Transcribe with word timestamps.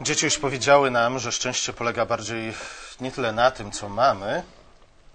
Dzieci 0.00 0.24
już 0.24 0.38
powiedziały 0.38 0.90
nam, 0.90 1.18
że 1.18 1.32
szczęście 1.32 1.72
polega 1.72 2.06
bardziej 2.06 2.54
nie 3.00 3.12
tyle 3.12 3.32
na 3.32 3.50
tym, 3.50 3.72
co 3.72 3.88
mamy, 3.88 4.42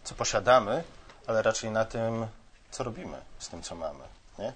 co 0.04 0.16
posiadamy, 0.16 0.83
ale 1.28 1.42
raczej 1.42 1.72
na 1.72 1.86
tym, 1.86 2.27
co 2.72 2.83
robimy 2.83 3.22
z 3.40 3.50
tym, 3.50 3.64
co 3.64 3.75
mamy. 3.75 4.04
Nie? 4.40 4.48
E, 4.48 4.54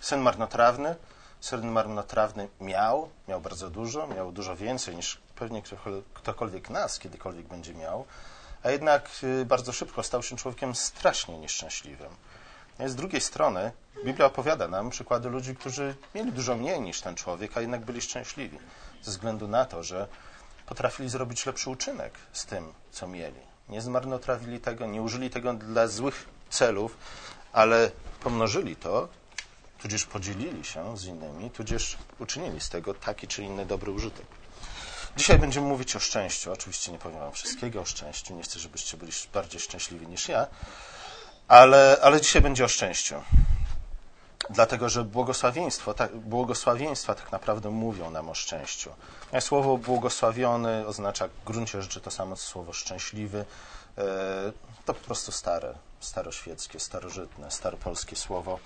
syn 0.00 0.20
marnotrawny, 0.20 0.94
syn 1.40 1.68
marnotrawny 1.68 2.48
miał, 2.60 3.08
miał 3.28 3.40
bardzo 3.40 3.70
dużo, 3.70 4.06
miał 4.06 4.32
dużo 4.32 4.56
więcej 4.56 4.96
niż 4.96 5.20
pewnie 5.34 5.62
ktokolwiek 6.14 6.70
nas 6.70 6.98
kiedykolwiek 6.98 7.46
będzie 7.46 7.74
miał, 7.74 8.06
a 8.62 8.70
jednak 8.70 9.10
y, 9.22 9.44
bardzo 9.44 9.72
szybko 9.72 10.02
stał 10.02 10.22
się 10.22 10.36
człowiekiem 10.36 10.74
strasznie 10.74 11.38
nieszczęśliwym. 11.38 12.10
Z 12.86 12.94
drugiej 12.94 13.20
strony 13.20 13.72
Biblia 14.04 14.26
opowiada 14.26 14.68
nam 14.68 14.90
przykłady 14.90 15.28
ludzi, 15.28 15.56
którzy 15.56 15.94
mieli 16.14 16.32
dużo 16.32 16.56
mniej 16.56 16.80
niż 16.80 17.00
ten 17.00 17.14
człowiek, 17.14 17.56
a 17.56 17.60
jednak 17.60 17.80
byli 17.80 18.00
szczęśliwi, 18.00 18.58
ze 19.02 19.10
względu 19.10 19.48
na 19.48 19.64
to, 19.64 19.82
że 19.82 20.08
potrafili 20.66 21.08
zrobić 21.08 21.46
lepszy 21.46 21.70
uczynek 21.70 22.12
z 22.32 22.46
tym, 22.46 22.72
co 22.90 23.06
mieli. 23.06 23.40
Nie 23.68 23.80
zmarnotrawili 23.80 24.60
tego, 24.60 24.86
nie 24.86 25.02
użyli 25.02 25.30
tego 25.30 25.54
dla 25.54 25.88
złych 25.88 26.28
celów, 26.50 26.96
ale 27.52 27.90
pomnożyli 28.20 28.76
to, 28.76 29.08
tudzież 29.82 30.06
podzielili 30.06 30.64
się 30.64 30.98
z 30.98 31.04
innymi, 31.04 31.50
tudzież 31.50 31.98
uczynili 32.18 32.60
z 32.60 32.68
tego 32.68 32.94
taki 32.94 33.28
czy 33.28 33.42
inny 33.42 33.66
dobry 33.66 33.90
użytek. 33.90 34.26
Dzisiaj 35.16 35.38
będziemy 35.38 35.66
mówić 35.66 35.96
o 35.96 36.00
szczęściu. 36.00 36.52
Oczywiście 36.52 36.92
nie 36.92 36.98
powiem 36.98 37.18
Wam 37.18 37.32
wszystkiego 37.32 37.80
o 37.80 37.84
szczęściu. 37.84 38.34
Nie 38.34 38.42
chcę, 38.42 38.58
żebyście 38.58 38.96
byli 38.96 39.12
bardziej 39.32 39.60
szczęśliwi 39.60 40.06
niż 40.06 40.28
ja, 40.28 40.46
ale, 41.52 41.98
ale 42.02 42.20
dzisiaj 42.20 42.42
będzie 42.42 42.64
o 42.64 42.68
szczęściu. 42.68 43.14
Dlatego, 44.50 44.88
że 44.88 45.04
błogosławieństwo, 45.04 45.94
tak, 45.94 46.16
błogosławieństwa 46.16 47.14
tak 47.14 47.32
naprawdę 47.32 47.70
mówią 47.70 48.10
nam 48.10 48.28
o 48.28 48.34
szczęściu. 48.34 48.90
Słowo 49.40 49.78
błogosławiony 49.78 50.86
oznacza 50.86 51.28
w 51.28 51.44
gruncie 51.44 51.82
rzeczy 51.82 52.00
to 52.00 52.10
samo 52.10 52.36
co 52.36 52.42
słowo 52.42 52.72
szczęśliwy. 52.72 53.44
E, 53.98 54.04
to 54.84 54.94
po 54.94 55.04
prostu 55.04 55.32
stare, 55.32 55.74
staroświeckie, 56.00 56.80
starożytne, 56.80 57.50
staropolskie 57.50 58.16
słowo. 58.16 58.58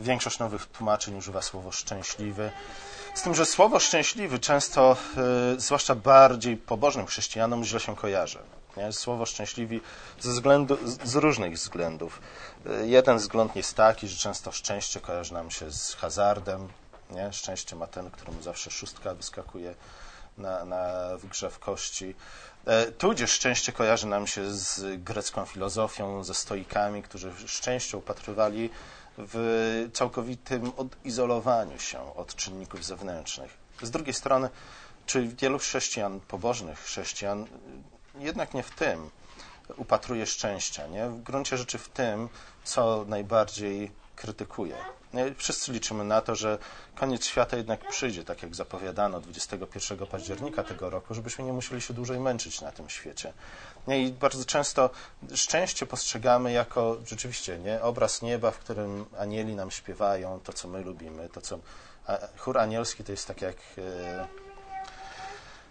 Większość 0.00 0.38
nowych 0.38 0.66
tłumaczeń 0.66 1.16
używa 1.16 1.42
słowo 1.42 1.72
szczęśliwy. 1.72 2.50
Z 3.14 3.22
tym, 3.22 3.34
że 3.34 3.46
słowo 3.46 3.80
szczęśliwy 3.80 4.38
często, 4.38 4.96
e, 5.56 5.60
zwłaszcza 5.60 5.94
bardziej 5.94 6.56
pobożnym 6.56 7.06
chrześcijanom, 7.06 7.64
źle 7.64 7.80
się 7.80 7.96
kojarzy. 7.96 8.38
Nie? 8.78 8.92
Słowo 8.92 9.26
szczęśliwi 9.26 9.80
ze 10.20 10.30
względu, 10.30 10.78
z 11.04 11.14
różnych 11.14 11.54
względów. 11.54 12.20
E, 12.66 12.86
jeden 12.86 13.18
wzgląd 13.18 13.56
jest 13.56 13.74
taki, 13.74 14.08
że 14.08 14.16
często 14.16 14.52
szczęście 14.52 15.00
kojarzy 15.00 15.34
nam 15.34 15.50
się 15.50 15.70
z 15.70 15.94
hazardem. 15.94 16.68
Nie? 17.10 17.32
Szczęście 17.32 17.76
ma 17.76 17.86
ten, 17.86 18.10
któremu 18.10 18.42
zawsze 18.42 18.70
szóstka 18.70 19.14
wyskakuje 19.14 19.74
na, 20.38 20.64
na 20.64 21.08
w 21.16 21.26
grze 21.26 21.50
w 21.50 21.58
kości. 21.58 22.14
E, 22.66 22.92
tudzież 22.92 23.30
szczęście 23.30 23.72
kojarzy 23.72 24.06
nam 24.06 24.26
się 24.26 24.54
z 24.54 25.02
grecką 25.02 25.44
filozofią, 25.44 26.24
ze 26.24 26.34
stoikami, 26.34 27.02
którzy 27.02 27.32
szczęście 27.46 27.96
upatrywali 27.96 28.70
w 29.18 29.88
całkowitym 29.92 30.72
odizolowaniu 30.76 31.78
się 31.78 32.14
od 32.14 32.34
czynników 32.34 32.84
zewnętrznych. 32.84 33.58
Z 33.82 33.90
drugiej 33.90 34.14
strony, 34.14 34.48
czy 35.06 35.28
wielu 35.28 35.58
chrześcijan, 35.58 36.20
pobożnych 36.20 36.78
chrześcijan, 36.78 37.46
jednak 38.20 38.54
nie 38.54 38.62
w 38.62 38.70
tym 38.70 39.10
upatruje 39.76 40.26
szczęścia, 40.26 40.86
nie? 40.86 41.08
w 41.08 41.22
gruncie 41.22 41.56
rzeczy 41.56 41.78
w 41.78 41.88
tym, 41.88 42.28
co 42.64 43.04
najbardziej 43.08 43.90
krytykuje. 44.16 44.76
Wszyscy 45.36 45.72
liczymy 45.72 46.04
na 46.04 46.20
to, 46.20 46.34
że 46.34 46.58
koniec 46.94 47.26
świata 47.26 47.56
jednak 47.56 47.88
przyjdzie, 47.88 48.24
tak 48.24 48.42
jak 48.42 48.54
zapowiadano 48.54 49.20
21 49.20 50.06
października 50.06 50.62
tego 50.62 50.90
roku, 50.90 51.14
żebyśmy 51.14 51.44
nie 51.44 51.52
musieli 51.52 51.80
się 51.80 51.94
dłużej 51.94 52.20
męczyć 52.20 52.60
na 52.60 52.72
tym 52.72 52.88
świecie. 52.88 53.32
I 53.88 54.12
bardzo 54.12 54.44
często 54.44 54.90
szczęście 55.34 55.86
postrzegamy 55.86 56.52
jako 56.52 56.96
rzeczywiście 57.06 57.58
nie, 57.58 57.82
obraz 57.82 58.22
nieba, 58.22 58.50
w 58.50 58.58
którym 58.58 59.04
anieli 59.18 59.54
nam 59.54 59.70
śpiewają 59.70 60.40
to, 60.40 60.52
co 60.52 60.68
my 60.68 60.82
lubimy, 60.82 61.28
to, 61.28 61.40
co 61.40 61.58
chór 62.38 62.58
anielski 62.58 63.04
to 63.04 63.12
jest 63.12 63.26
tak 63.26 63.42
jak 63.42 63.56
e, 63.78 64.47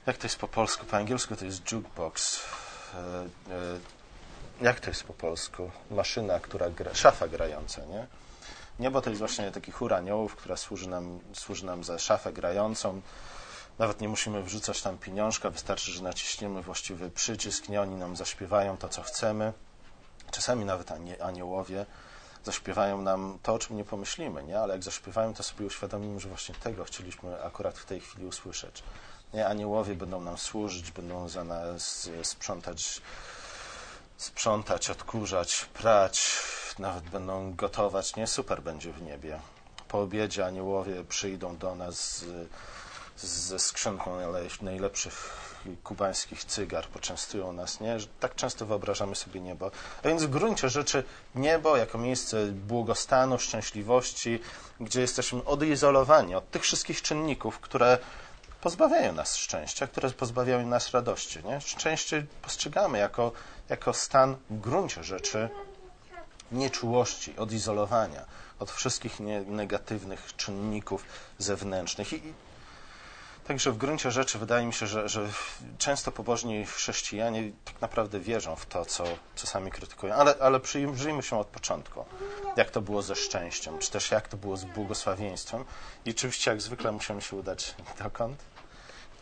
jak 0.07 0.17
to 0.17 0.25
jest 0.25 0.39
po 0.39 0.47
polsku, 0.47 0.85
po 0.85 0.97
angielsku 0.97 1.35
to 1.35 1.45
jest 1.45 1.71
jukebox. 1.71 2.39
E, 2.93 2.97
e, 2.97 3.79
jak 4.61 4.79
to 4.79 4.89
jest 4.89 5.03
po 5.03 5.13
polsku? 5.13 5.71
Maszyna, 5.91 6.39
która 6.39 6.69
gra, 6.69 6.95
szafa 6.95 7.27
grająca, 7.27 7.85
nie? 7.85 8.07
Niebo 8.79 9.01
to 9.01 9.09
jest 9.09 9.19
właśnie 9.19 9.51
taki 9.51 9.71
chór 9.71 9.93
aniołów, 9.93 10.35
która 10.35 10.57
służy 10.57 10.89
nam, 10.89 11.19
służy 11.33 11.65
nam 11.65 11.83
za 11.83 11.99
szafę 11.99 12.33
grającą. 12.33 13.01
Nawet 13.79 14.01
nie 14.01 14.09
musimy 14.09 14.43
wrzucać 14.43 14.81
tam 14.81 14.97
pieniążka, 14.97 15.49
wystarczy, 15.49 15.91
że 15.91 16.03
naciśniemy 16.03 16.61
właściwy 16.61 17.09
przycisk, 17.09 17.69
nie 17.69 17.81
oni 17.81 17.95
nam 17.95 18.15
zaśpiewają 18.15 18.77
to, 18.77 18.89
co 18.89 19.01
chcemy. 19.01 19.53
Czasami 20.31 20.65
nawet 20.65 20.91
aniołowie 21.21 21.85
zaśpiewają 22.43 23.01
nam 23.01 23.39
to, 23.43 23.53
o 23.53 23.59
czym 23.59 23.77
nie 23.77 23.83
pomyślimy, 23.83 24.43
nie? 24.43 24.59
ale 24.59 24.73
jak 24.73 24.83
zaśpiewają, 24.83 25.33
to 25.33 25.43
sobie 25.43 25.65
uświadomimy, 25.65 26.19
że 26.19 26.29
właśnie 26.29 26.55
tego 26.55 26.83
chcieliśmy 26.83 27.43
akurat 27.43 27.77
w 27.77 27.85
tej 27.85 27.99
chwili 27.99 28.25
usłyszeć. 28.25 28.83
Nie? 29.33 29.47
Aniołowie 29.47 29.95
będą 29.95 30.21
nam 30.21 30.37
służyć, 30.37 30.91
będą 30.91 31.29
za 31.29 31.43
nas 31.43 32.09
sprzątać, 32.23 33.01
sprzątać, 34.17 34.89
odkurzać, 34.89 35.65
prać, 35.73 36.31
nawet 36.79 37.03
będą 37.03 37.55
gotować. 37.55 38.15
Nie, 38.15 38.27
super 38.27 38.61
będzie 38.61 38.93
w 38.93 39.01
niebie. 39.01 39.39
Po 39.87 40.01
obiedzie 40.01 40.45
aniołowie 40.45 41.03
przyjdą 41.03 41.57
do 41.57 41.75
nas 41.75 42.25
ze 43.17 43.59
skrzynką 43.59 44.17
najlepszych 44.61 45.47
kubańskich 45.83 46.45
cygar, 46.45 46.87
poczęstują 46.87 47.53
nas, 47.53 47.79
nie? 47.79 47.97
Tak 48.19 48.35
często 48.35 48.65
wyobrażamy 48.65 49.15
sobie 49.15 49.41
niebo. 49.41 49.71
A 50.03 50.07
więc 50.07 50.23
w 50.23 50.29
gruncie 50.29 50.69
rzeczy 50.69 51.03
niebo 51.35 51.77
jako 51.77 51.97
miejsce 51.97 52.45
błogostanu, 52.45 53.39
szczęśliwości, 53.39 54.39
gdzie 54.79 55.01
jesteśmy 55.01 55.43
odizolowani 55.43 56.35
od 56.35 56.51
tych 56.51 56.61
wszystkich 56.61 57.01
czynników, 57.01 57.59
które 57.59 57.97
pozbawiają 58.61 59.13
nas 59.13 59.35
szczęścia, 59.35 59.87
które 59.87 60.11
pozbawiają 60.11 60.67
nas 60.67 60.91
radości. 60.91 61.39
Nie? 61.43 61.61
Szczęście 61.61 62.25
postrzegamy 62.41 62.97
jako, 62.97 63.31
jako 63.69 63.93
stan 63.93 64.35
w 64.49 64.59
gruncie 64.59 65.03
rzeczy 65.03 65.49
nieczułości, 66.51 67.37
odizolowania 67.37 68.25
od 68.59 68.71
wszystkich 68.71 69.19
negatywnych 69.45 70.35
czynników 70.35 71.05
zewnętrznych. 71.37 72.13
I, 72.13 72.33
Także 73.47 73.71
w 73.71 73.77
gruncie 73.77 74.11
rzeczy 74.11 74.39
wydaje 74.39 74.65
mi 74.65 74.73
się, 74.73 74.87
że, 74.87 75.09
że, 75.09 75.29
często 75.77 76.11
pobożni 76.11 76.65
chrześcijanie 76.65 77.51
tak 77.65 77.81
naprawdę 77.81 78.19
wierzą 78.19 78.55
w 78.55 78.65
to, 78.65 78.85
co 78.85 79.03
czasami 79.35 79.71
krytykują. 79.71 80.13
Ale, 80.13 80.35
ale 80.39 80.59
przyjrzyjmy 80.59 81.23
się 81.23 81.39
od 81.39 81.47
początku, 81.47 82.05
jak 82.55 82.71
to 82.71 82.81
było 82.81 83.01
ze 83.01 83.15
szczęściem, 83.15 83.79
czy 83.79 83.91
też 83.91 84.11
jak 84.11 84.27
to 84.27 84.37
było 84.37 84.57
z 84.57 84.65
błogosławieństwem. 84.65 85.65
I 86.05 86.11
oczywiście, 86.11 86.51
jak 86.51 86.61
zwykle, 86.61 86.91
musimy 86.91 87.21
się 87.21 87.35
udać 87.35 87.75
dokąd? 88.03 88.43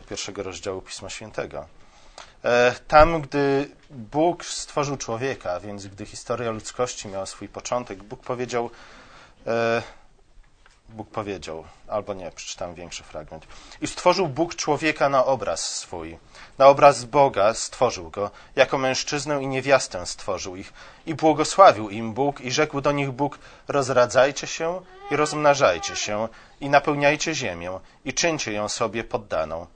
Do 0.00 0.06
pierwszego 0.06 0.42
rozdziału 0.42 0.82
Pisma 0.82 1.10
Świętego. 1.10 1.66
E, 2.44 2.74
tam, 2.88 3.20
gdy 3.20 3.70
Bóg 3.90 4.44
stworzył 4.44 4.96
człowieka, 4.96 5.60
więc 5.60 5.86
gdy 5.86 6.06
historia 6.06 6.50
ludzkości 6.50 7.08
miała 7.08 7.26
swój 7.26 7.48
początek, 7.48 8.02
Bóg 8.02 8.20
powiedział, 8.20 8.70
e, 9.46 9.82
Bóg 10.88 11.10
powiedział, 11.10 11.64
albo 11.88 12.14
nie, 12.14 12.30
przeczytam 12.30 12.74
większy 12.74 13.02
fragment. 13.02 13.46
I 13.80 13.86
stworzył 13.86 14.28
Bóg 14.28 14.54
człowieka 14.54 15.08
na 15.08 15.24
obraz 15.24 15.76
swój. 15.76 16.18
Na 16.58 16.66
obraz 16.66 17.04
Boga 17.04 17.54
stworzył 17.54 18.10
go. 18.10 18.30
Jako 18.56 18.78
mężczyznę 18.78 19.42
i 19.42 19.46
niewiastę 19.46 20.06
stworzył 20.06 20.56
ich. 20.56 20.72
I 21.06 21.14
błogosławił 21.14 21.90
im 21.90 22.12
Bóg 22.12 22.40
i 22.40 22.52
rzekł 22.52 22.80
do 22.80 22.92
nich 22.92 23.10
Bóg, 23.10 23.38
rozradzajcie 23.68 24.46
się 24.46 24.80
i 25.10 25.16
rozmnażajcie 25.16 25.96
się 25.96 26.28
i 26.60 26.70
napełniajcie 26.70 27.34
ziemię 27.34 27.80
i 28.04 28.14
czyńcie 28.14 28.52
ją 28.52 28.68
sobie 28.68 29.04
poddaną. 29.04 29.66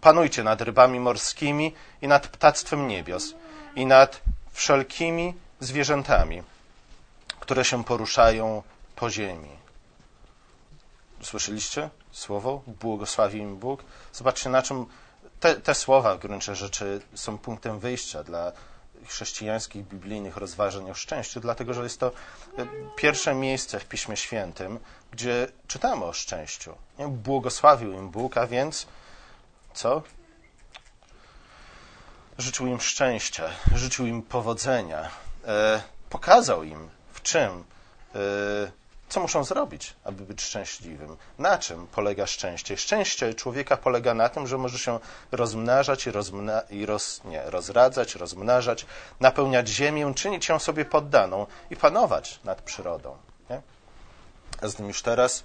Panujcie 0.00 0.44
nad 0.44 0.60
rybami 0.60 1.00
morskimi 1.00 1.74
i 2.02 2.08
nad 2.08 2.28
ptactwem 2.28 2.88
niebios 2.88 3.34
i 3.76 3.86
nad 3.86 4.20
wszelkimi 4.52 5.34
zwierzętami, 5.60 6.42
które 7.40 7.64
się 7.64 7.84
poruszają 7.84 8.62
po 8.96 9.10
ziemi. 9.10 9.65
Słyszeliście 11.22 11.90
słowo? 12.12 12.62
Błogosławi 12.66 13.38
im 13.38 13.56
Bóg. 13.56 13.84
Zobaczcie, 14.12 14.50
na 14.50 14.62
czym 14.62 14.86
te, 15.40 15.54
te 15.54 15.74
słowa 15.74 16.14
w 16.14 16.18
gruncie 16.18 16.54
rzeczy 16.54 17.00
są 17.14 17.38
punktem 17.38 17.78
wyjścia 17.80 18.24
dla 18.24 18.52
chrześcijańskich, 19.04 19.86
biblijnych 19.86 20.36
rozważań 20.36 20.90
o 20.90 20.94
szczęściu, 20.94 21.40
dlatego 21.40 21.74
że 21.74 21.82
jest 21.82 22.00
to 22.00 22.12
pierwsze 22.96 23.34
miejsce 23.34 23.80
w 23.80 23.84
Piśmie 23.84 24.16
Świętym, 24.16 24.78
gdzie 25.10 25.48
czytamy 25.66 26.04
o 26.04 26.12
szczęściu. 26.12 26.74
Błogosławił 27.08 27.92
im 27.92 28.10
Bóg, 28.10 28.36
a 28.36 28.46
więc 28.46 28.86
co? 29.74 30.02
Życzył 32.38 32.66
im 32.66 32.80
szczęścia, 32.80 33.50
życzył 33.74 34.06
im 34.06 34.22
powodzenia, 34.22 35.10
e, 35.44 35.82
pokazał 36.10 36.62
im, 36.62 36.88
w 37.12 37.22
czym 37.22 37.64
e, 38.14 38.18
Co 39.08 39.20
muszą 39.20 39.44
zrobić, 39.44 39.94
aby 40.04 40.24
być 40.24 40.42
szczęśliwym? 40.42 41.16
Na 41.38 41.58
czym 41.58 41.86
polega 41.86 42.26
szczęście? 42.26 42.76
Szczęście 42.76 43.34
człowieka 43.34 43.76
polega 43.76 44.14
na 44.14 44.28
tym, 44.28 44.46
że 44.46 44.58
może 44.58 44.78
się 44.78 44.98
rozmnażać 45.32 46.06
i, 46.06 46.10
rozmna- 46.10 46.62
i 46.70 46.86
roz, 46.86 47.20
nie, 47.24 47.50
rozradzać, 47.50 48.14
rozmnażać, 48.14 48.86
napełniać 49.20 49.68
ziemię, 49.68 50.14
czynić 50.14 50.48
ją 50.48 50.58
sobie 50.58 50.84
poddaną 50.84 51.46
i 51.70 51.76
panować 51.76 52.40
nad 52.44 52.62
przyrodą. 52.62 53.16
Nie? 53.50 53.62
A 54.62 54.68
z 54.68 54.74
tym 54.74 54.88
już 54.88 55.02
teraz 55.02 55.44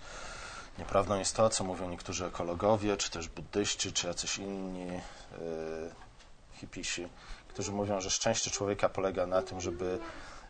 nieprawdą 0.77 1.19
jest 1.19 1.35
to, 1.35 1.49
co 1.49 1.63
mówią 1.63 1.89
niektórzy 1.89 2.25
ekologowie, 2.25 2.97
czy 2.97 3.11
też 3.11 3.27
buddyści, 3.27 3.93
czy 3.93 4.07
jacyś 4.07 4.37
inni 4.37 4.87
yy, 4.87 5.01
hipisi, 6.53 7.07
którzy 7.47 7.71
mówią, 7.71 8.01
że 8.01 8.09
szczęście 8.09 8.51
człowieka 8.51 8.89
polega 8.89 9.25
na 9.25 9.41
tym, 9.41 9.61
żeby 9.61 9.99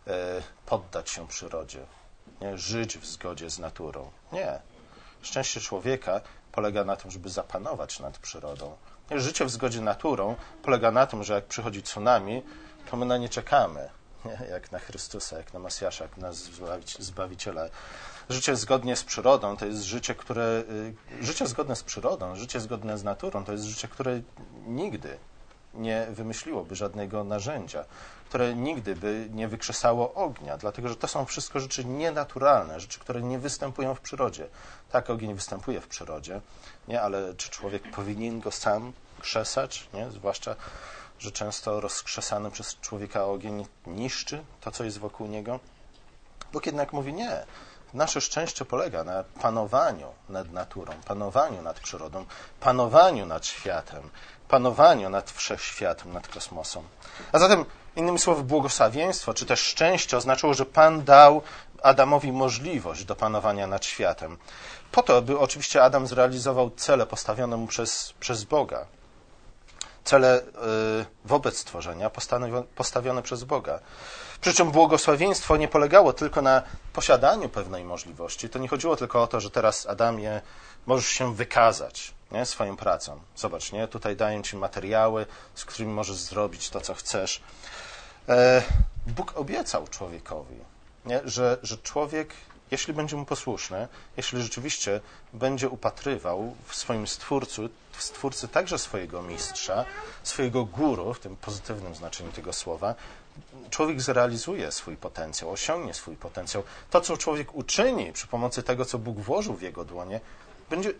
yy, 0.05 0.13
poddać 0.65 1.09
się 1.09 1.27
przyrodzie, 1.27 1.79
nie? 2.41 2.57
żyć 2.57 2.97
w 2.97 3.05
zgodzie 3.05 3.49
z 3.49 3.59
naturą. 3.59 4.11
Nie. 4.31 4.59
Szczęście 5.21 5.61
człowieka 5.61 6.21
polega 6.51 6.83
na 6.83 6.95
tym, 6.95 7.11
żeby 7.11 7.29
zapanować 7.29 7.99
nad 7.99 8.17
przyrodą. 8.17 8.77
Nie? 9.11 9.19
Życie 9.19 9.45
w 9.45 9.49
zgodzie 9.49 9.79
z 9.79 9.81
naturą 9.81 10.35
polega 10.63 10.91
na 10.91 11.07
tym, 11.07 11.23
że 11.23 11.33
jak 11.33 11.45
przychodzi 11.45 11.83
tsunami, 11.83 12.43
to 12.91 12.97
my 12.97 13.05
na 13.05 13.17
nie 13.17 13.29
czekamy. 13.29 13.89
Nie? 14.25 14.47
Jak 14.49 14.71
na 14.71 14.79
Chrystusa, 14.79 15.37
jak 15.37 15.53
na 15.53 15.59
Mesjasza, 15.59 16.03
jak 16.03 16.17
na 16.17 16.29
Zbawiciela. 16.99 17.65
Życie 18.29 18.55
zgodnie 18.55 18.95
z 18.95 19.03
przyrodą 19.03 19.57
to 19.57 19.65
jest 19.65 19.83
życie, 19.83 20.15
które. 20.15 20.63
Y, 21.21 21.25
życie 21.25 21.47
zgodne 21.47 21.75
z 21.75 21.83
przyrodą, 21.83 22.35
życie 22.35 22.59
zgodne 22.59 22.97
z 22.97 23.03
naturą 23.03 23.45
to 23.45 23.51
jest 23.51 23.63
życie, 23.63 23.87
które 23.87 24.21
nigdy 24.67 25.17
nie 25.73 26.07
wymyśliłoby 26.09 26.75
żadnego 26.75 27.23
narzędzia, 27.23 27.85
które 28.31 28.55
nigdy 28.55 28.95
by 28.95 29.29
nie 29.33 29.47
wykrzesało 29.47 30.13
ognia, 30.13 30.57
dlatego 30.57 30.89
że 30.89 30.95
to 30.95 31.07
są 31.07 31.25
wszystko 31.25 31.59
rzeczy 31.59 31.85
nienaturalne, 31.85 32.79
rzeczy, 32.79 32.99
które 32.99 33.21
nie 33.21 33.39
występują 33.39 33.95
w 33.95 34.01
przyrodzie. 34.01 34.47
Tak, 34.91 35.09
ogień 35.09 35.33
występuje 35.33 35.81
w 35.81 35.87
przyrodzie, 35.87 36.41
nie, 36.87 37.01
ale 37.01 37.33
czy 37.33 37.49
człowiek 37.49 37.91
powinien 37.91 38.39
go 38.39 38.51
sam 38.51 38.93
krzesać, 39.19 39.87
nie? 39.93 40.11
zwłaszcza, 40.11 40.55
że 41.19 41.31
często 41.31 41.81
rozkrzesany 41.81 42.51
przez 42.51 42.79
człowieka 42.79 43.25
ogień 43.25 43.65
niszczy 43.87 44.43
to, 44.61 44.71
co 44.71 44.83
jest 44.83 44.97
wokół 44.97 45.27
niego? 45.27 45.59
Bóg 46.53 46.65
jednak 46.65 46.93
mówi 46.93 47.13
nie. 47.13 47.45
Nasze 47.93 48.21
szczęście 48.21 48.65
polega 48.65 49.03
na 49.03 49.23
panowaniu 49.41 50.07
nad 50.29 50.51
naturą, 50.51 50.93
panowaniu 51.05 51.61
nad 51.61 51.79
przyrodą, 51.79 52.25
panowaniu 52.59 53.25
nad 53.25 53.45
światem, 53.45 54.09
panowaniu 54.47 55.09
nad 55.09 55.31
wszechświatem, 55.31 56.13
nad 56.13 56.27
kosmosem. 56.27 56.83
A 57.31 57.39
zatem, 57.39 57.65
innymi 57.95 58.19
słowy, 58.19 58.43
błogosławieństwo, 58.43 59.33
czy 59.33 59.45
też 59.45 59.59
szczęście 59.59 60.17
oznaczało, 60.17 60.53
że 60.53 60.65
Pan 60.65 61.03
dał 61.03 61.41
Adamowi 61.83 62.31
możliwość 62.31 63.05
do 63.05 63.15
panowania 63.15 63.67
nad 63.67 63.85
światem. 63.85 64.37
Po 64.91 65.03
to, 65.03 65.21
by 65.21 65.39
oczywiście 65.39 65.83
Adam 65.83 66.07
zrealizował 66.07 66.69
cele 66.69 67.05
postawione 67.05 67.57
mu 67.57 67.67
przez, 67.67 68.13
przez 68.19 68.43
Boga. 68.43 68.85
Cele 70.03 70.39
y, 70.39 70.43
wobec 71.25 71.57
stworzenia 71.57 72.11
postawione 72.75 73.21
przez 73.21 73.43
Boga. 73.43 73.79
Przy 74.41 74.53
czym 74.53 74.71
błogosławieństwo 74.71 75.57
nie 75.57 75.67
polegało 75.67 76.13
tylko 76.13 76.41
na 76.41 76.63
posiadaniu 76.93 77.49
pewnej 77.49 77.83
możliwości. 77.83 78.49
To 78.49 78.59
nie 78.59 78.67
chodziło 78.67 78.95
tylko 78.95 79.23
o 79.23 79.27
to, 79.27 79.39
że 79.39 79.51
teraz 79.51 79.85
Adamie 79.85 80.41
możesz 80.85 81.07
się 81.07 81.35
wykazać 81.35 82.13
nie, 82.31 82.45
swoją 82.45 82.77
pracą. 82.77 83.19
Zobacz, 83.35 83.71
nie, 83.71 83.87
tutaj 83.87 84.15
daję 84.15 84.43
ci 84.43 84.57
materiały, 84.57 85.25
z 85.55 85.65
którymi 85.65 85.93
możesz 85.93 86.15
zrobić 86.15 86.69
to, 86.69 86.81
co 86.81 86.93
chcesz. 86.93 87.41
E, 88.29 88.63
Bóg 89.07 89.37
obiecał 89.37 89.87
człowiekowi, 89.87 90.55
nie, 91.05 91.21
że, 91.25 91.57
że 91.63 91.77
człowiek, 91.77 92.33
jeśli 92.71 92.93
będzie 92.93 93.15
mu 93.15 93.25
posłuszny, 93.25 93.87
jeśli 94.17 94.41
rzeczywiście 94.41 95.01
będzie 95.33 95.69
upatrywał 95.69 96.55
w 96.67 96.75
swoim 96.75 97.07
stwórcu, 97.07 97.69
w 97.91 98.03
stwórcy 98.03 98.47
także 98.47 98.79
swojego 98.79 99.21
mistrza, 99.21 99.85
swojego 100.23 100.65
guru, 100.65 101.13
w 101.13 101.19
tym 101.19 101.35
pozytywnym 101.35 101.95
znaczeniu 101.95 102.31
tego 102.31 102.53
słowa, 102.53 102.95
człowiek 103.71 104.01
zrealizuje 104.01 104.71
swój 104.71 104.97
potencjał, 104.97 105.51
osiągnie 105.51 105.93
swój 105.93 106.15
potencjał. 106.15 106.63
To, 106.89 107.01
co 107.01 107.17
człowiek 107.17 107.55
uczyni 107.55 108.13
przy 108.13 108.27
pomocy 108.27 108.63
tego, 108.63 108.85
co 108.85 108.97
Bóg 108.97 109.19
włożył 109.19 109.53
w 109.53 109.61
jego 109.61 109.85
dłonie, 109.85 110.19
będzie 110.69 110.93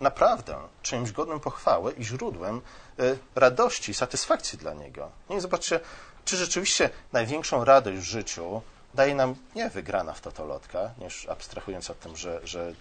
naprawdę 0.00 0.56
czymś 0.82 1.12
godnym 1.12 1.40
pochwały 1.40 1.92
i 1.92 2.04
źródłem 2.04 2.60
y, 3.00 3.18
radości, 3.34 3.94
satysfakcji 3.94 4.58
dla 4.58 4.74
niego. 4.74 5.10
I 5.30 5.40
zobaczcie, 5.40 5.80
czy 6.24 6.36
rzeczywiście 6.36 6.90
największą 7.12 7.64
radość 7.64 7.98
w 7.98 8.02
życiu 8.02 8.62
daje 8.94 9.14
nam 9.14 9.34
nie 9.54 9.70
wygrana 9.70 10.12
w 10.12 10.20
totolotka, 10.20 10.90
niż 10.98 11.28
abstrahując 11.28 11.90
od 11.90 12.00
tym, 12.00 12.16
że, 12.16 12.40
że 12.44 12.72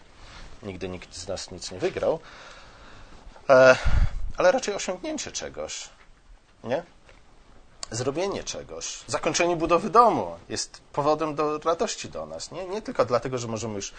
nigdy 0.63 0.89
nikt 0.89 1.15
z 1.15 1.27
nas 1.27 1.51
nic 1.51 1.71
nie 1.71 1.79
wygrał, 1.79 2.19
e, 3.49 3.75
ale 4.37 4.51
raczej 4.51 4.73
osiągnięcie 4.75 5.31
czegoś. 5.31 5.89
Nie? 6.63 6.83
Zrobienie 7.91 8.43
czegoś, 8.43 8.99
zakończenie 9.07 9.55
budowy 9.55 9.89
domu 9.89 10.35
jest 10.49 10.81
powodem 10.93 11.35
do 11.35 11.57
radości 11.57 12.09
do 12.09 12.25
nas. 12.25 12.51
Nie, 12.51 12.65
nie 12.65 12.81
tylko 12.81 13.05
dlatego, 13.05 13.37
że 13.37 13.47
możemy 13.47 13.75
już 13.75 13.93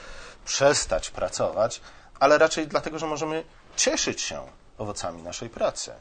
przestać 0.45 1.11
pracować, 1.11 1.81
ale 2.21 2.39
raczej 2.39 2.67
dlatego, 2.69 2.99
że 2.99 3.07
możemy 3.07 3.45
cieszyć 3.77 4.21
się 4.21 4.47
owocami 4.79 5.23
naszej 5.23 5.51
pracy. 5.51 5.93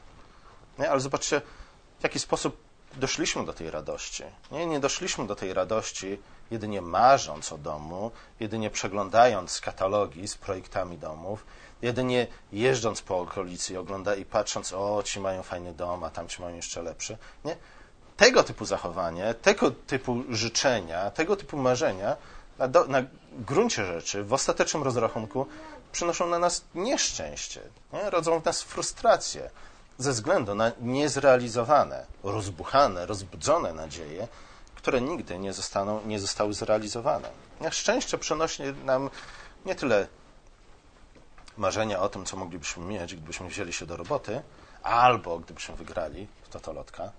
Nie? 0.80 0.92
Ale 0.92 1.00
zobaczcie, 1.00 1.42
w 2.00 2.04
jaki 2.04 2.20
sposób 2.20 2.58
doszliśmy 2.96 3.46
do 3.46 3.54
tej 3.54 3.72
radości. 3.72 4.24
Nie, 4.52 4.66
nie 4.66 4.80
doszliśmy 4.80 5.28
do 5.28 5.36
tej 5.36 5.54
radości 5.54 6.20
jedynie 6.52 6.82
marząc 6.82 7.54
o 7.54 7.58
domu, 7.58 8.12
jedynie 8.40 8.70
przeglądając 8.70 9.62
katalogi 9.62 10.28
z 10.28 10.38
projektami 10.38 10.98
domów, 10.98 11.46
jedynie 11.82 12.28
jeżdżąc 12.52 13.02
po 13.02 13.20
okolicy 13.20 13.74
i 13.74 13.78
ogląda 13.78 14.16
i 14.16 14.26
patrząc, 14.26 14.74
o, 14.74 15.04
ci 15.04 15.20
mają 15.20 15.44
fajny 15.44 15.74
dom, 15.74 16.04
a 16.04 16.10
tam 16.10 16.28
ci 16.28 16.42
mają 16.42 16.56
jeszcze 16.56 16.82
lepszy. 16.82 17.18
Nie? 17.46 17.58
Tego 18.20 18.44
typu 18.44 18.66
zachowanie, 18.66 19.34
tego 19.34 19.72
typu 19.72 20.24
życzenia, 20.30 21.12
tego 21.12 21.36
typu 21.36 21.58
marzenia 21.58 22.16
na, 22.58 22.68
do, 22.68 22.86
na 22.86 23.04
gruncie 23.32 23.86
rzeczy, 23.86 24.24
w 24.24 24.34
ostatecznym 24.34 24.84
rozrachunku, 24.84 25.46
przynoszą 25.92 26.28
na 26.28 26.40
nas 26.40 26.66
nieszczęście, 26.76 27.62
nie? 27.94 28.10
rodzą 28.10 28.40
w 28.40 28.46
nas 28.46 28.62
frustrację 28.62 29.50
ze 29.98 30.12
względu 30.12 30.56
na 30.56 30.72
niezrealizowane, 30.82 32.06
rozbuchane, 32.24 33.06
rozbudzone 33.06 33.74
nadzieje, 33.74 34.28
które 34.76 35.02
nigdy 35.02 35.40
nie, 35.40 35.54
zostaną, 35.54 36.06
nie 36.06 36.20
zostały 36.20 36.54
zrealizowane. 36.54 37.30
Szczęście 37.72 38.18
przynosi 38.18 38.64
nam 38.86 39.10
nie 39.66 39.76
tyle 39.76 40.08
marzenia 41.58 42.00
o 42.00 42.10
tym, 42.10 42.26
co 42.26 42.38
moglibyśmy 42.38 42.86
mieć, 42.86 43.16
gdybyśmy 43.16 43.50
wzięli 43.50 43.74
się 43.74 43.86
do 43.86 43.98
roboty, 43.98 44.42
albo 44.84 45.40
gdybyśmy 45.40 45.76
wygrali 45.76 46.28
w 46.44 46.50
totolotka, 46.50 47.12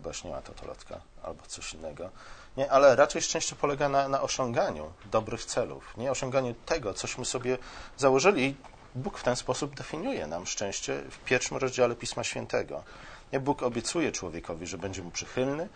chyba 0.00 0.10
już 0.10 0.24
nie 0.24 0.30
ma 0.30 0.42
totolotka, 0.42 1.00
albo 1.22 1.46
coś 1.46 1.74
innego, 1.74 2.10
nie, 2.56 2.72
ale 2.72 2.96
raczej 2.96 3.22
szczęście 3.22 3.56
polega 3.56 3.88
na, 3.88 4.08
na 4.08 4.22
osiąganiu 4.22 4.92
dobrych 5.10 5.44
celów, 5.44 5.96
nie 5.96 6.10
osiąganiu 6.10 6.54
tego, 6.66 6.94
cośmy 6.94 7.24
sobie 7.24 7.58
założyli. 7.96 8.56
Bóg 8.94 9.18
w 9.18 9.22
ten 9.22 9.36
sposób 9.36 9.74
definiuje 9.74 10.26
nam 10.26 10.46
szczęście 10.46 11.02
w 11.10 11.18
pierwszym 11.18 11.56
rozdziale 11.56 11.96
Pisma 11.96 12.24
Świętego. 12.24 12.84
Nie, 13.32 13.40
Bóg 13.40 13.62
obiecuje 13.62 14.12
człowiekowi, 14.12 14.66
że 14.66 14.78
będzie 14.78 15.02
mu 15.02 15.10
przychylny, 15.10 15.68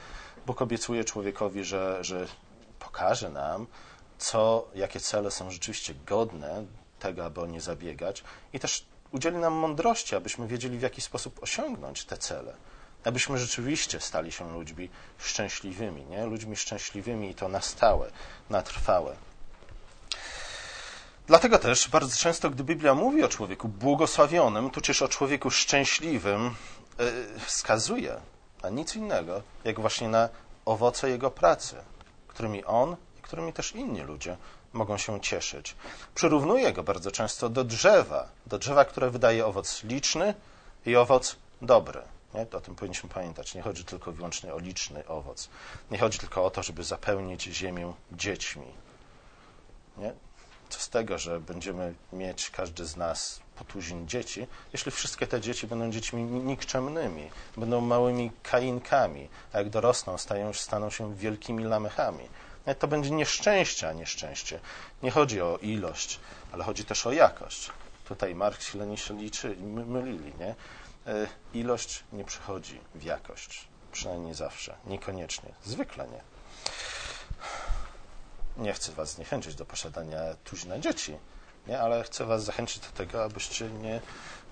Bóg 0.46 0.62
obiecuje 0.62 1.04
człowiekowi, 1.04 1.64
że, 1.64 2.04
że 2.04 2.26
pokaże 2.78 3.30
nam, 3.30 3.66
co, 4.18 4.68
jakie 4.74 5.00
cele 5.00 5.30
są 5.30 5.50
rzeczywiście 5.50 5.94
godne 6.06 6.64
tego, 6.98 7.24
aby 7.24 7.40
o 7.40 7.46
nie 7.46 7.60
zabiegać 7.60 8.24
i 8.52 8.60
też 8.60 8.86
udzieli 9.12 9.36
nam 9.36 9.52
mądrości, 9.52 10.16
abyśmy 10.16 10.46
wiedzieli, 10.46 10.78
w 10.78 10.82
jaki 10.82 11.00
sposób 11.00 11.42
osiągnąć 11.42 12.04
te 12.04 12.16
cele 12.16 12.54
abyśmy 13.04 13.38
rzeczywiście 13.38 14.00
stali 14.00 14.32
się 14.32 14.52
ludźmi 14.52 14.90
szczęśliwymi, 15.18 16.06
nie? 16.06 16.26
ludźmi 16.26 16.56
szczęśliwymi 16.56 17.30
i 17.30 17.34
to 17.34 17.48
na 17.48 17.60
stałe, 17.60 18.10
na 18.50 18.62
trwałe. 18.62 19.16
Dlatego 21.26 21.58
też 21.58 21.88
bardzo 21.88 22.16
często, 22.16 22.50
gdy 22.50 22.64
Biblia 22.64 22.94
mówi 22.94 23.22
o 23.24 23.28
człowieku 23.28 23.68
błogosławionym, 23.68 24.70
tudzież 24.70 25.02
o 25.02 25.08
człowieku 25.08 25.50
szczęśliwym, 25.50 26.54
yy, 26.98 27.40
wskazuje 27.40 28.20
na 28.62 28.70
nic 28.70 28.96
innego, 28.96 29.42
jak 29.64 29.80
właśnie 29.80 30.08
na 30.08 30.28
owoce 30.64 31.10
jego 31.10 31.30
pracy, 31.30 31.76
którymi 32.28 32.64
on 32.64 32.96
i 33.18 33.22
którymi 33.22 33.52
też 33.52 33.72
inni 33.72 34.00
ludzie 34.00 34.36
mogą 34.72 34.98
się 34.98 35.20
cieszyć. 35.20 35.76
Przyrównuje 36.14 36.72
go 36.72 36.82
bardzo 36.82 37.10
często 37.10 37.48
do 37.48 37.64
drzewa, 37.64 38.28
do 38.46 38.58
drzewa, 38.58 38.84
które 38.84 39.10
wydaje 39.10 39.46
owoc 39.46 39.84
liczny 39.84 40.34
i 40.86 40.96
owoc 40.96 41.36
dobry. 41.62 42.02
Nie? 42.34 42.46
O 42.58 42.60
tym 42.60 42.74
powinniśmy 42.74 43.08
pamiętać. 43.08 43.54
Nie 43.54 43.62
chodzi 43.62 43.84
tylko 43.84 44.10
i 44.10 44.14
wyłącznie 44.14 44.54
o 44.54 44.58
liczny 44.58 45.06
owoc. 45.06 45.48
Nie 45.90 45.98
chodzi 45.98 46.18
tylko 46.18 46.44
o 46.44 46.50
to, 46.50 46.62
żeby 46.62 46.84
zapełnić 46.84 47.42
ziemię 47.42 47.92
dziećmi. 48.12 48.66
Nie? 49.96 50.12
Co 50.68 50.80
z 50.80 50.88
tego, 50.88 51.18
że 51.18 51.40
będziemy 51.40 51.94
mieć 52.12 52.50
każdy 52.50 52.86
z 52.86 52.96
nas 52.96 53.40
po 53.56 53.64
tuzin 53.64 54.08
dzieci, 54.08 54.46
jeśli 54.72 54.92
wszystkie 54.92 55.26
te 55.26 55.40
dzieci 55.40 55.66
będą 55.66 55.90
dziećmi 55.90 56.22
nikczemnymi, 56.22 57.30
będą 57.56 57.80
małymi 57.80 58.30
kainkami, 58.42 59.28
a 59.52 59.58
jak 59.58 59.70
dorosną, 59.70 60.18
stają, 60.18 60.52
staną 60.52 60.90
się 60.90 61.14
wielkimi 61.14 61.64
lamechami. 61.64 62.28
To 62.78 62.88
będzie 62.88 63.10
nieszczęście, 63.10 63.88
a 63.88 63.92
nieszczęście. 63.92 64.60
Nie 65.02 65.10
chodzi 65.10 65.40
o 65.40 65.58
ilość, 65.62 66.20
ale 66.52 66.64
chodzi 66.64 66.84
też 66.84 67.06
o 67.06 67.12
jakość. 67.12 67.70
Tutaj 68.04 68.34
Marx 68.34 68.66
się 68.94 69.18
liczy, 69.18 69.56
mylili, 69.86 70.32
nie? 70.38 70.54
E, 71.06 71.26
ilość 71.54 72.04
nie 72.12 72.24
przychodzi 72.24 72.80
w 72.94 73.02
jakość. 73.02 73.68
Przynajmniej 73.92 74.34
zawsze. 74.34 74.76
Niekoniecznie. 74.86 75.54
Zwykle 75.64 76.08
nie. 76.08 76.20
Nie 78.56 78.72
chcę 78.72 78.92
Was 78.92 79.10
zniechęcić 79.10 79.54
do 79.54 79.66
posiadania 79.66 80.20
tuzina 80.44 80.78
dzieci, 80.78 81.18
nie? 81.66 81.80
ale 81.80 82.04
chcę 82.04 82.24
Was 82.24 82.44
zachęcić 82.44 82.78
do 82.78 82.92
tego, 82.92 83.24
abyście 83.24 83.70
nie 83.70 84.00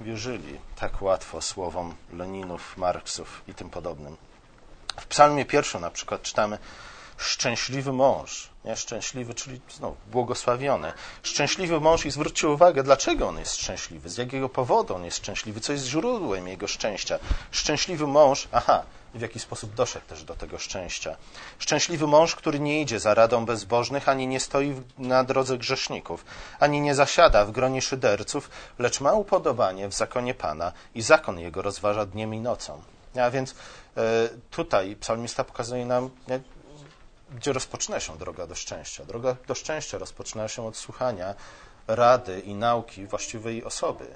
wierzyli 0.00 0.61
tak 0.76 1.02
łatwo 1.02 1.40
słowom 1.40 1.97
Leninów, 2.12 2.76
Marksów 2.76 3.42
i 3.49 3.54
tym 3.54 3.71
podobnym. 3.71 4.16
W 5.00 5.06
psalmie 5.06 5.44
pierwszym 5.44 5.80
na 5.80 5.90
przykład 5.90 6.23
czytamy 6.23 6.59
szczęśliwy 7.16 7.92
mąż, 7.92 8.51
szczęśliwy, 8.76 9.35
czyli 9.35 9.61
znowu 9.71 9.97
błogosławiony. 10.11 10.92
Szczęśliwy 11.23 11.81
mąż 11.81 12.07
i 12.07 12.11
zwróćcie 12.11 12.49
uwagę, 12.49 12.83
dlaczego 12.83 13.28
on 13.28 13.38
jest 13.38 13.57
szczęśliwy, 13.57 14.09
z 14.09 14.16
jakiego 14.16 14.49
powodu 14.49 14.95
on 14.95 15.04
jest 15.04 15.16
szczęśliwy, 15.16 15.61
co 15.61 15.73
jest 15.73 15.85
źródłem 15.85 16.49
jego 16.49 16.66
szczęścia. 16.66 17.19
Szczęśliwy 17.50 18.07
mąż, 18.07 18.49
aha, 18.52 18.83
w 19.14 19.21
jaki 19.21 19.38
sposób 19.38 19.75
doszedł 19.75 20.07
też 20.07 20.25
do 20.25 20.35
tego 20.35 20.59
szczęścia. 20.59 21.16
Szczęśliwy 21.59 22.07
mąż, 22.07 22.37
który 22.37 22.61
nie 22.61 22.81
idzie 22.81 23.00
za 23.00 23.14
radą 23.14 23.45
bezbożnych, 23.45 24.09
ani 24.09 24.26
nie 24.26 24.40
stoi 24.40 24.75
na 24.99 25.25
drodze 25.25 25.59
grzeszników, 25.59 26.25
ani 26.61 26.81
nie 26.81 26.95
zasiada 26.95 27.45
w 27.45 27.50
gronie 27.50 27.83
szyderców, 27.83 28.50
lecz 28.78 29.00
ma 29.00 29.12
upodobanie 29.12 29.88
w 29.88 29.95
zakonie 29.95 30.35
Pana 30.35 30.73
i 30.95 31.02
zakon 31.02 31.38
jego 31.38 31.62
rozważa 31.62 32.07
dniem 32.07 32.35
i 32.35 32.40
nocą. 32.40 32.83
A 33.23 33.31
więc 33.31 33.54
e, 33.97 34.28
tutaj 34.50 34.97
psalmista 34.97 35.45
pokazuje 35.45 35.87
nam, 35.87 36.11
gdzie 37.36 37.52
rozpoczyna 37.52 38.00
się 38.00 38.18
droga 38.18 38.46
do 38.46 38.54
szczęścia. 38.54 39.04
Droga 39.04 39.36
do 39.48 39.54
szczęścia 39.54 39.98
rozpoczyna 39.98 40.48
się 40.48 40.66
od 40.66 40.76
słuchania 40.76 41.34
rady 41.86 42.40
i 42.40 42.54
nauki 42.54 43.06
właściwej 43.06 43.64
osoby, 43.64 44.06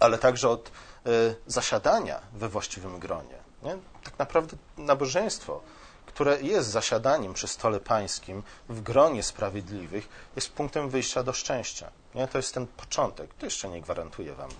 ale 0.00 0.18
także 0.18 0.48
od 0.48 0.68
y, 0.68 1.34
zasiadania 1.46 2.20
we 2.32 2.48
właściwym 2.48 2.98
gronie. 2.98 3.38
Nie? 3.62 3.78
Tak 4.04 4.18
naprawdę 4.18 4.56
nabożeństwo, 4.78 5.60
które 6.06 6.42
jest 6.42 6.68
zasiadaniem 6.68 7.34
przy 7.34 7.48
stole 7.48 7.80
pańskim 7.80 8.42
w 8.68 8.80
gronie 8.80 9.22
sprawiedliwych, 9.22 10.08
jest 10.36 10.52
punktem 10.52 10.90
wyjścia 10.90 11.22
do 11.22 11.32
szczęścia. 11.32 11.90
Nie? 12.14 12.28
To 12.28 12.38
jest 12.38 12.54
ten 12.54 12.66
początek. 12.66 13.34
To 13.34 13.46
jeszcze 13.46 13.68
nie 13.68 13.80
gwarantuje 13.80 14.34
wam 14.34 14.50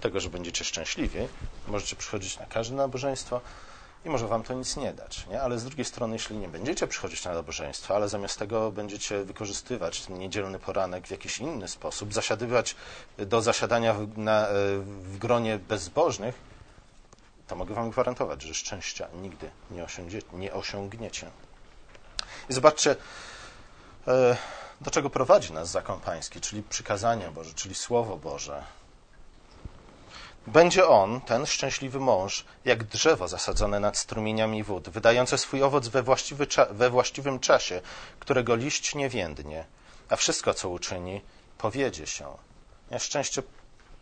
tego, 0.00 0.20
że 0.20 0.30
będziecie 0.30 0.64
szczęśliwi. 0.64 1.28
Możecie 1.66 1.96
przychodzić 1.96 2.38
na 2.38 2.46
każde 2.46 2.76
nabożeństwo, 2.76 3.40
i 4.06 4.10
może 4.10 4.28
wam 4.28 4.42
to 4.42 4.54
nic 4.54 4.76
nie 4.76 4.92
dać. 4.92 5.26
Nie? 5.26 5.42
Ale 5.42 5.58
z 5.58 5.64
drugiej 5.64 5.84
strony, 5.84 6.14
jeśli 6.14 6.36
nie 6.36 6.48
będziecie 6.48 6.86
przychodzić 6.86 7.24
na 7.24 7.34
nabożeństwo, 7.34 7.96
ale 7.96 8.08
zamiast 8.08 8.38
tego 8.38 8.72
będziecie 8.72 9.24
wykorzystywać 9.24 10.00
ten 10.00 10.18
niedzielny 10.18 10.58
poranek 10.58 11.06
w 11.06 11.10
jakiś 11.10 11.38
inny 11.38 11.68
sposób, 11.68 12.14
zasiadywać 12.14 12.76
do 13.18 13.42
zasiadania 13.42 13.94
w, 13.94 14.18
na, 14.18 14.46
w 14.78 15.18
gronie 15.18 15.58
bezbożnych, 15.58 16.34
to 17.46 17.56
mogę 17.56 17.74
wam 17.74 17.90
gwarantować, 17.90 18.42
że 18.42 18.54
szczęścia 18.54 19.08
nigdy 19.22 19.50
nie, 19.70 19.84
osiągnie, 19.84 20.20
nie 20.32 20.52
osiągniecie. 20.52 21.30
I 22.50 22.52
zobaczcie, 22.52 22.96
e, 24.08 24.36
do 24.80 24.90
czego 24.90 25.10
prowadzi 25.10 25.52
nas 25.52 25.70
zakon 25.70 26.00
pański, 26.00 26.40
czyli 26.40 26.62
przykazania 26.62 27.30
Boże, 27.30 27.54
czyli 27.54 27.74
Słowo 27.74 28.16
Boże, 28.16 28.64
będzie 30.46 30.88
on, 30.88 31.20
ten 31.20 31.46
szczęśliwy 31.46 32.00
mąż, 32.00 32.44
jak 32.64 32.84
drzewo 32.84 33.28
zasadzone 33.28 33.80
nad 33.80 33.98
strumieniami 33.98 34.62
wód, 34.62 34.88
wydające 34.88 35.38
swój 35.38 35.62
owoc 35.62 35.88
we, 35.88 36.02
właściwy 36.02 36.46
we 36.70 36.90
właściwym 36.90 37.38
czasie, 37.38 37.80
którego 38.20 38.54
liść 38.54 38.94
nie 38.94 39.08
więdnie, 39.08 39.64
a 40.08 40.16
wszystko, 40.16 40.54
co 40.54 40.68
uczyni, 40.68 41.20
powiedzie 41.58 42.06
się. 42.06 42.26
Szczęście 42.98 43.42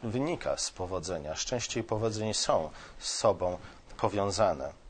wynika 0.03 0.57
z 0.57 0.71
powodzenia. 0.71 1.37
Szczęście 1.37 1.81
i 1.81 1.83
powodzenie 1.83 2.35
są 2.35 2.71
z 2.99 3.15
sobą 3.15 3.59
powiązane. 3.97 4.84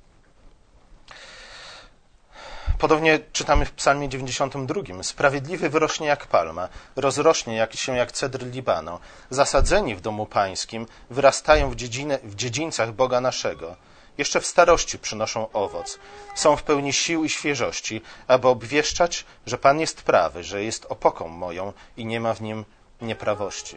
Podobnie 2.78 3.18
czytamy 3.32 3.66
w 3.66 3.72
Psalmie 3.72 4.08
92. 4.08 5.02
Sprawiedliwy 5.02 5.70
wyrośnie 5.70 6.06
jak 6.06 6.26
palma, 6.26 6.68
rozrośnie 6.96 7.56
jak 7.56 7.76
się 7.76 7.96
jak 7.96 8.12
cedr 8.12 8.46
Libanu. 8.46 8.98
Zasadzeni 9.30 9.94
w 9.94 10.00
domu 10.00 10.26
pańskim, 10.26 10.86
wyrastają 11.10 11.70
w, 11.70 11.76
dziedzinę, 11.76 12.18
w 12.22 12.34
dziedzińcach 12.34 12.92
Boga 12.92 13.20
naszego. 13.20 13.76
Jeszcze 14.18 14.40
w 14.40 14.46
starości 14.46 14.98
przynoszą 14.98 15.52
owoc. 15.52 15.98
Są 16.34 16.56
w 16.56 16.62
pełni 16.62 16.92
sił 16.92 17.24
i 17.24 17.28
świeżości, 17.28 18.02
aby 18.28 18.48
obwieszczać, 18.48 19.24
że 19.46 19.58
Pan 19.58 19.80
jest 19.80 20.02
prawy, 20.02 20.44
że 20.44 20.64
jest 20.64 20.86
opoką 20.88 21.28
moją 21.28 21.72
i 21.96 22.06
nie 22.06 22.20
ma 22.20 22.34
w 22.34 22.42
nim 22.42 22.64
nieprawości. 23.02 23.76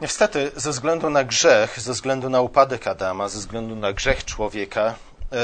Niestety, 0.00 0.50
ze 0.56 0.70
względu 0.70 1.10
na 1.10 1.24
grzech, 1.24 1.80
ze 1.80 1.92
względu 1.92 2.30
na 2.30 2.40
upadek 2.40 2.86
Adama, 2.86 3.28
ze 3.28 3.38
względu 3.38 3.76
na 3.76 3.92
grzech 3.92 4.24
człowieka, 4.24 4.94
yy, 5.32 5.38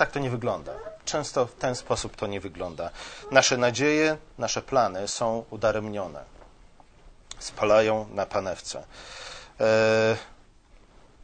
tak 0.00 0.10
to 0.10 0.18
nie 0.18 0.30
wygląda. 0.30 0.72
Często 1.04 1.46
w 1.46 1.54
ten 1.54 1.74
sposób 1.74 2.16
to 2.16 2.26
nie 2.26 2.40
wygląda. 2.40 2.90
Nasze 3.30 3.56
nadzieje, 3.56 4.16
nasze 4.38 4.62
plany 4.62 5.08
są 5.08 5.44
udaremnione. 5.50 6.24
Spalają 7.38 8.06
na 8.10 8.26
panewce. 8.26 8.84
E, 9.60 10.16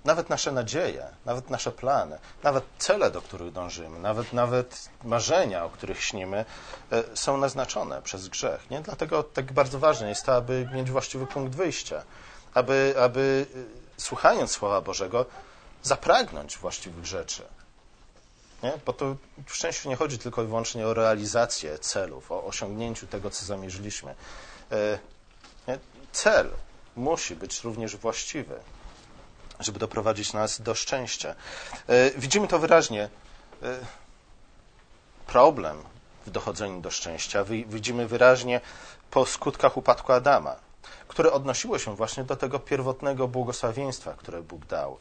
nawet 0.05 0.31
nasze 0.31 0.53
nadzieje, 0.53 1.07
nawet 1.25 1.51
nasze 1.51 1.73
plany, 1.73 2.19
nawet 2.43 2.65
cele, 2.79 3.11
do 3.11 3.23
których 3.23 3.53
dążymy, 3.53 3.99
nawet, 3.99 4.33
nawet 4.33 4.89
marzenia, 5.05 5.65
o 5.65 5.71
których 5.71 6.05
śnimy, 6.05 6.45
e, 6.93 7.03
są 7.15 7.37
naznaczone 7.37 8.03
przez 8.03 8.29
grzech. 8.29 8.71
Nie? 8.71 8.81
Dlatego 8.81 9.23
tak 9.23 9.53
bardzo 9.53 9.79
ważne 9.79 10.09
jest 10.09 10.25
to, 10.27 10.35
aby 10.35 10.69
mieć 10.73 10.91
właściwy 10.91 11.27
punkt 11.27 11.55
wyjścia, 11.55 12.03
aby, 12.55 12.95
aby 13.01 13.47
e, 13.55 14.01
słuchając 14.01 14.51
Słowa 14.51 14.81
Bożego, 14.81 15.27
zapragnąć 15.83 16.59
właściwych 16.59 17.07
rzeczy, 17.07 17.43
nie? 18.67 18.73
Bo 18.87 18.93
to 18.93 19.17
w 19.47 19.55
szczęściu 19.55 19.89
nie 19.89 19.97
chodzi 19.97 20.19
tylko 20.19 20.43
i 20.43 20.47
wyłącznie 20.47 20.87
o 20.87 20.95
realizację 20.95 21.79
celów, 21.79 22.33
o 22.33 22.45
osiągnięciu 22.45 23.07
tego, 23.07 23.31
co 23.31 23.47
zamierzyliśmy. 23.47 24.15
E, 24.73 24.99
nie? 25.69 25.79
Cel 26.13 26.51
musi 26.97 27.37
być 27.37 27.61
również 27.65 27.97
właściwy, 27.97 28.55
żeby 29.61 29.79
doprowadzić 29.79 30.33
nas 30.33 30.61
do 30.61 30.75
szczęścia. 30.75 31.35
E, 31.87 32.11
widzimy 32.11 32.49
to 32.49 32.59
wyraźnie. 32.59 33.09
E, 33.63 33.79
problem 35.27 35.83
w 36.27 36.31
dochodzeniu 36.31 36.81
do 36.81 36.91
szczęścia 36.91 37.45
widzimy 37.45 38.07
wyraźnie 38.07 38.61
po 39.11 39.27
skutkach 39.27 39.77
upadku 39.77 40.13
Adama, 40.13 40.57
które 41.09 41.33
odnosiło 41.33 41.79
się 41.79 41.97
właśnie 41.97 42.25
do 42.25 42.37
tego 42.37 42.59
pierwotnego 42.59 43.29
błogosławieństwa, 43.29 44.15
które 44.15 44.43
Bóg 44.43 44.67
dał 44.67 44.99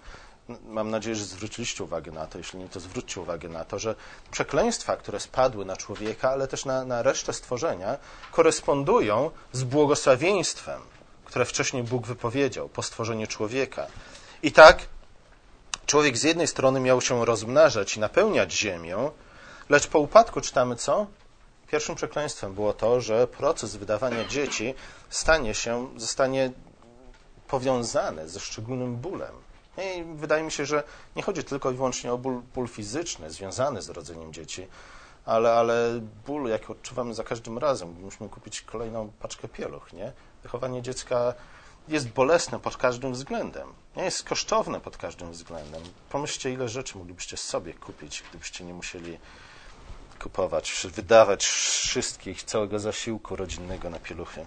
mam 0.67 0.89
nadzieję, 0.89 1.15
że 1.15 1.25
zwróciliście 1.25 1.83
uwagę 1.83 2.11
na 2.11 2.27
to, 2.27 2.37
jeśli 2.37 2.59
nie, 2.59 2.69
to 2.69 2.79
zwróćcie 2.79 3.21
uwagę 3.21 3.49
na 3.49 3.65
to, 3.65 3.79
że 3.79 3.95
przekleństwa, 4.31 4.97
które 4.97 5.19
spadły 5.19 5.65
na 5.65 5.77
człowieka, 5.77 6.29
ale 6.29 6.47
też 6.47 6.65
na, 6.65 6.85
na 6.85 7.01
resztę 7.01 7.33
stworzenia, 7.33 7.97
korespondują 8.31 9.31
z 9.51 9.63
błogosławieństwem, 9.63 10.81
które 11.25 11.45
wcześniej 11.45 11.83
Bóg 11.83 12.07
wypowiedział 12.07 12.69
po 12.69 12.83
stworzeniu 12.83 13.27
człowieka. 13.27 13.87
I 14.43 14.51
tak 14.51 14.87
człowiek 15.85 16.17
z 16.17 16.23
jednej 16.23 16.47
strony 16.47 16.79
miał 16.79 17.01
się 17.01 17.25
rozmnażać 17.25 17.97
i 17.97 17.99
napełniać 17.99 18.53
ziemię, 18.53 19.11
lecz 19.69 19.87
po 19.87 19.99
upadku 19.99 20.41
czytamy 20.41 20.75
co? 20.75 21.07
Pierwszym 21.67 21.95
przekleństwem 21.95 22.53
było 22.53 22.73
to, 22.73 23.01
że 23.01 23.27
proces 23.27 23.75
wydawania 23.75 24.25
dzieci 24.25 24.73
stanie 25.09 25.53
się, 25.53 25.89
zostanie 25.97 26.51
powiązany 27.47 28.29
ze 28.29 28.39
szczególnym 28.39 28.95
bólem. 28.95 29.35
I 29.77 30.03
wydaje 30.15 30.43
mi 30.43 30.51
się, 30.51 30.65
że 30.65 30.83
nie 31.15 31.23
chodzi 31.23 31.43
tylko 31.43 31.71
i 31.71 31.75
wyłącznie 31.75 32.13
o 32.13 32.17
ból, 32.17 32.41
ból 32.55 32.67
fizyczny 32.67 33.31
związany 33.31 33.81
z 33.81 33.89
rodzeniem 33.89 34.33
dzieci, 34.33 34.67
ale, 35.25 35.53
ale 35.53 36.01
ból, 36.25 36.49
jaki 36.49 36.67
odczuwamy 36.67 37.13
za 37.13 37.23
każdym 37.23 37.57
razem, 37.57 37.95
musimy 38.01 38.29
kupić 38.29 38.61
kolejną 38.61 39.11
paczkę 39.19 39.47
pieluch. 39.47 39.93
Nie? 39.93 40.11
Wychowanie 40.43 40.81
dziecka 40.81 41.33
jest 41.87 42.09
bolesne 42.09 42.59
pod 42.59 42.77
każdym 42.77 43.13
względem. 43.13 43.73
Nie 43.95 44.03
jest 44.03 44.23
kosztowne 44.23 44.79
pod 44.79 44.97
każdym 44.97 45.31
względem. 45.31 45.81
Pomyślcie, 46.09 46.51
ile 46.51 46.69
rzeczy 46.69 46.97
moglibyście 46.97 47.37
sobie 47.37 47.73
kupić, 47.73 48.23
gdybyście 48.29 48.63
nie 48.63 48.73
musieli 48.73 49.17
kupować, 50.21 50.87
wydawać 50.93 51.45
wszystkich, 51.45 52.43
całego 52.43 52.79
zasiłku 52.79 53.35
rodzinnego 53.35 53.89
na 53.89 53.99
pieluchy. 53.99 54.45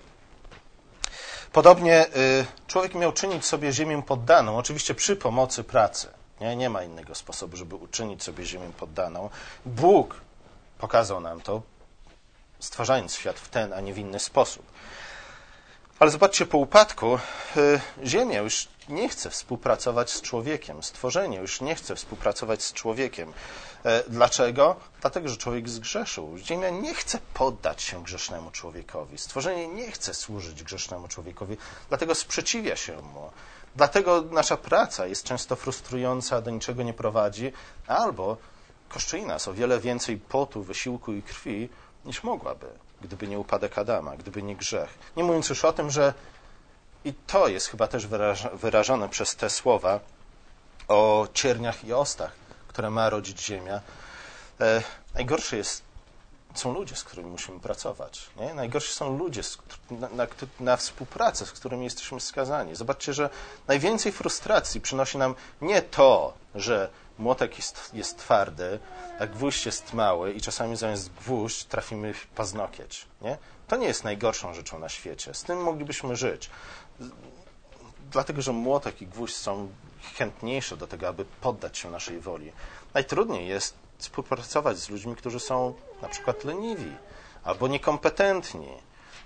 Podobnie 1.53 2.07
y, 2.07 2.47
człowiek 2.67 2.95
miał 2.95 3.13
czynić 3.13 3.45
sobie 3.45 3.73
ziemię 3.73 4.03
poddaną, 4.03 4.59
oczywiście 4.59 4.95
przy 4.95 5.17
pomocy 5.17 5.65
pracy. 5.65 6.09
Nie, 6.41 6.57
nie 6.57 6.71
ma 6.71 6.83
innego 6.83 7.15
sposobu, 7.15 7.57
żeby 7.57 7.75
uczynić 7.75 8.23
sobie 8.23 8.45
ziemię 8.45 8.71
poddaną. 8.79 9.31
Bóg 9.67 10.21
pokazał 10.79 11.21
nam 11.21 11.41
to, 11.41 11.63
stwarzając 12.59 13.15
świat 13.15 13.39
w 13.39 13.49
ten, 13.49 13.73
a 13.73 13.81
nie 13.81 13.95
w 13.95 13.99
inny 13.99 14.19
sposób. 14.19 14.67
Ale 15.99 16.11
zobaczcie, 16.11 16.47
po 16.47 16.59
upadku 16.59 17.19
y, 17.57 17.81
Ziemia 18.05 18.41
już 18.41 18.69
nie 18.89 19.09
chce 19.09 19.31
współpracować 19.31 20.11
z 20.11 20.23
człowiekiem, 20.23 20.83
stworzenie 20.83 21.39
już 21.39 21.61
nie 21.61 21.75
chce 21.75 21.97
współpracować 21.97 22.63
z 22.63 22.73
człowiekiem. 22.73 23.33
E, 23.85 24.03
dlaczego? 24.09 24.77
Dlatego, 25.01 25.29
że 25.29 25.37
człowiek 25.37 25.69
zgrzeszył. 25.69 26.39
Ziemia 26.39 26.71
nie 26.71 26.95
chce 26.95 27.19
poddać 27.35 27.83
się 27.83 28.03
grzesznemu 28.03 28.51
człowiekowi. 28.51 29.19
Stworzenie 29.19 29.69
nie 29.69 29.91
chce 29.91 30.15
służyć 30.15 30.63
grzesznemu 30.63 31.09
człowiekowi, 31.09 31.57
dlatego 31.89 32.15
sprzeciwia 32.15 32.77
się 32.77 33.03
mu. 33.03 33.31
Dlatego 33.77 34.23
nasza 34.31 34.57
praca 34.57 35.07
jest 35.07 35.25
często 35.25 35.57
frustrująca, 35.57 36.41
do 36.41 36.51
niczego 36.51 36.83
nie 36.83 36.95
prowadzi, 36.95 37.53
albo 37.87 38.37
kosztuje 38.89 39.27
nas 39.27 39.49
o 39.49 39.55
wiele 39.55 39.81
więcej 39.81 40.17
potu, 40.17 40.63
wysiłku 40.63 41.13
i 41.13 41.23
krwi, 41.23 41.69
niż 42.05 42.23
mogłaby, 42.23 42.67
gdyby 43.03 43.29
nie 43.29 43.39
upadek 43.39 43.79
Adama, 43.79 44.17
gdyby 44.17 44.43
nie 44.43 44.57
grzech. 44.57 44.99
Nie 45.17 45.25
mówiąc 45.25 45.49
już 45.49 45.65
o 45.65 45.73
tym, 45.73 45.91
że 45.91 46.15
i 47.05 47.15
to 47.27 47.49
jest 47.49 47.67
chyba 47.67 47.87
też 47.87 48.07
wyrażone 48.53 49.09
przez 49.09 49.37
te 49.37 49.51
słowa 49.51 50.01
o 50.89 51.29
cierniach 51.35 51.85
i 51.85 51.93
ostach, 51.93 52.33
które 52.69 52.91
ma 52.91 53.11
rodzić 53.11 53.45
ziemia. 53.45 53.81
E, 54.61 54.83
najgorsze 55.15 55.57
jest, 55.57 55.83
są 56.55 56.75
ludzie, 56.75 56.97
z 56.97 57.05
którymi 57.05 57.31
musimy 57.31 57.61
pracować. 57.61 58.31
Nie? 58.37 58.55
Najgorsi 58.55 58.95
są 58.95 59.19
ludzie 59.19 59.41
na, 59.91 60.09
na, 60.09 60.27
na 60.61 60.77
współpracę, 60.77 61.47
z 61.47 61.53
którymi 61.53 61.85
jesteśmy 61.85 62.21
skazani. 62.21 62.77
Zobaczcie, 62.77 63.13
że 63.13 63.31
najwięcej 63.69 64.13
frustracji 64.13 64.81
przynosi 64.81 65.19
nam 65.19 65.35
nie 65.61 65.83
to, 65.83 66.33
że 66.55 66.91
młotek 67.19 67.57
jest, 67.57 67.91
jest 67.95 68.19
twardy, 68.19 68.79
a 69.21 69.27
gwóźdź 69.27 69.67
jest 69.67 69.93
mały 69.93 70.33
i 70.33 70.41
czasami 70.41 70.77
zamiast 70.77 71.13
gwóźdź 71.13 71.65
trafimy 71.65 72.15
w 72.15 72.27
paznokieć. 72.27 73.07
Nie? 73.21 73.39
To 73.69 73.77
nie 73.77 73.87
jest 73.87 74.05
najgorszą 74.05 74.55
rzeczą 74.55 74.79
na 74.79 74.89
świecie. 74.89 75.35
Z 75.35 75.43
tym 75.43 75.63
moglibyśmy 75.63 76.17
żyć. 76.17 76.51
Dlatego, 78.11 78.43
że 78.43 78.53
młotek 78.53 79.03
i 79.03 79.07
gwóźdź 79.07 79.37
są 79.37 79.69
chętniejsze 80.17 80.77
do 80.77 80.87
tego, 80.87 81.09
aby 81.09 81.25
poddać 81.25 81.79
się 81.79 81.91
naszej 81.91 82.21
woli. 82.21 82.53
Najtrudniej 82.95 83.49
jest 83.49 83.75
współpracować 83.99 84.79
z 84.79 84.89
ludźmi, 84.89 85.17
którzy 85.17 85.41
są 85.41 85.75
na 86.03 86.09
przykład 86.09 86.45
leniwi, 86.45 86.93
albo 87.45 87.69
niekompetentni, 87.69 88.69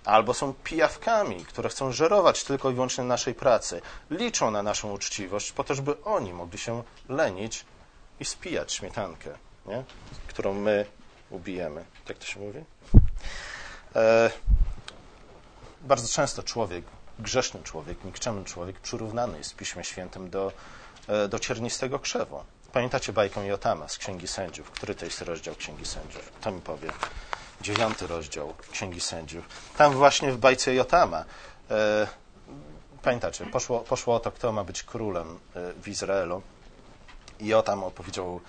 albo 0.04 0.34
są 0.34 0.54
pijawkami, 0.54 1.44
które 1.44 1.68
chcą 1.68 1.92
żerować 1.92 2.44
tylko 2.44 2.70
i 2.70 2.74
wyłącznie 2.74 3.04
naszej 3.04 3.34
pracy. 3.34 3.82
Liczą 4.10 4.50
na 4.50 4.62
naszą 4.62 4.92
uczciwość 4.92 5.52
po 5.52 5.64
to, 5.64 5.74
żeby 5.74 6.04
oni 6.04 6.32
mogli 6.32 6.58
się 6.58 6.82
lenić 7.08 7.64
i 8.22 8.24
spijać 8.24 8.72
śmietankę, 8.72 9.30
nie? 9.66 9.84
którą 10.26 10.54
my 10.54 10.86
ubijemy. 11.30 11.84
Jak 12.08 12.18
to 12.18 12.26
się 12.26 12.40
mówi? 12.40 12.64
E, 13.96 14.30
bardzo 15.80 16.08
często 16.08 16.42
człowiek, 16.42 16.84
grzeszny 17.18 17.62
człowiek, 17.62 18.04
nikczemny 18.04 18.44
człowiek 18.44 18.80
przyrównany 18.80 19.38
jest 19.38 19.52
w 19.52 19.56
Piśmie 19.56 19.84
Świętym 19.84 20.30
do, 20.30 20.52
e, 21.08 21.28
do 21.28 21.38
ciernistego 21.38 21.98
krzewu. 21.98 22.44
Pamiętacie 22.72 23.12
bajkę 23.12 23.46
Jotama 23.46 23.88
z 23.88 23.98
Księgi 23.98 24.28
Sędziów? 24.28 24.70
Który 24.70 24.94
to 24.94 25.04
jest 25.04 25.22
rozdział 25.22 25.54
Księgi 25.54 25.86
Sędziów? 25.86 26.32
To 26.40 26.50
mi 26.52 26.60
powie. 26.60 26.90
Dziewiąty 27.60 28.06
rozdział 28.06 28.54
Księgi 28.72 29.00
Sędziów. 29.00 29.48
Tam 29.76 29.92
właśnie 29.92 30.32
w 30.32 30.36
bajce 30.36 30.74
Jotama 30.74 31.24
e, 31.70 32.06
pamiętacie, 33.02 33.46
poszło, 33.46 33.80
poszło 33.80 34.14
o 34.14 34.20
to, 34.20 34.32
kto 34.32 34.52
ma 34.52 34.64
być 34.64 34.82
królem 34.82 35.38
e, 35.54 35.72
w 35.72 35.88
Izraelu. 35.88 36.42
I 37.40 37.46
Jotam 37.46 37.84
opowiedział, 37.84 38.40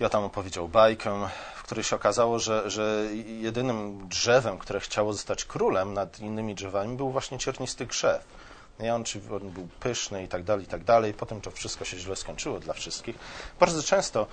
Jotam 0.00 0.24
opowiedział 0.24 0.68
bajkę, 0.68 1.28
w 1.56 1.62
której 1.62 1.84
się 1.84 1.96
okazało, 1.96 2.38
że, 2.38 2.70
że 2.70 3.04
jedynym 3.26 4.08
drzewem, 4.08 4.58
które 4.58 4.80
chciało 4.80 5.12
zostać 5.12 5.44
królem 5.44 5.94
nad 5.94 6.20
innymi 6.20 6.54
drzewami, 6.54 6.96
był 6.96 7.10
właśnie 7.10 7.38
ciernisty 7.38 7.86
krzew. 7.86 8.24
I 8.80 8.88
on, 8.90 9.04
czy 9.04 9.20
on 9.42 9.50
był 9.50 9.68
pyszny 9.80 10.24
i 10.24 10.28
tak 10.28 10.44
dalej, 10.44 10.64
i 10.64 10.68
tak 10.68 10.84
dalej. 10.84 11.14
Potem 11.14 11.40
to 11.40 11.50
wszystko 11.50 11.84
się 11.84 11.98
źle 11.98 12.16
skończyło 12.16 12.60
dla 12.60 12.74
wszystkich. 12.74 13.16
Bardzo 13.60 13.82
często 13.82 14.26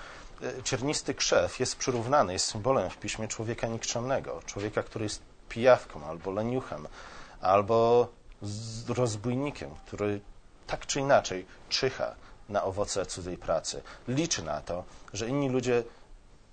e, 0.43 0.63
ciernisty 0.63 1.13
krzew 1.13 1.59
jest 1.59 1.75
przyrównany, 1.75 2.33
jest 2.33 2.45
symbolem 2.45 2.89
w 2.89 2.97
piśmie 2.97 3.27
człowieka 3.27 3.67
nikczemnego. 3.67 4.41
Człowieka, 4.45 4.83
który 4.83 5.05
jest 5.05 5.21
pijawką, 5.49 6.05
albo 6.05 6.31
leniuchem, 6.31 6.87
albo 7.41 8.07
rozbójnikiem, 8.87 9.69
który 9.85 10.21
tak 10.67 10.85
czy 10.85 10.99
inaczej 10.99 11.45
czyha 11.69 12.15
na 12.51 12.63
owoce 12.63 13.05
cudzej 13.05 13.37
pracy. 13.37 13.81
Liczy 14.07 14.43
na 14.43 14.61
to, 14.61 14.83
że 15.13 15.27
inni 15.27 15.49
ludzie 15.49 15.83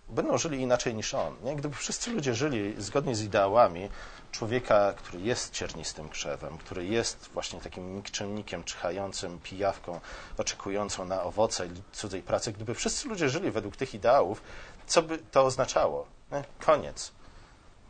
będą 0.09 0.39
żyli 0.39 0.61
inaczej 0.61 0.95
niż 0.95 1.15
on. 1.15 1.37
Nie? 1.45 1.57
Gdyby 1.57 1.77
wszyscy 1.77 2.11
ludzie 2.11 2.35
żyli 2.35 2.75
zgodnie 2.79 3.17
z 3.17 3.23
ideałami 3.23 3.89
człowieka, 4.33 4.93
który 4.97 5.21
jest 5.21 5.53
ciernistym 5.53 6.09
krzewem, 6.09 6.59
który 6.59 6.87
jest 6.87 7.31
właśnie 7.35 7.61
takim 7.61 7.97
nikczemnikiem, 7.97 8.65
czyhającym, 8.65 9.39
pijawką, 9.39 10.01
oczekującą 10.39 11.05
na 11.05 11.23
owoce 11.23 11.69
cudzej 11.93 12.23
pracy, 12.23 12.53
gdyby 12.53 12.75
wszyscy 12.75 13.09
ludzie 13.09 13.29
żyli 13.29 13.51
według 13.51 13.77
tych 13.77 13.95
ideałów, 13.95 14.43
co 14.87 15.03
by 15.03 15.19
to 15.19 15.45
oznaczało? 15.45 16.07
Nie? 16.33 16.45
Koniec. 16.67 17.13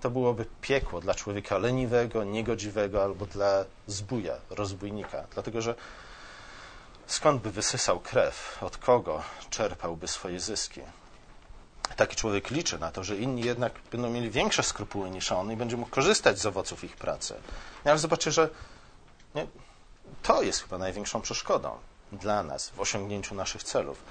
To 0.00 0.10
byłoby 0.10 0.46
piekło 0.60 1.00
dla 1.00 1.14
człowieka 1.14 1.58
leniwego, 1.58 2.24
niegodziwego 2.24 3.02
albo 3.02 3.26
dla 3.26 3.64
zbuja, 3.86 4.34
rozbójnika. 4.50 5.26
Dlatego, 5.34 5.62
że 5.62 5.74
skąd 7.08 7.42
by 7.42 7.50
wysysał 7.50 8.00
krew? 8.00 8.58
Od 8.60 8.76
kogo 8.76 9.22
czerpałby 9.50 10.08
swoje 10.08 10.40
zyski? 10.40 10.80
taki 11.98 12.16
człowiek 12.16 12.50
liczy 12.50 12.78
na 12.78 12.92
to, 12.92 13.04
że 13.04 13.16
inni 13.16 13.42
jednak 13.42 13.72
będą 13.92 14.10
mieli 14.10 14.30
większe 14.30 14.62
skrupuły 14.62 15.10
niż 15.10 15.32
on 15.32 15.52
i 15.52 15.56
będzie 15.56 15.76
mógł 15.76 15.90
korzystać 15.90 16.38
z 16.38 16.46
owoców 16.46 16.84
ich 16.84 16.96
pracy. 16.96 17.34
Ale 17.84 17.98
zobaczcie, 17.98 18.32
że 18.32 18.48
nie, 19.34 19.46
to 20.22 20.42
jest 20.42 20.62
chyba 20.62 20.78
największą 20.78 21.20
przeszkodą 21.20 21.78
dla 22.12 22.42
nas 22.42 22.70
w 22.70 22.80
osiągnięciu 22.80 23.34
naszych 23.34 23.62
celów. 23.62 24.02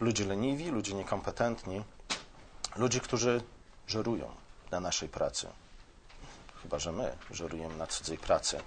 Ludzie 0.00 0.24
leniwi, 0.24 0.70
ludzie 0.70 0.94
niekompetentni, 0.94 1.84
ludzie, 2.76 3.00
którzy 3.00 3.42
żerują 3.86 4.30
na 4.70 4.80
naszej 4.80 5.08
pracy. 5.08 5.48
Chyba, 6.62 6.78
że 6.78 6.92
my 6.92 7.16
żerujemy 7.30 7.76
na 7.76 7.86
cudzej 7.86 8.18
pracy. 8.18 8.60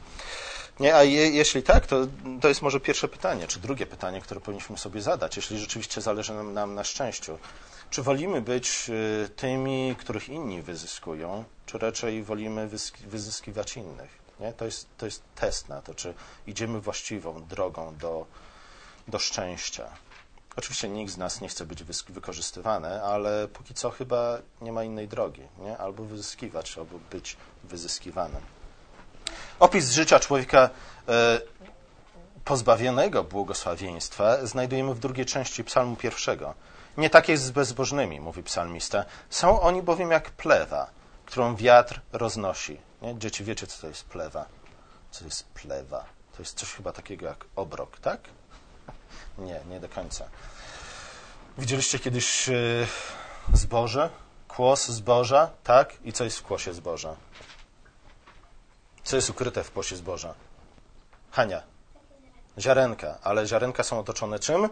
Nie, 0.79 0.95
a 0.95 1.03
je, 1.03 1.29
jeśli 1.29 1.63
tak, 1.63 1.88
to, 1.88 2.07
to 2.41 2.47
jest 2.47 2.62
może 2.62 2.79
pierwsze 2.79 3.07
pytanie, 3.07 3.47
czy 3.47 3.59
drugie 3.59 3.86
pytanie, 3.86 4.21
które 4.21 4.41
powinniśmy 4.41 4.77
sobie 4.77 5.01
zadać, 5.01 5.36
jeśli 5.36 5.57
rzeczywiście 5.57 6.01
zależy 6.01 6.33
nam, 6.33 6.53
nam 6.53 6.75
na 6.75 6.83
szczęściu. 6.83 7.38
Czy 7.89 8.03
wolimy 8.03 8.41
być 8.41 8.89
y, 8.89 9.29
tymi, 9.36 9.95
których 9.99 10.29
inni 10.29 10.62
wyzyskują, 10.62 11.43
czy 11.65 11.77
raczej 11.77 12.23
wolimy 12.23 12.69
wyzyskiwać 13.07 13.77
innych? 13.77 14.23
Nie? 14.39 14.53
To, 14.53 14.65
jest, 14.65 14.88
to 14.97 15.05
jest 15.05 15.23
test 15.36 15.69
na 15.69 15.81
to, 15.81 15.95
czy 15.95 16.13
idziemy 16.47 16.81
właściwą 16.81 17.45
drogą 17.45 17.95
do, 17.95 18.25
do 19.07 19.19
szczęścia. 19.19 19.89
Oczywiście 20.55 20.89
nikt 20.89 21.12
z 21.12 21.17
nas 21.17 21.41
nie 21.41 21.47
chce 21.47 21.65
być 21.65 21.83
wykorzystywany, 22.09 23.03
ale 23.03 23.47
póki 23.47 23.73
co 23.73 23.89
chyba 23.89 24.38
nie 24.62 24.71
ma 24.71 24.83
innej 24.83 25.07
drogi. 25.07 25.41
Nie? 25.59 25.77
Albo 25.77 26.03
wyzyskiwać, 26.03 26.77
albo 26.77 26.99
być 27.12 27.38
wyzyskiwanym. 27.63 28.41
Opis 29.60 29.91
życia 29.91 30.19
człowieka 30.19 30.69
e, 31.08 31.41
pozbawionego 32.46 33.24
błogosławieństwa 33.24 34.46
znajdujemy 34.46 34.93
w 34.93 35.00
drugiej 35.00 35.26
części 35.26 35.63
psalmu 35.63 35.96
pierwszego. 35.96 36.54
Nie 36.98 37.10
tak 37.10 37.30
jest 37.30 37.43
z 37.43 37.52
bezbożnymi, 37.52 38.19
mówi 38.19 38.43
psalmista. 38.43 39.06
Są 39.30 39.62
oni 39.62 39.82
bowiem 39.82 40.12
jak 40.12 40.32
plewa, 40.32 40.89
którą 41.26 41.56
wiatr 41.56 42.02
roznosi. 42.12 42.78
Nie? 43.02 43.19
Dzieci, 43.19 43.43
wiecie, 43.43 43.67
co 43.67 43.82
to 43.82 43.88
jest 43.88 44.06
plewa? 44.06 44.46
Co 45.12 45.19
to 45.19 45.26
jest 45.26 45.43
plewa? 45.43 46.06
To 46.36 46.41
jest 46.41 46.58
coś 46.58 46.74
chyba 46.74 46.91
takiego 46.91 47.26
jak 47.26 47.46
obrok, 47.56 48.00
tak? 48.00 48.19
Nie, 49.38 49.60
nie 49.69 49.80
do 49.80 49.89
końca. 49.89 50.26
Widzieliście 51.58 52.00
kiedyś 52.00 52.48
yy, 52.48 52.88
zboże? 53.54 54.10
Kłos 54.48 54.88
zboża, 54.88 55.50
tak? 55.63 55.93
I 56.04 56.13
co 56.13 56.24
jest 56.24 56.39
w 56.39 56.43
kłosie 56.43 56.74
zboża? 56.74 57.15
Co 59.03 59.15
jest 59.15 59.29
ukryte 59.29 59.63
w 59.63 59.71
kłosie 59.71 59.95
zboża? 59.95 60.33
Hania. 61.31 61.63
Ziarenka. 62.59 63.17
Ale 63.23 63.47
ziarenka 63.47 63.83
są 63.83 63.99
otoczone 63.99 64.39
czym? 64.39 64.69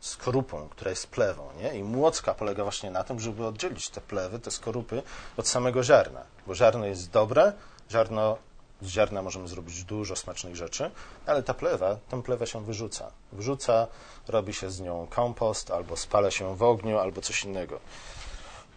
skorupą, 0.00 0.68
która 0.68 0.90
jest 0.90 1.06
plewą. 1.06 1.48
Nie? 1.62 1.78
I 1.78 1.82
młocka 1.82 2.34
polega 2.34 2.62
właśnie 2.62 2.90
na 2.90 3.04
tym, 3.04 3.20
żeby 3.20 3.46
oddzielić 3.46 3.88
te 3.90 4.00
plewy, 4.00 4.38
te 4.38 4.50
skorupy 4.50 5.02
od 5.36 5.48
samego 5.48 5.82
ziarna. 5.82 6.24
Bo 6.46 6.54
ziarno 6.54 6.86
jest 6.86 7.10
dobre, 7.10 7.52
ziarno, 7.90 8.38
z 8.82 8.88
ziarna 8.88 9.22
możemy 9.22 9.48
zrobić 9.48 9.84
dużo 9.84 10.16
smacznych 10.16 10.56
rzeczy, 10.56 10.90
ale 11.26 11.42
ta 11.42 11.54
plewa, 11.54 11.96
tę 12.08 12.22
plewę 12.22 12.46
się 12.46 12.64
wyrzuca. 12.64 13.10
Wyrzuca, 13.32 13.86
robi 14.28 14.54
się 14.54 14.70
z 14.70 14.80
nią 14.80 15.06
kompost, 15.10 15.70
albo 15.70 15.96
spala 15.96 16.30
się 16.30 16.56
w 16.56 16.62
ogniu, 16.62 16.98
albo 16.98 17.20
coś 17.20 17.44
innego. 17.44 17.80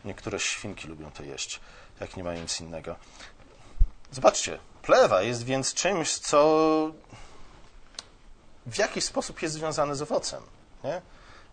Niektóre 0.06 0.40
świnki 0.40 0.88
lubią 0.88 1.12
to 1.12 1.24
jeść, 1.24 1.60
jak 2.00 2.18
nie 2.18 2.24
mają 2.24 2.42
nic 2.42 2.62
innego. 2.62 2.96
Zobaczcie, 4.12 4.60
plewa 4.82 5.22
jest 5.22 5.44
więc 5.44 5.74
czymś, 5.74 6.18
co 6.18 6.92
w 8.66 8.78
jakiś 8.78 9.04
sposób 9.04 9.42
jest 9.42 9.56
związane 9.56 9.96
z 9.96 10.02
owocem. 10.02 10.44
Nie? 10.84 11.02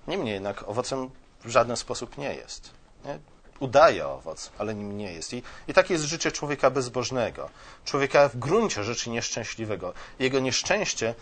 Niemniej 0.06 0.34
jednak 0.34 0.68
owocem 0.68 1.10
w 1.44 1.50
żaden 1.50 1.76
sposób 1.76 2.18
nie 2.18 2.34
jest. 2.34 2.70
Nie? 3.04 3.18
udaje 3.60 4.06
owoc, 4.06 4.50
ale 4.58 4.74
nim 4.74 4.98
nie 4.98 5.12
jest. 5.12 5.32
I, 5.32 5.42
I 5.68 5.74
takie 5.74 5.94
jest 5.94 6.04
życie 6.04 6.32
człowieka 6.32 6.70
bezbożnego, 6.70 7.50
człowieka 7.84 8.28
w 8.28 8.36
gruncie 8.36 8.84
rzeczy 8.84 9.10
nieszczęśliwego. 9.10 9.92
Jego 10.18 10.40
nieszczęście 10.40 11.14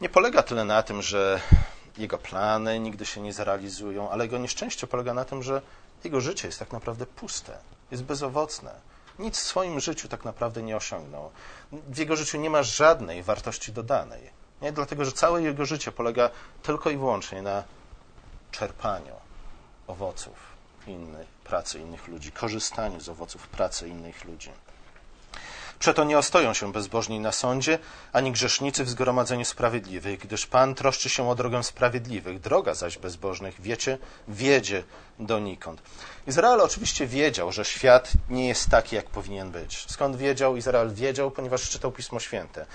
nie 0.00 0.08
polega 0.08 0.42
tyle 0.42 0.64
na 0.64 0.82
tym, 0.82 1.02
że 1.02 1.40
jego 1.98 2.18
plany 2.18 2.80
nigdy 2.80 3.06
się 3.06 3.20
nie 3.20 3.32
zrealizują, 3.32 4.10
ale 4.10 4.24
jego 4.24 4.38
nieszczęście 4.38 4.86
polega 4.86 5.14
na 5.14 5.24
tym, 5.24 5.42
że 5.42 5.62
jego 6.04 6.20
życie 6.20 6.48
jest 6.48 6.58
tak 6.58 6.72
naprawdę 6.72 7.06
puste, 7.06 7.58
jest 7.90 8.02
bezowocne. 8.02 8.95
Nic 9.18 9.38
w 9.38 9.42
swoim 9.42 9.80
życiu 9.80 10.08
tak 10.08 10.24
naprawdę 10.24 10.62
nie 10.62 10.76
osiągnął. 10.76 11.30
W 11.72 11.98
jego 11.98 12.16
życiu 12.16 12.38
nie 12.38 12.50
ma 12.50 12.62
żadnej 12.62 13.22
wartości 13.22 13.72
dodanej. 13.72 14.30
Nie? 14.62 14.72
Dlatego, 14.72 15.04
że 15.04 15.12
całe 15.12 15.42
jego 15.42 15.64
życie 15.64 15.92
polega 15.92 16.30
tylko 16.62 16.90
i 16.90 16.96
wyłącznie 16.96 17.42
na 17.42 17.64
czerpaniu 18.50 19.14
owoców 19.86 20.56
innej 20.86 21.26
pracy 21.44 21.78
innych 21.78 22.08
ludzi, 22.08 22.32
korzystaniu 22.32 23.00
z 23.00 23.08
owoców 23.08 23.48
pracy 23.48 23.88
innych 23.88 24.24
ludzi. 24.24 24.50
Przeto 25.78 26.04
nie 26.04 26.18
ostoją 26.18 26.54
się 26.54 26.72
bezbożni 26.72 27.20
na 27.20 27.32
sądzie, 27.32 27.78
ani 28.12 28.32
grzesznicy 28.32 28.84
w 28.84 28.88
zgromadzeniu 28.88 29.44
sprawiedliwych, 29.44 30.20
gdyż 30.20 30.46
Pan 30.46 30.74
troszczy 30.74 31.08
się 31.08 31.28
o 31.28 31.34
drogę 31.34 31.62
sprawiedliwych. 31.62 32.40
Droga 32.40 32.74
zaś 32.74 32.98
bezbożnych, 32.98 33.60
wiecie, 33.60 33.98
wiedzie 34.28 34.82
donikąd. 35.18 35.82
Izrael 36.26 36.60
oczywiście 36.60 37.06
wiedział, 37.06 37.52
że 37.52 37.64
świat 37.64 38.12
nie 38.30 38.48
jest 38.48 38.70
taki, 38.70 38.96
jak 38.96 39.06
powinien 39.10 39.50
być. 39.50 39.86
Skąd 39.88 40.16
wiedział? 40.16 40.56
Izrael 40.56 40.94
wiedział, 40.94 41.30
ponieważ 41.30 41.70
czytał 41.70 41.92
Pismo 41.92 42.20
Święte. 42.20 42.66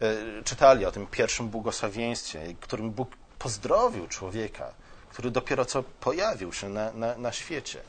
E, 0.00 0.42
czytali 0.44 0.86
o 0.86 0.92
tym 0.92 1.06
pierwszym 1.06 1.48
błogosławieństwie, 1.48 2.54
którym 2.60 2.90
Bóg 2.90 3.08
pozdrowił 3.38 4.08
człowieka, 4.08 4.70
który 5.10 5.30
dopiero 5.30 5.64
co 5.64 5.82
pojawił 5.82 6.52
się 6.52 6.68
na, 6.68 6.92
na, 6.92 7.18
na 7.18 7.32
świecie. 7.32 7.80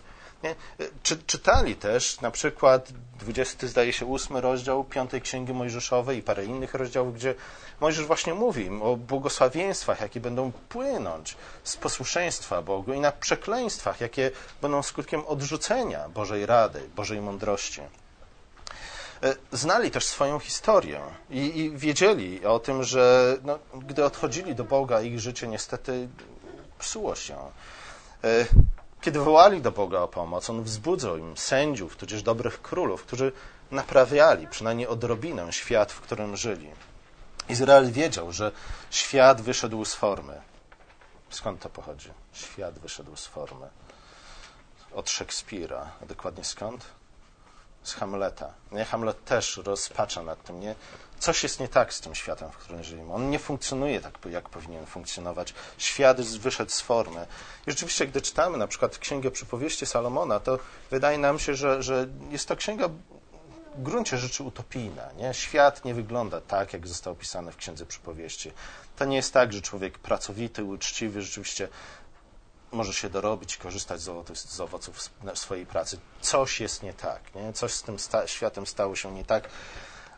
Nie? 0.43 0.55
Czy, 1.03 1.17
czytali 1.17 1.75
też 1.75 2.21
na 2.21 2.31
przykład 2.31 2.89
20, 3.19 3.67
zdaje 3.67 3.93
się, 3.93 4.13
8 4.13 4.37
rozdział 4.37 4.83
5 4.83 5.11
Księgi 5.23 5.53
Mojżeszowej 5.53 6.17
i 6.17 6.21
parę 6.21 6.45
innych 6.45 6.73
rozdziałów, 6.73 7.15
gdzie 7.15 7.35
Mojżesz 7.81 8.05
właśnie 8.05 8.33
mówi 8.33 8.69
o 8.81 8.95
błogosławieństwach, 8.95 10.01
jakie 10.01 10.19
będą 10.19 10.51
płynąć 10.51 11.37
z 11.63 11.77
posłuszeństwa 11.77 12.61
Bogu 12.61 12.93
i 12.93 12.99
na 12.99 13.11
przekleństwach, 13.11 14.01
jakie 14.01 14.31
będą 14.61 14.83
skutkiem 14.83 15.25
odrzucenia 15.25 16.09
Bożej 16.09 16.45
Rady, 16.45 16.89
Bożej 16.95 17.21
mądrości. 17.21 17.81
E, 19.23 19.35
znali 19.51 19.91
też 19.91 20.05
swoją 20.05 20.39
historię 20.39 21.01
i, 21.29 21.59
i 21.59 21.77
wiedzieli 21.77 22.45
o 22.45 22.59
tym, 22.59 22.83
że 22.83 23.37
no, 23.43 23.59
gdy 23.73 24.05
odchodzili 24.05 24.55
do 24.55 24.63
Boga, 24.63 25.01
ich 25.01 25.19
życie 25.19 25.47
niestety 25.47 26.07
psuło 26.79 27.15
się. 27.15 27.37
Kiedy 29.01 29.19
wołali 29.19 29.61
do 29.61 29.71
Boga 29.71 29.99
o 29.99 30.07
pomoc, 30.07 30.49
On 30.49 30.63
wzbudzał 30.63 31.17
im 31.17 31.37
sędziów, 31.37 31.95
tudzież 31.95 32.23
dobrych 32.23 32.61
królów, 32.61 33.03
którzy 33.03 33.31
naprawiali 33.71 34.47
przynajmniej 34.47 34.87
odrobinę 34.87 35.53
świat, 35.53 35.91
w 35.91 36.01
którym 36.01 36.37
żyli. 36.37 36.71
Izrael 37.49 37.91
wiedział, 37.91 38.31
że 38.31 38.51
świat 38.91 39.41
wyszedł 39.41 39.85
z 39.85 39.95
formy. 39.95 40.41
Skąd 41.29 41.61
to 41.61 41.69
pochodzi? 41.69 42.09
Świat 42.33 42.79
wyszedł 42.79 43.15
z 43.15 43.25
formy. 43.25 43.69
Od 44.93 45.09
Szekspira. 45.09 45.91
A 46.01 46.05
dokładnie 46.05 46.43
skąd? 46.43 46.85
Z 47.83 47.93
Hamleta. 47.93 48.53
Nie, 48.71 48.85
Hamlet 48.85 49.25
też 49.25 49.57
rozpacza 49.57 50.23
nad 50.23 50.43
tym. 50.43 50.59
Nie? 50.59 50.75
Coś 51.19 51.43
jest 51.43 51.59
nie 51.59 51.67
tak 51.67 51.93
z 51.93 52.01
tym 52.01 52.15
światem, 52.15 52.51
w 52.51 52.57
którym 52.57 52.83
żyjemy. 52.83 53.13
On 53.13 53.29
nie 53.29 53.39
funkcjonuje 53.39 54.01
tak, 54.01 54.17
jak 54.29 54.49
powinien 54.49 54.85
funkcjonować. 54.85 55.53
Świat 55.77 56.21
wyszedł 56.21 56.71
z 56.71 56.81
formy. 56.81 57.27
I 57.67 57.71
rzeczywiście, 57.71 58.07
gdy 58.07 58.21
czytamy 58.21 58.57
na 58.57 58.67
przykład 58.67 58.97
Księgę 58.97 59.31
Przypowieści 59.31 59.85
Salomona, 59.85 60.39
to 60.39 60.59
wydaje 60.91 61.17
nam 61.17 61.39
się, 61.39 61.55
że, 61.55 61.83
że 61.83 62.07
jest 62.29 62.47
to 62.47 62.55
księga 62.55 62.87
w 62.87 63.83
gruncie 63.83 64.17
rzeczy 64.17 64.43
utopijna. 64.43 65.11
Nie? 65.17 65.33
Świat 65.33 65.85
nie 65.85 65.93
wygląda 65.93 66.41
tak, 66.41 66.73
jak 66.73 66.87
został 66.87 67.13
opisany 67.13 67.51
w 67.51 67.57
Księdze 67.57 67.85
Przypowieści. 67.85 68.51
To 68.95 69.05
nie 69.05 69.15
jest 69.15 69.33
tak, 69.33 69.53
że 69.53 69.61
człowiek 69.61 69.99
pracowity, 69.99 70.63
uczciwy 70.63 71.21
rzeczywiście 71.21 71.67
może 72.71 72.93
się 72.93 73.09
dorobić, 73.09 73.57
korzystać 73.57 74.01
z 74.01 74.09
owoców, 74.09 74.39
z 74.39 74.59
owoców 74.59 75.09
swojej 75.35 75.65
pracy. 75.65 75.99
Coś 76.21 76.59
jest 76.59 76.83
nie 76.83 76.93
tak. 76.93 77.35
Nie? 77.35 77.53
Coś 77.53 77.73
z 77.73 77.83
tym 77.83 77.99
sta 77.99 78.27
światem 78.27 78.67
stało 78.67 78.95
się 78.95 79.13
nie 79.13 79.25
tak. 79.25 79.49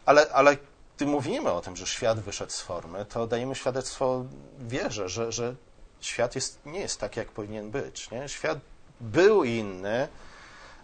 Ale, 0.05 0.31
ale 0.33 0.57
gdy 0.95 1.05
mówimy 1.05 1.51
o 1.51 1.61
tym, 1.61 1.75
że 1.75 1.87
świat 1.87 2.19
wyszedł 2.19 2.51
z 2.51 2.61
formy, 2.61 3.05
to 3.05 3.27
dajemy 3.27 3.55
świadectwo 3.55 4.25
wierze, 4.59 5.09
że, 5.09 5.31
że 5.31 5.55
świat 6.01 6.35
jest, 6.35 6.59
nie 6.65 6.79
jest 6.79 6.99
tak, 6.99 7.17
jak 7.17 7.27
powinien 7.27 7.71
być. 7.71 8.11
Nie? 8.11 8.29
Świat 8.29 8.59
był 9.01 9.43
inny, 9.43 10.07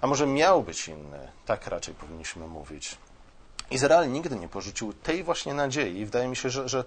a 0.02 0.08
może 0.08 0.28
miał 0.28 0.64
być 0.64 0.88
inny. 0.88 1.32
Tak 1.46 1.68
raczej 1.68 1.94
powinniśmy 1.94 2.48
mówić. 2.48 2.98
Izrael 3.72 4.12
nigdy 4.12 4.36
nie 4.36 4.48
porzucił 4.48 4.94
tej 4.94 5.24
właśnie 5.24 5.54
nadziei. 5.54 6.06
Wydaje 6.06 6.28
mi 6.28 6.36
się, 6.36 6.50
że, 6.50 6.70
że 6.70 6.84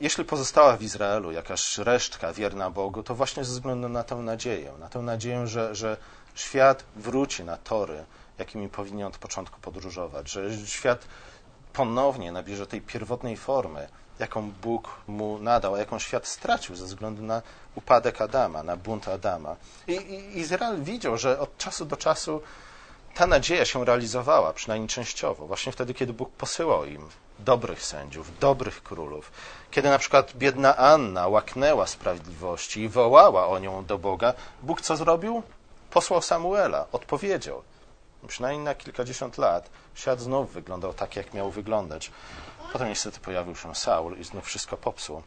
jeśli 0.00 0.24
pozostała 0.24 0.76
w 0.76 0.82
Izraelu 0.82 1.32
jakaś 1.32 1.78
resztka 1.78 2.32
wierna 2.32 2.70
Bogu, 2.70 3.02
to 3.02 3.14
właśnie 3.14 3.44
ze 3.44 3.52
względu 3.52 3.88
na 3.88 4.02
tę 4.02 4.16
nadzieję, 4.16 4.72
na 4.80 4.88
tę 4.88 4.98
nadzieję, 4.98 5.46
że, 5.46 5.74
że 5.74 5.96
świat 6.34 6.84
wróci 6.96 7.44
na 7.44 7.56
tory, 7.56 8.04
jakimi 8.38 8.68
powinien 8.68 9.06
od 9.06 9.18
początku 9.18 9.60
podróżować, 9.60 10.30
że 10.30 10.66
świat 10.66 11.06
ponownie 11.72 12.32
nabierze 12.32 12.66
tej 12.66 12.80
pierwotnej 12.80 13.36
formy, 13.36 13.88
jaką 14.18 14.50
Bóg 14.50 14.88
mu 15.06 15.38
nadał, 15.38 15.74
a 15.74 15.78
jaką 15.78 15.98
świat 15.98 16.26
stracił 16.26 16.76
ze 16.76 16.84
względu 16.84 17.22
na 17.22 17.42
upadek 17.74 18.20
Adama, 18.20 18.62
na 18.62 18.76
bunt 18.76 19.08
Adama. 19.08 19.56
I, 19.86 19.94
Izrael 20.38 20.82
widział, 20.82 21.18
że 21.18 21.40
od 21.40 21.56
czasu 21.58 21.84
do 21.84 21.96
czasu 21.96 22.42
ta 23.14 23.26
nadzieja 23.26 23.64
się 23.64 23.84
realizowała, 23.84 24.52
przynajmniej 24.52 24.88
częściowo, 24.88 25.46
właśnie 25.46 25.72
wtedy, 25.72 25.94
kiedy 25.94 26.12
Bóg 26.12 26.30
posyłał 26.30 26.84
im 26.84 27.08
dobrych 27.38 27.84
sędziów, 27.84 28.38
dobrych 28.38 28.82
królów. 28.82 29.32
Kiedy 29.70 29.90
na 29.90 29.98
przykład 29.98 30.32
biedna 30.36 30.76
Anna 30.76 31.28
łaknęła 31.28 31.86
sprawiedliwości 31.86 32.80
i 32.80 32.88
wołała 32.88 33.48
o 33.48 33.58
nią 33.58 33.84
do 33.84 33.98
Boga, 33.98 34.34
Bóg 34.62 34.80
co 34.80 34.96
zrobił? 34.96 35.42
Posłał 35.90 36.22
Samuela, 36.22 36.86
odpowiedział 36.92 37.62
przynajmniej 38.26 38.64
na 38.64 38.74
kilkadziesiąt 38.74 39.38
lat, 39.38 39.70
świat 39.94 40.20
znów 40.20 40.52
wyglądał 40.52 40.94
tak, 40.94 41.16
jak 41.16 41.34
miał 41.34 41.50
wyglądać. 41.50 42.10
Potem 42.72 42.88
niestety 42.88 43.20
pojawił 43.20 43.56
się 43.56 43.74
Saul 43.74 44.18
i 44.18 44.24
znów 44.24 44.44
wszystko 44.44 44.76
popsuł. 44.76 45.22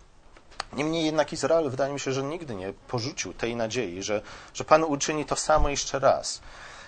Niemniej 0.73 1.05
jednak 1.05 1.33
Izrael 1.33 1.69
wydaje 1.69 1.93
mi 1.93 1.99
się, 1.99 2.11
że 2.11 2.23
nigdy 2.23 2.55
nie 2.55 2.73
porzucił 2.87 3.33
tej 3.33 3.55
nadziei, 3.55 4.03
że, 4.03 4.21
że 4.53 4.63
Pan 4.63 4.83
uczyni 4.83 5.25
to 5.25 5.35
samo 5.35 5.69
jeszcze 5.69 5.99
raz, 5.99 6.41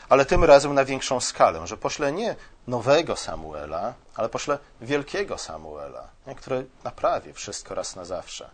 ale 0.10 0.26
tym 0.26 0.44
razem 0.44 0.74
na 0.74 0.86
większą 0.86 1.20
skalę, 1.20 1.68
że 1.68 1.78
pośle 1.78 2.12
nie 2.12 2.36
nowego 2.68 3.16
Samuela, 3.16 3.94
ale 4.16 4.30
pośle 4.30 4.60
wielkiego 4.82 5.38
Samuela, 5.38 6.08
który 6.38 6.68
naprawi 6.84 7.34
wszystko 7.34 7.76
raz 7.76 7.96
na 7.96 8.06
zawsze. 8.06 8.50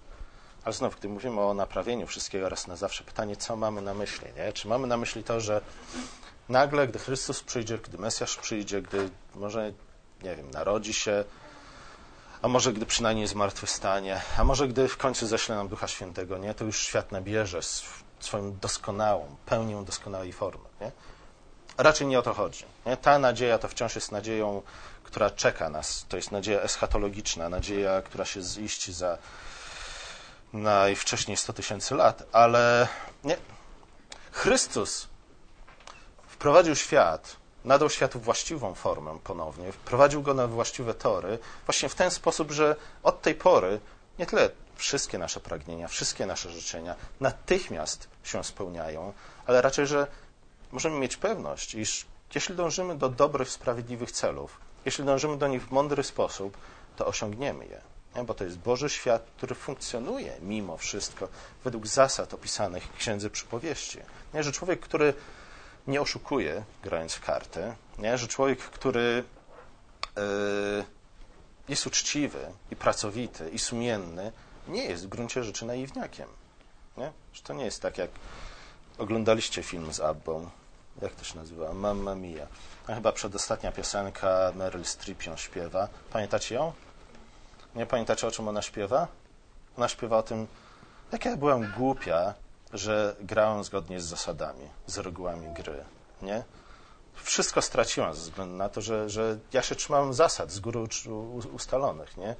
Ale 0.65 0.73
znów, 0.73 0.95
gdy 0.99 1.09
mówimy 1.09 1.41
o 1.41 1.53
naprawieniu 1.53 2.07
wszystkiego 2.07 2.49
raz 2.49 2.67
na 2.67 2.75
zawsze, 2.75 3.03
pytanie, 3.03 3.35
co 3.35 3.55
mamy 3.55 3.81
na 3.81 3.93
myśli? 3.93 4.27
Nie? 4.37 4.53
Czy 4.53 4.67
mamy 4.67 4.87
na 4.87 4.97
myśli 4.97 5.23
to, 5.23 5.41
że 5.41 5.61
nagle, 6.49 6.87
gdy 6.87 6.99
Chrystus 6.99 7.43
przyjdzie, 7.43 7.77
gdy 7.77 7.97
Mesjasz 7.97 8.35
przyjdzie, 8.35 8.81
gdy 8.81 9.09
może, 9.35 9.73
nie 10.23 10.35
wiem, 10.35 10.51
narodzi 10.51 10.93
się, 10.93 11.23
a 12.41 12.47
może 12.47 12.73
gdy 12.73 12.85
przynajmniej 12.85 13.27
zmartwychwstanie, 13.27 14.21
a 14.37 14.43
może 14.43 14.67
gdy 14.67 14.87
w 14.87 14.97
końcu 14.97 15.27
ześle 15.27 15.55
nam 15.55 15.67
Ducha 15.67 15.87
Świętego, 15.87 16.37
nie, 16.37 16.53
to 16.53 16.65
już 16.65 16.79
świat 16.79 17.11
nabierze 17.11 17.59
swoją 18.19 18.57
doskonałą, 18.57 19.35
pełnią 19.45 19.85
doskonałej 19.85 20.33
formy. 20.33 20.65
Nie? 20.81 20.91
Raczej 21.77 22.07
nie 22.07 22.19
o 22.19 22.21
to 22.21 22.33
chodzi. 22.33 22.65
Nie? 22.85 22.97
Ta 22.97 23.19
nadzieja 23.19 23.59
to 23.59 23.67
wciąż 23.67 23.95
jest 23.95 24.11
nadzieją, 24.11 24.61
która 25.03 25.29
czeka 25.29 25.69
nas. 25.69 26.05
To 26.09 26.17
jest 26.17 26.31
nadzieja 26.31 26.61
eschatologiczna, 26.61 27.49
nadzieja, 27.49 28.01
która 28.01 28.25
się 28.25 28.41
ziści 28.41 28.93
za 28.93 29.17
najwcześniej 30.53 31.37
100 31.37 31.53
tysięcy 31.53 31.95
lat, 31.95 32.23
ale 32.31 32.87
nie. 33.23 33.37
Chrystus 34.31 35.07
wprowadził 36.27 36.75
świat, 36.75 37.35
nadał 37.65 37.89
światu 37.89 38.19
właściwą 38.19 38.73
formę 38.73 39.19
ponownie, 39.23 39.71
wprowadził 39.71 40.21
go 40.21 40.33
na 40.33 40.47
właściwe 40.47 40.93
tory, 40.93 41.39
właśnie 41.65 41.89
w 41.89 41.95
ten 41.95 42.11
sposób, 42.11 42.51
że 42.51 42.75
od 43.03 43.21
tej 43.21 43.35
pory 43.35 43.79
nie 44.19 44.25
tyle 44.25 44.49
wszystkie 44.75 45.17
nasze 45.17 45.39
pragnienia, 45.39 45.87
wszystkie 45.87 46.25
nasze 46.25 46.49
życzenia 46.49 46.95
natychmiast 47.19 48.07
się 48.23 48.43
spełniają, 48.43 49.13
ale 49.45 49.61
raczej, 49.61 49.87
że 49.87 50.07
możemy 50.71 50.99
mieć 50.99 51.17
pewność, 51.17 51.75
iż 51.75 52.05
jeśli 52.35 52.55
dążymy 52.55 52.97
do 52.97 53.09
dobrych, 53.09 53.49
sprawiedliwych 53.49 54.11
celów, 54.11 54.59
jeśli 54.85 55.05
dążymy 55.05 55.37
do 55.37 55.47
nich 55.47 55.67
w 55.67 55.71
mądry 55.71 56.03
sposób, 56.03 56.57
to 56.95 57.05
osiągniemy 57.05 57.65
je. 57.65 57.92
Nie? 58.15 58.23
Bo 58.23 58.33
to 58.33 58.43
jest 58.43 58.57
Boży 58.57 58.89
świat, 58.89 59.25
który 59.37 59.55
funkcjonuje 59.55 60.37
mimo 60.41 60.77
wszystko 60.77 61.27
według 61.63 61.87
zasad 61.87 62.33
opisanych 62.33 62.83
w 62.83 62.97
Księdze 62.97 63.29
Przypowieści. 63.29 63.99
Nie? 64.33 64.43
Że 64.43 64.51
człowiek, 64.51 64.79
który 64.79 65.13
nie 65.87 66.01
oszukuje, 66.01 66.63
grając 66.83 67.13
w 67.13 67.21
karty, 67.21 67.73
nie? 67.97 68.17
że 68.17 68.27
człowiek, 68.27 68.59
który 68.59 69.23
yy, 70.15 70.23
jest 71.69 71.87
uczciwy 71.87 72.51
i 72.71 72.75
pracowity 72.75 73.49
i 73.49 73.59
sumienny, 73.59 74.31
nie 74.67 74.85
jest 74.85 75.05
w 75.05 75.09
gruncie 75.09 75.43
rzeczy 75.43 75.65
naiwniakiem. 75.65 76.27
Nie? 76.97 77.11
Że 77.33 77.41
to 77.41 77.53
nie 77.53 77.65
jest 77.65 77.81
tak 77.81 77.97
jak 77.97 78.09
oglądaliście 78.97 79.63
film 79.63 79.93
z 79.93 79.99
Abbą. 79.99 80.49
Jak 81.01 81.15
to 81.15 81.23
się 81.23 81.37
nazywa? 81.37 81.73
Mamma 81.73 82.15
Mia. 82.15 82.47
A 82.87 82.95
chyba 82.95 83.11
przedostatnia 83.11 83.71
piosenka 83.71 84.51
Meryl 84.55 84.85
Streep 84.85 85.25
ją 85.25 85.37
śpiewa. 85.37 85.87
Pamiętacie 86.11 86.55
ją? 86.55 86.73
Nie 87.75 87.85
pamiętacie, 87.85 88.27
o 88.27 88.31
czym 88.31 88.47
ona 88.47 88.61
śpiewa? 88.61 89.07
Ona 89.77 89.87
śpiewa 89.87 90.17
o 90.17 90.23
tym, 90.23 90.47
jak 91.11 91.25
ja 91.25 91.37
byłam 91.37 91.71
głupia, 91.77 92.33
że 92.73 93.15
grałem 93.21 93.63
zgodnie 93.63 94.01
z 94.01 94.05
zasadami, 94.05 94.69
z 94.87 94.97
regułami 94.97 95.53
gry. 95.53 95.85
Nie? 96.21 96.43
Wszystko 97.15 97.61
straciłam 97.61 98.13
ze 98.13 98.21
względu 98.21 98.55
na 98.55 98.69
to, 98.69 98.81
że, 98.81 99.09
że 99.09 99.37
ja 99.53 99.61
się 99.61 99.75
trzymałem 99.75 100.13
zasad 100.13 100.51
z 100.51 100.59
góry 100.59 100.79
ustalonych. 101.53 102.17
Nie? 102.17 102.35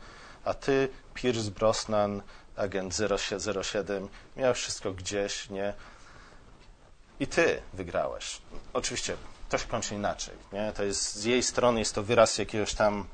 A 0.46 0.54
ty, 0.54 0.89
Pierce 1.13 1.52
Brosnan, 1.52 2.22
agent 2.56 2.96
007, 3.62 4.10
miałeś 4.38 4.58
wszystko 4.58 4.93
gdzieś, 4.93 5.50
nie? 5.50 5.74
I 7.19 7.28
ty 7.28 7.62
wygrałeś. 7.74 8.41
Oczywiście 8.74 9.17
to 9.50 9.58
się 9.58 9.67
kończy 9.67 9.96
inaczej. 9.96 10.36
Nie? 10.54 10.74
To 10.74 10.84
jest, 10.84 11.15
z 11.15 11.24
jej 11.24 11.43
strony 11.43 11.80
jest 11.80 11.96
to 11.96 12.04
wyraz 12.04 12.38
jakiegoś 12.38 12.74
tam 12.74 13.06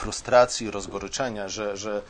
frustracji, 0.00 0.70
rozgoryczenia, 0.70 1.48
że, 1.48 1.76
że 1.76 2.02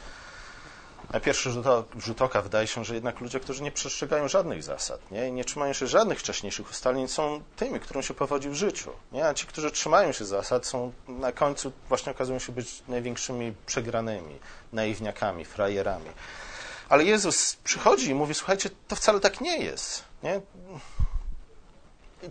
na 1.12 1.20
pierwszy 1.20 1.50
rzut, 1.98 2.22
oka 2.22 2.42
wydaje 2.42 2.66
się, 2.66 2.84
że 2.84 2.94
jednak 2.94 3.20
ludzie, 3.20 3.40
którzy 3.40 3.62
nie 3.62 3.72
przestrzegają 3.72 4.28
żadnych 4.28 4.62
zasad 4.62 5.10
nie? 5.10 5.30
nie 5.30 5.44
trzymają 5.44 5.72
się 5.72 5.86
żadnych 5.86 6.20
wcześniejszych 6.20 6.70
ustaleń, 6.70 7.08
są 7.08 7.42
tymi, 7.56 7.80
którym 7.80 8.02
się 8.02 8.14
powodzi 8.14 8.48
w 8.48 8.54
życiu. 8.54 8.90
Nie? 9.12 9.26
A 9.26 9.34
ci, 9.34 9.46
którzy 9.46 9.70
trzymają 9.70 10.12
się 10.12 10.24
zasad, 10.24 10.66
są 10.66 10.92
na 11.08 11.32
końcu 11.32 11.72
właśnie 11.88 12.12
okazują 12.12 12.38
się 12.38 12.52
być 12.52 12.82
największymi 12.88 13.54
przegranymi, 13.66 14.38
naiwniakami, 14.72 15.44
frajerami. 15.44 16.10
Ale 16.88 17.04
Jezus 17.04 17.56
przychodzi 17.64 18.10
i 18.10 18.14
mówi, 18.14 18.34
słuchajcie, 18.34 18.70
to 18.88 18.96
wcale 18.96 19.20
tak 19.20 19.40
nie 19.40 19.56
jest. 19.58 20.04
Nie? 20.22 20.40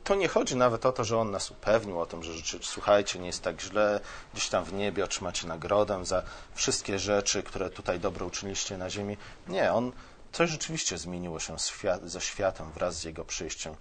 To 0.04 0.16
nie 0.16 0.28
chodzi 0.28 0.56
nawet 0.56 0.86
o 0.86 0.92
to, 0.92 1.04
że 1.04 1.18
On 1.18 1.32
nas 1.32 1.52
upewnił 1.52 2.00
o 2.00 2.06
tym, 2.06 2.24
że 2.24 2.32
słuchajcie, 2.62 3.20
nie 3.20 3.28
jest 3.28 3.44
tak 3.44 3.62
źle, 3.62 4.00
gdzieś 4.34 4.50
tam 4.50 4.64
w 4.66 4.74
niebie 4.74 5.04
otrzymacie 5.04 5.48
nagrodę 5.48 6.06
za 6.06 6.24
wszystkie 6.54 7.00
rzeczy, 7.00 7.44
które 7.44 7.70
tutaj 7.70 8.00
dobro 8.00 8.26
uczyniliście 8.26 8.78
na 8.78 8.90
ziemi. 8.90 9.18
Nie, 9.48 9.74
On, 9.74 9.92
coś 10.32 10.50
rzeczywiście 10.50 10.98
zmieniło 10.98 11.40
się 11.40 11.56
ze 12.04 12.22
światem 12.22 12.72
wraz 12.72 12.96
z 12.96 13.04
Jego 13.04 13.26
przyjściem. 13.26 13.76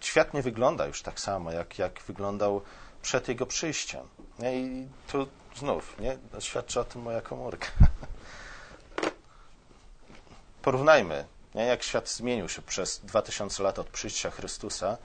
Świat 0.00 0.34
nie 0.34 0.42
wygląda 0.42 0.86
już 0.86 1.02
tak 1.02 1.20
samo, 1.20 1.52
jak, 1.52 1.78
jak 1.78 2.00
wyglądał 2.00 2.62
przed 3.02 3.28
Jego 3.28 3.46
przyjściem. 3.46 4.08
Nie? 4.38 4.60
I 4.60 4.88
tu 5.08 5.26
znów, 5.56 5.96
nie? 5.98 6.18
Świadczy 6.38 6.80
o 6.80 6.84
tym 6.84 7.02
moja 7.02 7.20
komórka. 7.20 7.68
Porównajmy, 10.62 11.26
nie? 11.54 11.66
jak 11.66 11.82
świat 11.82 12.08
zmienił 12.08 12.48
się 12.48 12.62
przez 12.62 13.00
2000 13.04 13.62
lat 13.62 13.78
od 13.78 13.86
przyjścia 13.86 14.30
Chrystusa, 14.30 14.96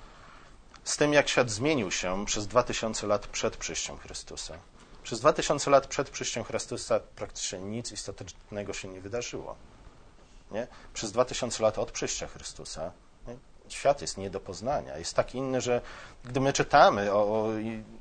z 0.83 0.97
tym, 0.97 1.13
jak 1.13 1.29
świat 1.29 1.49
zmienił 1.49 1.91
się 1.91 2.25
przez 2.25 2.47
2000 2.47 3.07
lat 3.07 3.27
przed 3.27 3.57
przyjściem 3.57 3.97
Chrystusa. 3.97 4.53
Przez 5.03 5.19
2000 5.19 5.71
lat 5.71 5.87
przed 5.87 6.09
przyjściem 6.09 6.43
Chrystusa 6.43 6.99
praktycznie 7.15 7.59
nic 7.59 7.91
istotnego 7.91 8.73
się 8.73 8.87
nie 8.87 9.01
wydarzyło. 9.01 9.55
Nie? 10.51 10.67
Przez 10.93 11.11
2000 11.11 11.63
lat 11.63 11.77
od 11.77 11.91
przyjścia 11.91 12.27
Chrystusa 12.27 12.91
nie? 13.27 13.35
świat 13.69 14.01
jest 14.01 14.17
nie 14.17 14.29
do 14.29 14.39
poznania. 14.39 14.97
Jest 14.97 15.13
tak 15.13 15.35
inny, 15.35 15.61
że 15.61 15.81
gdy 16.25 16.39
my 16.39 16.53
czytamy 16.53 17.13
o, 17.13 17.17
o 17.17 17.47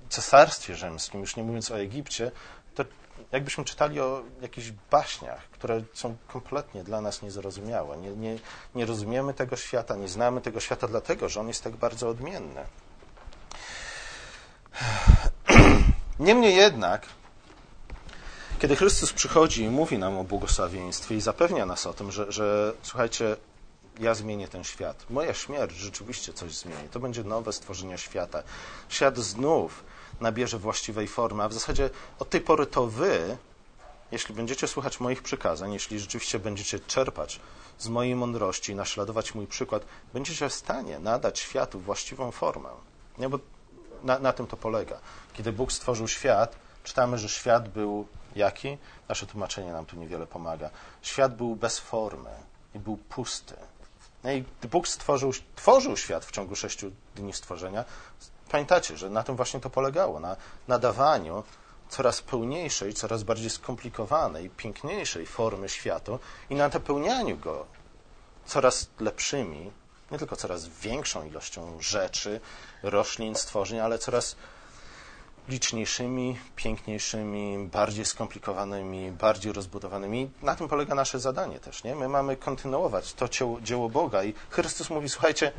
cesarstwie 0.08 0.74
rzymskim, 0.74 1.20
już 1.20 1.36
nie 1.36 1.42
mówiąc 1.42 1.70
o 1.70 1.80
Egipcie, 1.80 2.30
to 2.74 2.84
jakbyśmy 3.32 3.64
czytali 3.64 4.00
o 4.00 4.22
jakichś 4.40 4.72
baśniach, 4.90 5.44
które 5.50 5.82
są 5.92 6.16
kompletnie 6.28 6.84
dla 6.84 7.00
nas 7.00 7.22
niezrozumiałe. 7.22 7.96
Nie, 7.96 8.10
nie, 8.10 8.38
nie 8.74 8.86
rozumiemy 8.86 9.34
tego 9.34 9.56
świata, 9.56 9.96
nie 9.96 10.08
znamy 10.08 10.40
tego 10.40 10.60
świata, 10.60 10.88
dlatego 10.88 11.28
że 11.28 11.40
on 11.40 11.48
jest 11.48 11.64
tak 11.64 11.76
bardzo 11.76 12.08
odmienny. 12.08 12.64
Niemniej 16.18 16.56
jednak, 16.56 17.06
kiedy 18.58 18.76
Chrystus 18.76 19.12
przychodzi 19.12 19.62
i 19.62 19.70
mówi 19.70 19.98
nam 19.98 20.18
o 20.18 20.24
błogosławieństwie 20.24 21.14
i 21.14 21.20
zapewnia 21.20 21.66
nas 21.66 21.86
o 21.86 21.92
tym, 21.92 22.12
że, 22.12 22.32
że 22.32 22.72
słuchajcie, 22.82 23.36
ja 24.00 24.14
zmienię 24.14 24.48
ten 24.48 24.64
świat. 24.64 25.06
Moja 25.10 25.34
śmierć 25.34 25.76
rzeczywiście 25.76 26.32
coś 26.32 26.56
zmieni. 26.56 26.88
To 26.90 27.00
będzie 27.00 27.24
nowe 27.24 27.52
stworzenie 27.52 27.98
świata. 27.98 28.42
Świat 28.88 29.18
znów 29.18 29.84
nabierze 30.20 30.58
właściwej 30.58 31.08
formy, 31.08 31.42
a 31.42 31.48
w 31.48 31.52
zasadzie 31.52 31.90
od 32.18 32.30
tej 32.30 32.40
pory 32.40 32.66
to 32.66 32.86
wy, 32.86 33.36
jeśli 34.12 34.34
będziecie 34.34 34.68
słuchać 34.68 35.00
moich 35.00 35.22
przykazań, 35.22 35.72
jeśli 35.72 36.00
rzeczywiście 36.00 36.38
będziecie 36.38 36.80
czerpać 36.80 37.40
z 37.78 37.88
mojej 37.88 38.14
mądrości, 38.14 38.74
naśladować 38.74 39.34
mój 39.34 39.46
przykład, 39.46 39.84
będziecie 40.12 40.48
w 40.48 40.54
stanie 40.54 40.98
nadać 40.98 41.38
światu 41.38 41.80
właściwą 41.80 42.30
formę. 42.30 42.68
Nie, 43.18 43.28
bo 43.28 43.38
na, 44.02 44.18
na 44.18 44.32
tym 44.32 44.46
to 44.46 44.56
polega. 44.56 44.98
Kiedy 45.32 45.52
Bóg 45.52 45.72
stworzył 45.72 46.08
świat, 46.08 46.56
czytamy, 46.84 47.18
że 47.18 47.28
świat 47.28 47.68
był 47.68 48.06
jaki? 48.36 48.78
Nasze 49.08 49.26
tłumaczenie 49.26 49.72
nam 49.72 49.86
tu 49.86 49.96
niewiele 49.96 50.26
pomaga. 50.26 50.70
Świat 51.02 51.36
był 51.36 51.56
bez 51.56 51.78
formy 51.78 52.30
i 52.74 52.78
był 52.78 52.96
pusty. 52.96 53.54
No 54.24 54.32
i 54.32 54.44
Bóg 54.70 54.88
stworzył, 54.88 55.32
tworzył 55.56 55.96
świat 55.96 56.24
w 56.24 56.30
ciągu 56.30 56.56
sześciu 56.56 56.90
dni 57.16 57.32
stworzenia, 57.32 57.84
Pamiętacie, 58.50 58.96
że 58.96 59.10
na 59.10 59.22
tym 59.22 59.36
właśnie 59.36 59.60
to 59.60 59.70
polegało, 59.70 60.20
na 60.20 60.36
nadawaniu 60.68 61.44
coraz 61.88 62.22
pełniejszej, 62.22 62.94
coraz 62.94 63.22
bardziej 63.22 63.50
skomplikowanej, 63.50 64.50
piękniejszej 64.50 65.26
formy 65.26 65.68
światu 65.68 66.18
i 66.50 66.54
na 66.54 66.68
napełnianiu 66.68 67.38
go 67.38 67.66
coraz 68.46 68.90
lepszymi, 69.00 69.70
nie 70.10 70.18
tylko 70.18 70.36
coraz 70.36 70.68
większą 70.68 71.26
ilością 71.26 71.76
rzeczy, 71.80 72.40
roślin, 72.82 73.34
stworzeń, 73.34 73.80
ale 73.80 73.98
coraz 73.98 74.36
liczniejszymi, 75.48 76.38
piękniejszymi, 76.56 77.68
bardziej 77.72 78.04
skomplikowanymi, 78.04 79.12
bardziej 79.12 79.52
rozbudowanymi. 79.52 80.30
Na 80.42 80.54
tym 80.56 80.68
polega 80.68 80.94
nasze 80.94 81.20
zadanie 81.20 81.60
też, 81.60 81.84
nie? 81.84 81.94
My 81.94 82.08
mamy 82.08 82.36
kontynuować 82.36 83.12
to 83.12 83.28
dzieło 83.62 83.88
Boga 83.88 84.24
i 84.24 84.34
Chrystus 84.50 84.90
mówi, 84.90 85.08
słuchajcie, 85.08 85.52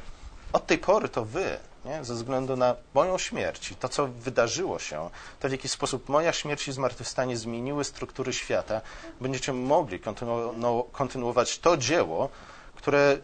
od 0.54 0.68
tej 0.68 0.78
pory 0.78 1.10
to 1.10 1.26
wy 1.26 1.58
nie? 1.86 2.04
ze 2.04 2.14
względu 2.14 2.58
na 2.58 2.76
moją 2.94 3.18
śmierć 3.18 3.72
i 3.72 3.76
to, 3.76 3.90
co 3.90 4.08
wydarzyło 4.08 4.80
się, 4.80 5.10
to 5.40 5.50
w 5.50 5.52
jaki 5.52 5.70
sposób 5.70 6.10
moja 6.10 6.34
śmierć 6.34 6.68
i 6.68 6.72
zmartwychwstanie 6.72 7.38
zmieniły 7.38 7.84
struktury 7.84 8.34
świata, 8.34 8.82
będziecie 9.22 9.54
mogli 9.54 10.00
kontynu 10.00 10.54
no, 10.58 10.84
kontynuować 10.92 11.60
to 11.60 11.78
dzieło, 11.78 12.30
które 12.76 13.18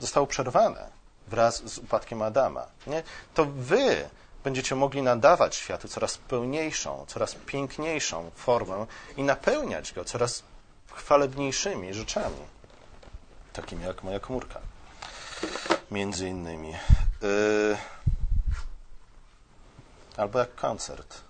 zostało 0.00 0.26
przerwane 0.26 0.90
wraz 1.28 1.62
z 1.68 1.78
upadkiem 1.78 2.22
Adama. 2.22 2.66
Nie? 2.86 3.02
To 3.34 3.44
wy 3.44 4.08
będziecie 4.44 4.74
mogli 4.74 5.02
nadawać 5.02 5.56
światu 5.56 5.88
coraz 5.88 6.18
pełniejszą, 6.18 7.04
coraz 7.08 7.34
piękniejszą 7.34 8.30
formę 8.34 8.86
i 9.16 9.22
napełniać 9.22 9.92
go 9.92 10.04
coraz 10.04 10.42
chwalebniejszymi 10.92 11.94
rzeczami, 11.94 12.42
takimi 13.52 13.84
jak 13.84 14.02
moja 14.02 14.20
komórka. 14.20 14.60
Między 15.90 16.28
innymi. 16.28 16.74
Yy... 17.22 17.76
Albo 20.16 20.38
jak 20.38 20.54
koncert 20.54 21.20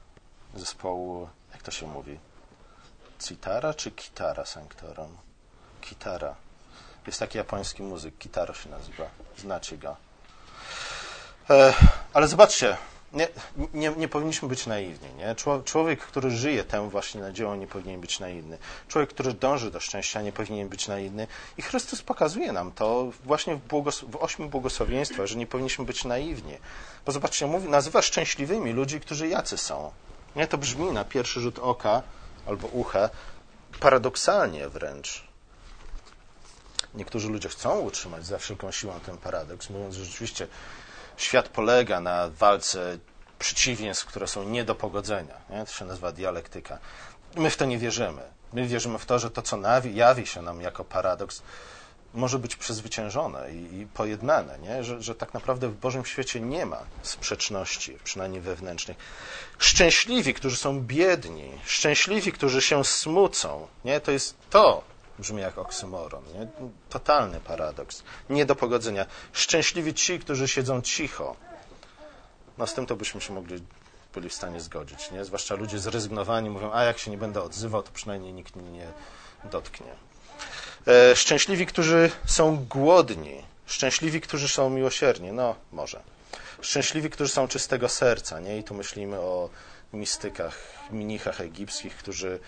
zespołu, 0.54 1.28
jak 1.52 1.62
to 1.62 1.70
się 1.70 1.86
mówi? 1.86 2.18
Citara 3.18 3.74
czy 3.74 3.90
Kitara 3.90 4.46
Sanctorum? 4.46 5.16
Kitara. 5.80 6.34
Jest 7.06 7.18
taki 7.18 7.38
japoński 7.38 7.82
muzyk, 7.82 8.18
Kitaro 8.18 8.54
się 8.54 8.70
nazywa. 8.70 9.04
Znacie 9.38 9.78
go. 9.78 9.96
E, 11.50 11.74
ale 12.12 12.28
zobaczcie, 12.28 12.76
nie, 13.12 13.28
nie, 13.74 13.90
nie, 13.96 14.08
powinniśmy 14.08 14.48
być 14.48 14.66
naiwni. 14.66 15.08
Nie? 15.18 15.34
Człowiek, 15.64 16.00
który 16.00 16.30
żyje 16.30 16.64
tę 16.64 16.90
właśnie 16.90 17.20
nadzieją, 17.20 17.54
nie 17.54 17.66
powinien 17.66 18.00
być 18.00 18.20
naiwny. 18.20 18.58
Człowiek, 18.88 19.10
który 19.10 19.32
dąży 19.32 19.70
do 19.70 19.80
szczęścia, 19.80 20.22
nie 20.22 20.32
powinien 20.32 20.68
być 20.68 20.88
naiwny. 20.88 21.26
I 21.58 21.62
Chrystus 21.62 22.02
pokazuje 22.02 22.52
nam 22.52 22.72
to 22.72 23.08
właśnie 23.24 23.56
w, 23.56 23.68
błogos- 23.68 24.04
w 24.10 24.16
ośmiu 24.16 24.48
błogosławieństwach, 24.48 25.26
że 25.26 25.36
nie 25.36 25.46
powinniśmy 25.46 25.84
być 25.84 26.04
naiwni. 26.04 26.58
Bo 27.06 27.12
zobaczcie, 27.12 27.46
mówi, 27.46 27.68
nazywa 27.68 28.02
szczęśliwymi 28.02 28.72
ludzi, 28.72 29.00
którzy 29.00 29.28
jacy 29.28 29.58
są. 29.58 29.92
Nie? 30.36 30.46
To 30.46 30.58
brzmi 30.58 30.92
na 30.92 31.04
pierwszy 31.04 31.40
rzut 31.40 31.58
oka 31.58 32.02
albo 32.46 32.68
ucha 32.68 33.10
paradoksalnie 33.80 34.68
wręcz. 34.68 35.28
Niektórzy 36.94 37.28
ludzie 37.28 37.48
chcą 37.48 37.80
utrzymać 37.80 38.26
za 38.26 38.38
wszelką 38.38 38.70
siłą 38.70 39.00
ten 39.06 39.18
paradoks, 39.18 39.70
mówiąc, 39.70 39.94
że 39.94 40.04
rzeczywiście 40.04 40.46
świat 41.18 41.48
polega 41.48 42.00
na 42.00 42.30
walce 42.30 42.98
przeciwieństw, 43.38 44.06
które 44.06 44.26
są 44.26 44.44
nie 44.44 44.64
do 44.64 44.74
pogodzenia. 44.74 45.34
Nie? 45.50 45.66
To 45.66 45.72
się 45.72 45.84
nazywa 45.84 46.12
dialektyka. 46.12 46.78
My 47.36 47.50
w 47.50 47.56
to 47.56 47.64
nie 47.64 47.78
wierzymy. 47.78 48.22
My 48.52 48.66
wierzymy 48.66 48.98
w 48.98 49.06
to, 49.06 49.18
że 49.18 49.30
to, 49.30 49.42
co 49.42 49.58
jawi 49.94 50.26
się 50.26 50.42
nam 50.42 50.60
jako 50.60 50.84
paradoks, 50.84 51.42
może 52.14 52.38
być 52.38 52.56
przezwyciężone 52.56 53.52
i, 53.52 53.80
i 53.80 53.86
pojednane, 53.86 54.58
nie? 54.58 54.84
Że, 54.84 55.02
że 55.02 55.14
tak 55.14 55.34
naprawdę 55.34 55.68
w 55.68 55.76
Bożym 55.76 56.04
świecie 56.04 56.40
nie 56.40 56.66
ma 56.66 56.78
sprzeczności, 57.02 57.98
przynajmniej 58.04 58.40
wewnętrznych. 58.40 58.96
Szczęśliwi, 59.58 60.34
którzy 60.34 60.56
są 60.56 60.80
biedni, 60.80 61.50
szczęśliwi, 61.64 62.32
którzy 62.32 62.62
się 62.62 62.84
smucą, 62.84 63.68
nie? 63.84 64.00
to 64.00 64.10
jest 64.10 64.34
to, 64.50 64.82
Brzmi 65.18 65.42
jak 65.42 65.58
oksymoron. 65.58 66.24
Nie? 66.34 66.46
Totalny 66.90 67.40
paradoks. 67.40 68.02
Nie 68.30 68.46
do 68.46 68.54
pogodzenia. 68.56 69.06
Szczęśliwi 69.32 69.94
ci, 69.94 70.18
którzy 70.18 70.48
siedzą 70.48 70.82
cicho. 70.82 71.36
No 72.58 72.66
z 72.66 72.74
tym 72.74 72.86
to 72.86 72.96
byśmy 72.96 73.20
się 73.20 73.32
mogli 73.32 73.62
byli 74.14 74.28
w 74.28 74.34
stanie 74.34 74.60
zgodzić. 74.60 75.10
Nie? 75.10 75.24
Zwłaszcza 75.24 75.54
ludzie 75.54 75.78
zrezygnowani 75.78 76.50
mówią, 76.50 76.70
a 76.72 76.84
jak 76.84 76.98
się 76.98 77.10
nie 77.10 77.18
będę 77.18 77.42
odzywał, 77.42 77.82
to 77.82 77.90
przynajmniej 77.92 78.32
nikt 78.32 78.56
mnie 78.56 78.70
nie 78.70 78.86
dotknie. 79.50 79.92
E, 80.86 81.16
szczęśliwi, 81.16 81.66
którzy 81.66 82.10
są 82.26 82.66
głodni. 82.66 83.44
Szczęśliwi, 83.66 84.20
którzy 84.20 84.48
są 84.48 84.70
miłosierni. 84.70 85.32
No, 85.32 85.54
może. 85.72 86.00
Szczęśliwi, 86.60 87.10
którzy 87.10 87.30
są 87.30 87.48
czystego 87.48 87.88
serca. 87.88 88.40
Nie? 88.40 88.58
I 88.58 88.64
tu 88.64 88.74
myślimy 88.74 89.20
o 89.20 89.50
mistykach, 89.92 90.58
mnichach 90.90 91.40
egipskich, 91.40 91.96
którzy, 91.96 92.38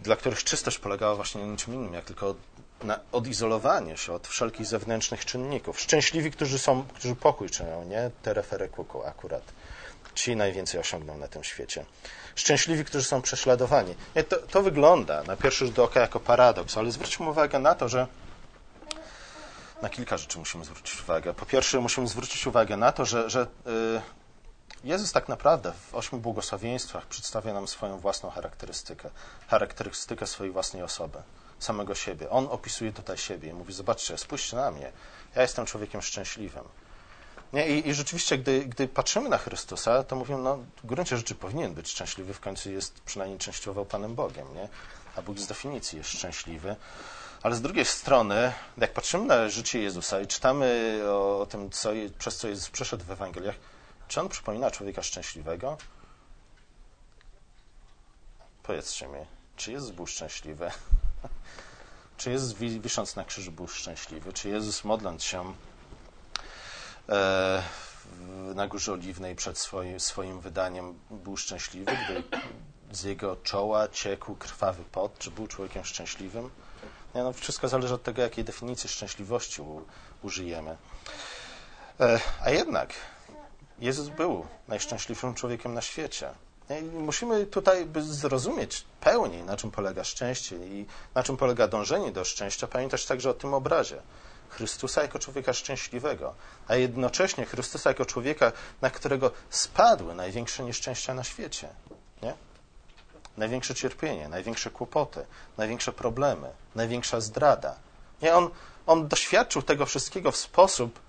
dla 0.00 0.16
których 0.16 0.44
czystość 0.44 0.78
polegała 0.78 1.14
właśnie 1.14 1.40
na 1.40 1.46
niczym 1.46 1.74
innym, 1.74 1.94
jak 1.94 2.04
tylko 2.04 2.34
na 2.82 3.00
odizolowanie 3.12 3.96
się 3.96 4.12
od 4.12 4.28
wszelkich 4.28 4.66
zewnętrznych 4.66 5.24
czynników. 5.24 5.80
Szczęśliwi, 5.80 6.30
którzy 6.30 6.58
są, 6.58 6.84
którzy 6.94 7.16
pokój 7.16 7.50
czynią, 7.50 7.84
nie? 7.84 8.10
Terefere 8.22 8.68
kuku 8.68 9.04
akurat. 9.04 9.42
Ci 10.14 10.36
najwięcej 10.36 10.80
osiągną 10.80 11.18
na 11.18 11.28
tym 11.28 11.44
świecie. 11.44 11.84
Szczęśliwi, 12.34 12.84
którzy 12.84 13.04
są 13.04 13.22
prześladowani. 13.22 13.94
Nie, 14.16 14.24
to, 14.24 14.36
to 14.36 14.62
wygląda 14.62 15.22
na 15.22 15.36
pierwszy 15.36 15.66
rzut 15.66 15.78
oka 15.78 16.00
jako 16.00 16.20
paradoks, 16.20 16.76
ale 16.76 16.90
zwróćmy 16.90 17.30
uwagę 17.30 17.58
na 17.58 17.74
to, 17.74 17.88
że 17.88 18.06
na 19.82 19.88
kilka 19.88 20.16
rzeczy 20.16 20.38
musimy 20.38 20.64
zwrócić 20.64 21.02
uwagę. 21.02 21.34
Po 21.34 21.46
pierwsze, 21.46 21.80
musimy 21.80 22.08
zwrócić 22.08 22.46
uwagę 22.46 22.76
na 22.76 22.92
to, 22.92 23.04
że, 23.04 23.30
że 23.30 23.46
yy, 23.66 24.00
Jezus 24.84 25.12
tak 25.12 25.28
naprawdę 25.28 25.72
w 25.72 25.94
ośmiu 25.94 26.18
błogosławieństwach 26.18 27.06
przedstawia 27.06 27.52
nam 27.52 27.68
swoją 27.68 27.98
własną 27.98 28.30
charakterystykę, 28.30 29.10
charakterystykę 29.48 30.26
swojej 30.26 30.52
własnej 30.52 30.82
osoby, 30.82 31.22
samego 31.58 31.94
siebie. 31.94 32.30
On 32.30 32.48
opisuje 32.50 32.92
tutaj 32.92 33.18
siebie 33.18 33.48
i 33.48 33.52
mówi: 33.52 33.72
Zobaczcie, 33.72 34.18
spójrzcie 34.18 34.56
na 34.56 34.70
mnie, 34.70 34.92
ja 35.36 35.42
jestem 35.42 35.66
człowiekiem 35.66 36.02
szczęśliwym. 36.02 36.64
Nie? 37.52 37.68
I, 37.68 37.88
I, 37.88 37.94
rzeczywiście, 37.94 38.38
gdy, 38.38 38.66
gdy 38.66 38.88
patrzymy 38.88 39.28
na 39.28 39.38
Chrystusa, 39.38 40.02
to 40.02 40.16
mówimy, 40.16 40.38
no 40.38 40.56
w 40.56 40.86
gruncie 40.86 41.16
rzeczy 41.16 41.34
powinien 41.34 41.74
być 41.74 41.88
szczęśliwy, 41.88 42.34
w 42.34 42.40
końcu 42.40 42.70
jest 42.70 43.00
przynajmniej 43.00 43.38
częściowo 43.38 43.84
Panem 43.84 44.14
Bogiem, 44.14 44.54
nie? 44.54 44.68
a 45.16 45.22
Bóg 45.22 45.38
z 45.38 45.46
definicji 45.46 45.98
jest 45.98 46.10
szczęśliwy. 46.10 46.76
Ale 47.42 47.54
z 47.54 47.60
drugiej 47.60 47.84
strony, 47.84 48.52
jak 48.78 48.92
patrzymy 48.92 49.24
na 49.24 49.48
życie 49.48 49.82
Jezusa 49.82 50.20
i 50.20 50.26
czytamy 50.26 50.98
o, 51.08 51.40
o 51.40 51.46
tym, 51.46 51.70
co, 51.70 51.90
przez 52.18 52.36
co 52.36 52.48
Jezus 52.48 52.70
przeszedł 52.70 53.04
w 53.04 53.10
Ewangeliach, 53.10 53.54
czy 54.08 54.20
on 54.20 54.28
przypomina 54.28 54.70
człowieka 54.70 55.02
szczęśliwego? 55.02 55.76
Powiedzcie 58.62 59.08
mi, 59.08 59.18
czy 59.56 59.72
Jezus 59.72 59.90
był 59.90 60.06
szczęśliwy? 60.06 60.70
Czy 62.18 62.30
Jezus 62.30 62.52
wisząc 62.58 63.16
na 63.16 63.24
krzyżu 63.24 63.52
był 63.52 63.68
szczęśliwy? 63.68 64.32
Czy 64.32 64.48
Jezus 64.48 64.84
modląc 64.84 65.24
się 65.24 65.54
e, 67.08 67.62
na 68.54 68.68
Górze 68.68 68.92
Oliwnej 68.92 69.36
przed 69.36 69.58
swoim, 69.58 70.00
swoim 70.00 70.40
wydaniem 70.40 70.98
był 71.10 71.36
szczęśliwy, 71.36 71.92
gdy 72.04 72.22
z 72.92 73.02
jego 73.02 73.36
czoła 73.36 73.88
ciekł 73.88 74.34
krwawy 74.34 74.84
pot? 74.84 75.18
Czy 75.18 75.30
był 75.30 75.46
człowiekiem 75.46 75.84
szczęśliwym? 75.84 76.50
Nie, 77.14 77.22
no, 77.22 77.32
wszystko 77.32 77.68
zależy 77.68 77.94
od 77.94 78.02
tego, 78.02 78.22
jakiej 78.22 78.44
definicji 78.44 78.88
szczęśliwości 78.88 79.62
użyjemy. 80.22 80.76
E, 82.00 82.20
a 82.44 82.50
jednak 82.50 82.94
Jezus 83.80 84.08
był 84.08 84.46
najszczęśliwszym 84.68 85.34
człowiekiem 85.34 85.74
na 85.74 85.82
świecie. 85.82 86.30
I 86.80 86.82
musimy 86.82 87.46
tutaj 87.46 87.88
zrozumieć 88.00 88.84
pełniej, 89.00 89.42
na 89.42 89.56
czym 89.56 89.70
polega 89.70 90.04
szczęście 90.04 90.56
i 90.56 90.86
na 91.14 91.22
czym 91.22 91.36
polega 91.36 91.68
dążenie 91.68 92.12
do 92.12 92.24
szczęścia, 92.24 92.66
pamiętać 92.66 93.06
także 93.06 93.30
o 93.30 93.34
tym 93.34 93.54
obrazie. 93.54 94.02
Chrystusa 94.48 95.02
jako 95.02 95.18
człowieka 95.18 95.52
szczęśliwego, 95.52 96.34
a 96.68 96.76
jednocześnie 96.76 97.46
Chrystusa 97.46 97.90
jako 97.90 98.04
człowieka, 98.04 98.52
na 98.80 98.90
którego 98.90 99.30
spadły 99.50 100.14
największe 100.14 100.62
nieszczęścia 100.62 101.14
na 101.14 101.24
świecie. 101.24 101.68
Nie? 102.22 102.34
Największe 103.36 103.74
cierpienie, 103.74 104.28
największe 104.28 104.70
kłopoty, 104.70 105.26
największe 105.58 105.92
problemy, 105.92 106.50
największa 106.74 107.20
zdrada. 107.20 107.76
Nie? 108.22 108.34
On, 108.34 108.50
on 108.86 109.08
doświadczył 109.08 109.62
tego 109.62 109.86
wszystkiego 109.86 110.32
w 110.32 110.36
sposób, 110.36 111.00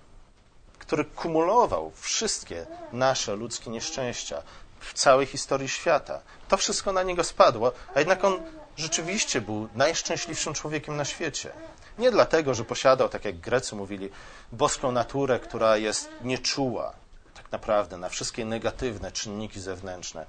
który 0.90 1.04
kumulował 1.04 1.92
wszystkie 1.94 2.66
nasze 2.92 3.36
ludzkie 3.36 3.70
nieszczęścia 3.70 4.42
w 4.80 4.94
całej 4.94 5.26
historii 5.26 5.68
świata. 5.68 6.20
To 6.48 6.56
wszystko 6.56 6.92
na 6.92 7.02
niego 7.02 7.24
spadło, 7.24 7.72
a 7.94 7.98
jednak 7.98 8.24
on 8.24 8.42
rzeczywiście 8.76 9.40
był 9.40 9.68
najszczęśliwszym 9.74 10.54
człowiekiem 10.54 10.96
na 10.96 11.04
świecie. 11.04 11.52
Nie 11.98 12.10
dlatego, 12.10 12.54
że 12.54 12.64
posiadał, 12.64 13.08
tak 13.08 13.24
jak 13.24 13.38
Grecy 13.38 13.76
mówili, 13.76 14.10
boską 14.52 14.92
naturę, 14.92 15.38
która 15.38 15.76
jest 15.76 16.08
nieczuła 16.22 16.92
tak 17.34 17.52
naprawdę 17.52 17.96
na 17.96 18.08
wszystkie 18.08 18.44
negatywne 18.44 19.12
czynniki 19.12 19.60
zewnętrzne. 19.60 20.26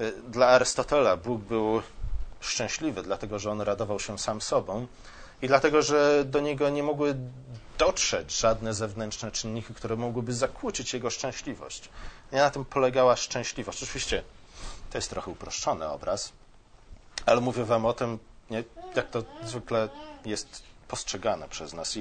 Y, 0.00 0.12
dla 0.28 0.46
Arystotela 0.46 1.16
Bóg 1.16 1.40
był 1.40 1.82
szczęśliwy, 2.40 3.02
dlatego 3.02 3.38
że 3.38 3.50
on 3.50 3.60
radował 3.60 4.00
się 4.00 4.18
sam 4.18 4.40
sobą 4.40 4.86
i 5.42 5.48
dlatego, 5.48 5.82
że 5.82 6.24
do 6.24 6.40
niego 6.40 6.68
nie 6.68 6.82
mogły 6.82 7.16
dotrzeć 7.78 8.38
żadne 8.38 8.74
zewnętrzne 8.74 9.30
czynniki, 9.30 9.74
które 9.74 9.96
mogłyby 9.96 10.34
zakłócić 10.34 10.94
jego 10.94 11.10
szczęśliwość. 11.10 11.88
Nie 12.32 12.38
na 12.38 12.50
tym 12.50 12.64
polegała 12.64 13.16
szczęśliwość. 13.16 13.82
Oczywiście 13.82 14.22
to 14.90 14.98
jest 14.98 15.10
trochę 15.10 15.30
uproszczony 15.30 15.88
obraz, 15.88 16.32
ale 17.26 17.40
mówię 17.40 17.64
wam 17.64 17.86
o 17.86 17.92
tym, 17.92 18.18
nie, 18.50 18.64
jak 18.94 19.10
to 19.10 19.22
zwykle 19.44 19.88
jest 20.24 20.62
postrzegane 20.88 21.48
przez 21.48 21.72
nas. 21.72 21.96
I, 21.96 22.00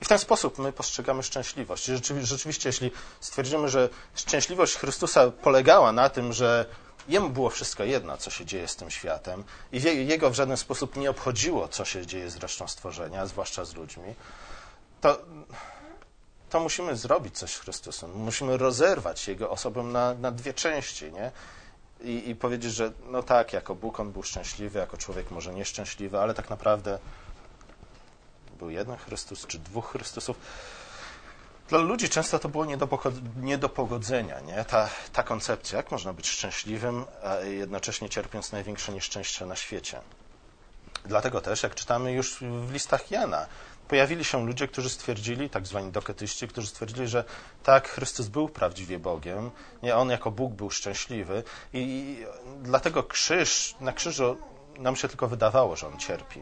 I, 0.00 0.04
w 0.04 0.08
ten 0.08 0.18
sposób 0.18 0.58
my 0.58 0.72
postrzegamy 0.72 1.22
szczęśliwość. 1.22 1.84
Rzeczywiście, 1.84 2.26
rzeczywiście, 2.26 2.68
jeśli 2.68 2.90
stwierdzimy, 3.20 3.68
że 3.68 3.88
szczęśliwość 4.14 4.76
Chrystusa 4.76 5.30
polegała 5.30 5.92
na 5.92 6.08
tym, 6.08 6.32
że 6.32 6.66
Jemu 7.08 7.30
było 7.30 7.50
wszystko 7.50 7.84
jedno, 7.84 8.16
co 8.16 8.30
się 8.30 8.44
dzieje 8.44 8.68
z 8.68 8.76
tym 8.76 8.90
światem 8.90 9.44
i 9.72 9.82
jego 9.82 10.30
w 10.30 10.34
żaden 10.34 10.56
sposób 10.56 10.96
nie 10.96 11.10
obchodziło, 11.10 11.68
co 11.68 11.84
się 11.84 12.06
dzieje 12.06 12.30
z 12.30 12.36
resztą 12.36 12.68
stworzenia, 12.68 13.26
zwłaszcza 13.26 13.64
z 13.64 13.74
ludźmi, 13.74 14.14
to, 15.06 15.18
to 16.50 16.60
musimy 16.60 16.96
zrobić 16.96 17.38
coś 17.38 17.52
z 17.52 17.58
Chrystusem. 17.58 18.10
Musimy 18.14 18.56
rozerwać 18.56 19.28
Jego 19.28 19.50
osobę 19.50 19.82
na, 19.82 20.14
na 20.14 20.30
dwie 20.30 20.54
części, 20.54 21.12
nie? 21.12 21.32
I, 22.00 22.30
I, 22.30 22.36
powiedzieć, 22.36 22.72
że 22.74 22.92
no 23.10 23.22
tak, 23.22 23.52
jako 23.52 23.74
Bóg 23.74 24.00
on 24.00 24.12
był 24.12 24.22
szczęśliwy, 24.22 24.78
jako 24.78 24.96
człowiek 24.96 25.30
może 25.30 25.54
nieszczęśliwy, 25.54 26.18
ale 26.20 26.34
tak 26.34 26.50
naprawdę 26.50 26.98
był 28.58 28.70
jeden 28.70 28.96
Chrystus 28.96 29.46
czy 29.46 29.58
dwóch 29.58 29.92
Chrystusów. 29.92 30.36
Dla 31.68 31.78
ludzi 31.78 32.08
często 32.08 32.38
to 32.38 32.48
było 32.48 32.64
nie 33.36 33.58
do, 33.58 33.68
pogodzenia, 33.68 34.40
nie? 34.40 34.64
Ta, 34.64 34.88
ta 35.12 35.22
koncepcja, 35.22 35.76
jak 35.76 35.90
można 35.90 36.12
być 36.12 36.28
szczęśliwym, 36.28 37.04
a 37.24 37.34
jednocześnie 37.34 38.08
cierpiąc 38.08 38.52
największe 38.52 38.92
nieszczęście 38.92 39.46
na 39.46 39.56
świecie. 39.56 40.00
Dlatego 41.04 41.40
też, 41.40 41.62
jak 41.62 41.74
czytamy 41.74 42.12
już 42.12 42.36
w 42.40 42.72
listach 42.72 43.10
Jana, 43.10 43.46
pojawili 43.88 44.24
się 44.24 44.46
ludzie, 44.46 44.68
którzy 44.68 44.90
stwierdzili, 44.90 45.50
tak 45.50 45.66
zwani 45.66 45.92
doketyści, 45.92 46.48
którzy 46.48 46.66
stwierdzili, 46.66 47.08
że 47.08 47.24
tak, 47.62 47.88
Chrystus 47.88 48.28
był 48.28 48.48
prawdziwie 48.48 48.98
Bogiem, 48.98 49.50
nie 49.82 49.96
On 49.96 50.10
jako 50.10 50.30
Bóg 50.30 50.52
był 50.52 50.70
szczęśliwy 50.70 51.42
i, 51.72 52.16
dlatego 52.62 53.02
krzyż, 53.02 53.74
na 53.80 53.92
krzyżu 53.92 54.36
nam 54.78 54.96
się 54.96 55.08
tylko 55.08 55.28
wydawało, 55.28 55.76
że 55.76 55.86
On 55.86 55.98
cierpi. 55.98 56.40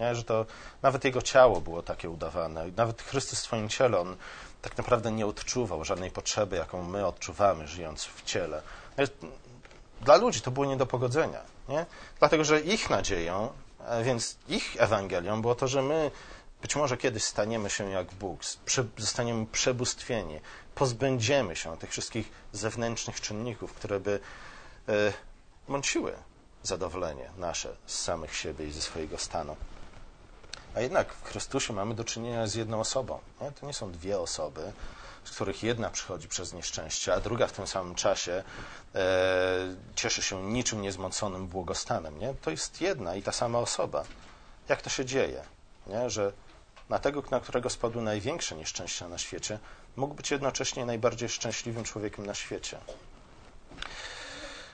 Nie? 0.00 0.14
Że 0.14 0.24
to 0.24 0.46
nawet 0.82 1.04
Jego 1.04 1.22
ciało 1.22 1.60
było 1.60 1.82
takie 1.82 2.10
udawane. 2.10 2.66
Nawet 2.76 3.02
Chrystus 3.02 3.40
w 3.40 3.42
swoim 3.42 3.68
ciele, 3.68 3.98
On 3.98 4.16
tak 4.62 4.78
naprawdę 4.78 5.12
nie 5.12 5.26
odczuwał 5.26 5.84
żadnej 5.84 6.10
potrzeby, 6.10 6.56
jaką 6.56 6.82
my 6.82 7.06
odczuwamy, 7.06 7.68
żyjąc 7.68 8.04
w 8.04 8.22
ciele. 8.22 8.62
Dla 10.00 10.16
ludzi 10.16 10.40
to 10.40 10.50
było 10.50 10.66
nie 10.66 10.76
do 10.76 10.86
pogodzenia. 10.86 11.40
Nie? 11.68 11.86
Dlatego, 12.18 12.44
że 12.44 12.60
ich 12.60 12.90
nadzieją, 12.90 13.48
więc 14.02 14.36
ich 14.48 14.76
Ewangelią 14.78 15.42
było 15.42 15.54
to, 15.54 15.68
że 15.68 15.82
my 15.82 16.10
być 16.64 16.76
może 16.76 16.96
kiedyś 16.96 17.24
staniemy 17.24 17.70
się 17.70 17.90
jak 17.90 18.14
Bóg, 18.14 18.40
zostaniemy 18.98 19.46
przebóstwieni, 19.46 20.40
pozbędziemy 20.74 21.56
się 21.56 21.76
tych 21.76 21.90
wszystkich 21.90 22.30
zewnętrznych 22.52 23.20
czynników, 23.20 23.72
które 23.72 24.00
by 24.00 24.20
e, 24.88 24.92
mąciły 25.68 26.12
zadowolenie 26.62 27.30
nasze 27.36 27.76
z 27.86 27.98
samych 27.98 28.36
siebie 28.36 28.66
i 28.66 28.72
ze 28.72 28.82
swojego 28.82 29.18
stanu. 29.18 29.56
A 30.74 30.80
jednak 30.80 31.14
w 31.14 31.24
Chrystusie 31.24 31.72
mamy 31.72 31.94
do 31.94 32.04
czynienia 32.04 32.46
z 32.46 32.54
jedną 32.54 32.80
osobą. 32.80 33.18
Nie? 33.40 33.52
To 33.52 33.66
nie 33.66 33.72
są 33.74 33.92
dwie 33.92 34.18
osoby, 34.18 34.72
z 35.24 35.30
których 35.30 35.62
jedna 35.62 35.90
przychodzi 35.90 36.28
przez 36.28 36.52
nieszczęście, 36.52 37.14
a 37.14 37.20
druga 37.20 37.46
w 37.46 37.52
tym 37.52 37.66
samym 37.66 37.94
czasie 37.94 38.44
e, 38.94 39.04
cieszy 39.96 40.22
się 40.22 40.42
niczym 40.42 40.82
niezmąconym 40.82 41.46
błogostanem. 41.46 42.18
Nie? 42.18 42.34
To 42.34 42.50
jest 42.50 42.80
jedna 42.80 43.16
i 43.16 43.22
ta 43.22 43.32
sama 43.32 43.58
osoba. 43.58 44.04
Jak 44.68 44.82
to 44.82 44.90
się 44.90 45.04
dzieje? 45.04 45.42
Nie? 45.86 46.10
Że 46.10 46.32
na 46.88 46.98
tego, 46.98 47.22
na 47.30 47.40
którego 47.40 47.70
spadły 47.70 48.02
największe 48.02 48.56
nieszczęścia 48.56 49.08
na 49.08 49.18
świecie, 49.18 49.58
mógł 49.96 50.14
być 50.14 50.30
jednocześnie 50.30 50.86
najbardziej 50.86 51.28
szczęśliwym 51.28 51.84
człowiekiem 51.84 52.26
na 52.26 52.34
świecie. 52.34 52.78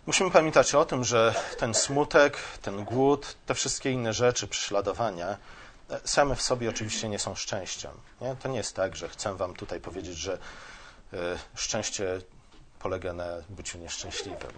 Musimy 0.06 0.30
pamiętać 0.30 0.74
o 0.74 0.84
tym, 0.84 1.04
że 1.04 1.34
ten 1.58 1.74
smutek, 1.74 2.38
ten 2.62 2.84
głód, 2.84 3.36
te 3.46 3.54
wszystkie 3.54 3.90
inne 3.90 4.12
rzeczy, 4.12 4.48
prześladowania, 4.48 5.36
e, 5.90 6.00
same 6.04 6.36
w 6.36 6.42
sobie 6.42 6.70
oczywiście 6.70 7.08
nie 7.08 7.18
są 7.18 7.34
szczęściem. 7.34 7.92
Nie? 8.20 8.36
To 8.36 8.48
nie 8.48 8.56
jest 8.56 8.76
tak, 8.76 8.96
że 8.96 9.08
chcę 9.08 9.36
Wam 9.36 9.54
tutaj 9.54 9.80
powiedzieć, 9.80 10.16
że 10.16 10.34
y, 10.34 11.16
szczęście 11.54 12.20
polega 12.80 13.12
na 13.12 13.24
byciu 13.48 13.78
nieszczęśliwym 13.78 14.52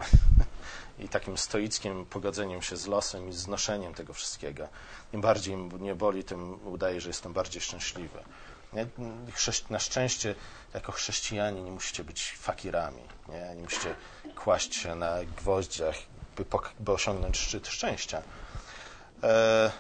i 0.99 1.09
takim 1.09 1.39
stoickim 1.39 2.07
pogodzeniem 2.07 2.63
się 2.63 2.77
z 2.77 2.87
losem 2.87 3.29
i 3.29 3.33
znoszeniem 3.33 3.95
tego 3.95 4.13
wszystkiego. 4.13 4.69
Im 5.13 5.21
bardziej 5.21 5.57
mnie 5.57 5.95
boli, 5.95 6.25
tym 6.25 6.67
udaje, 6.67 7.01
że 7.01 7.09
jestem 7.09 7.33
bardziej 7.33 7.63
szczęśliwy. 7.63 8.19
Na 9.71 9.79
szczęście, 9.79 10.35
jako 10.75 10.93
chrześcijanie, 10.93 11.63
nie 11.63 11.71
musicie 11.71 12.05
być 12.05 12.33
fakirami. 12.39 13.03
Nie, 13.29 13.55
nie 13.57 13.63
musicie 13.63 13.95
kłaść 14.37 14.75
się 14.75 14.95
na 14.95 15.25
gwoździach, 15.37 15.95
by, 16.37 16.45
by 16.81 16.93
osiągnąć 16.93 17.39
szczyt 17.39 17.69
szczęścia. 17.69 18.23
E, 19.23 19.73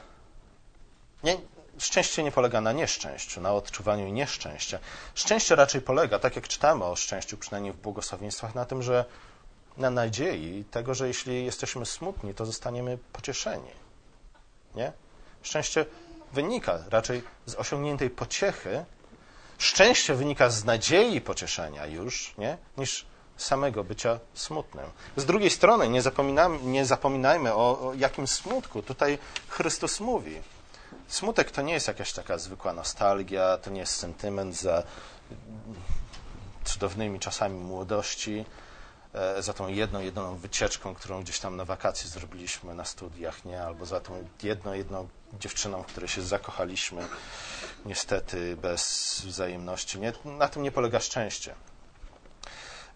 nie, 1.24 1.36
szczęście 1.83 2.22
nie 2.22 2.33
polega 2.33 2.61
na 2.61 2.72
nieszczęściu, 2.72 3.41
na 3.41 3.53
odczuwaniu 3.53 4.09
nieszczęścia. 4.09 4.78
Szczęście 5.14 5.57
raczej 5.57 5.80
polega, 5.80 6.18
tak 6.18 6.37
jak 6.37 6.49
czytamy 6.49 6.85
o 6.85 6.97
szczęściu, 6.97 7.37
przynajmniej 7.37 7.72
w 7.72 7.76
błogosławieństwach, 7.76 8.55
na 8.55 8.64
tym, 8.64 8.83
że 8.83 9.05
na 9.76 9.91
nadziei 9.91 10.64
tego, 10.70 10.95
że 10.95 11.09
jeśli 11.09 11.45
jesteśmy 11.45 11.87
smutni, 11.87 12.35
to 12.35 12.47
zostaniemy 12.47 12.99
pocieszeni. 13.12 13.70
Nie? 14.74 14.93
Szczęście 15.43 15.87
wynika 16.33 16.78
raczej 16.91 17.22
z 17.47 17.55
osiągniętej 17.55 18.11
pociechy. 18.11 18.85
Szczęście 19.59 20.14
wynika 20.14 20.51
z 20.51 20.64
nadziei 20.64 21.20
pocieszenia 21.20 21.87
już, 21.87 22.35
nie? 22.39 22.59
niż 22.76 23.07
samego 23.37 23.85
bycia 23.85 24.18
smutnym. 24.35 24.87
Z 25.16 25.24
drugiej 25.24 25.51
strony 25.51 25.89
nie, 25.89 26.03
nie 26.62 26.87
zapominajmy 26.87 27.55
o, 27.55 27.89
o 27.89 27.95
jakim 27.95 28.26
smutku 28.26 28.83
tutaj 28.83 29.18
Chrystus 29.49 30.01
mówi. 30.01 30.43
Smutek 31.09 31.51
to 31.51 31.62
nie 31.62 31.72
jest 31.72 31.88
jakaś 31.88 32.12
taka 32.12 32.38
zwykła 32.38 32.72
nostalgia, 32.72 33.59
to 33.59 33.70
nie 33.70 33.80
jest 33.80 33.97
sentyment 33.97 34.57
za 34.57 34.82
cudownymi 36.64 37.20
czasami 37.20 37.61
młodości, 37.61 38.45
e, 39.14 39.43
za 39.43 39.53
tą 39.53 39.68
jedną, 39.68 40.01
jedyną 40.01 40.36
wycieczką, 40.36 40.95
którą 40.95 41.22
gdzieś 41.22 41.38
tam 41.40 41.57
na 41.57 41.64
wakacje 41.64 42.11
zrobiliśmy 42.11 42.74
na 42.74 42.84
studiach, 42.84 43.45
nie? 43.45 43.62
Albo 43.62 43.86
za 43.86 44.01
tą 44.01 44.28
jedną, 44.43 44.72
jedną 44.72 45.09
dziewczyną, 45.40 45.82
w 45.82 45.86
której 45.86 46.09
się 46.09 46.22
zakochaliśmy, 46.22 47.07
niestety 47.84 48.57
bez 48.57 48.82
wzajemności. 49.24 50.01
Nie? 50.01 50.12
Na 50.24 50.49
tym 50.49 50.62
nie 50.62 50.72
polega 50.72 51.01
szczęście. 51.01 51.55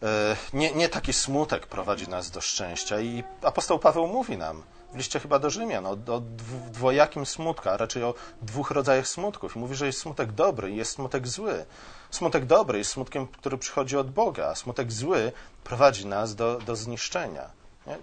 E, 0.02 0.36
nie, 0.52 0.72
nie 0.72 0.88
taki 0.88 1.12
smutek 1.12 1.66
prowadzi 1.66 2.08
nas 2.08 2.30
do 2.30 2.40
szczęścia 2.40 3.00
i 3.00 3.24
apostoł 3.42 3.78
Paweł 3.78 4.06
mówi 4.06 4.36
nam, 4.36 4.62
liście 4.96 5.20
chyba 5.20 5.38
do 5.38 5.50
Rzymian, 5.50 5.86
o, 5.86 5.90
o 5.90 6.22
dwojakim 6.70 7.26
smutku, 7.26 7.68
a 7.68 7.76
raczej 7.76 8.02
o 8.04 8.14
dwóch 8.42 8.70
rodzajach 8.70 9.08
smutków. 9.08 9.56
Mówi, 9.56 9.74
że 9.74 9.86
jest 9.86 9.98
smutek 9.98 10.32
dobry 10.32 10.70
i 10.70 10.76
jest 10.76 10.92
smutek 10.92 11.28
zły. 11.28 11.64
Smutek 12.10 12.46
dobry 12.46 12.78
jest 12.78 12.90
smutkiem, 12.90 13.26
który 13.26 13.58
przychodzi 13.58 13.96
od 13.96 14.10
Boga, 14.10 14.46
a 14.46 14.54
smutek 14.54 14.92
zły 14.92 15.32
prowadzi 15.64 16.06
nas 16.06 16.34
do, 16.34 16.58
do 16.58 16.76
zniszczenia. 16.76 17.50
Nie? 17.86 17.98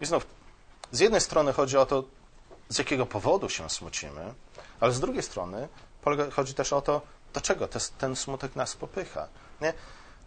I 0.00 0.06
znów, 0.06 0.26
z 0.92 1.00
jednej 1.00 1.20
strony 1.20 1.52
chodzi 1.52 1.76
o 1.76 1.86
to, 1.86 2.04
z 2.68 2.78
jakiego 2.78 3.06
powodu 3.06 3.48
się 3.48 3.70
smucimy, 3.70 4.34
ale 4.80 4.92
z 4.92 5.00
drugiej 5.00 5.22
strony 5.22 5.68
chodzi 6.32 6.54
też 6.54 6.72
o 6.72 6.82
to, 6.82 7.00
do 7.34 7.40
czego 7.40 7.68
ten 7.98 8.16
smutek 8.16 8.56
nas 8.56 8.76
popycha. 8.76 9.28
Nie? 9.60 9.72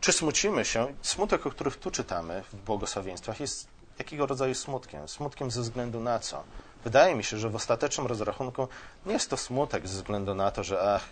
Czy 0.01 0.11
smucimy 0.11 0.65
się? 0.65 0.93
Smutek, 1.01 1.45
o 1.47 1.49
których 1.49 1.77
tu 1.77 1.91
czytamy 1.91 2.43
w 2.53 2.55
błogosławieństwach, 2.55 3.39
jest 3.39 3.67
jakiego 3.99 4.25
rodzaju 4.25 4.55
smutkiem? 4.55 5.07
Smutkiem 5.07 5.51
ze 5.51 5.61
względu 5.61 5.99
na 5.99 6.19
co? 6.19 6.43
Wydaje 6.83 7.15
mi 7.15 7.23
się, 7.23 7.37
że 7.37 7.49
w 7.49 7.55
ostatecznym 7.55 8.07
rozrachunku 8.07 8.67
nie 9.05 9.13
jest 9.13 9.29
to 9.29 9.37
smutek 9.37 9.87
ze 9.87 9.95
względu 9.95 10.35
na 10.35 10.51
to, 10.51 10.63
że 10.63 10.93
ach, 10.95 11.03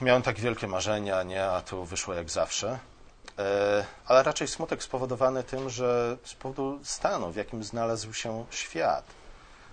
miałem 0.00 0.22
tak 0.22 0.40
wielkie 0.40 0.66
marzenia, 0.66 1.22
nie, 1.22 1.44
a 1.44 1.60
tu 1.60 1.84
wyszło 1.84 2.14
jak 2.14 2.30
zawsze. 2.30 2.78
E, 3.38 3.84
ale 4.06 4.22
raczej 4.22 4.48
smutek 4.48 4.82
spowodowany 4.82 5.42
tym, 5.42 5.70
że 5.70 6.16
z 6.24 6.34
powodu 6.34 6.80
stanu, 6.82 7.32
w 7.32 7.36
jakim 7.36 7.64
znalazł 7.64 8.12
się 8.12 8.44
świat. 8.50 9.04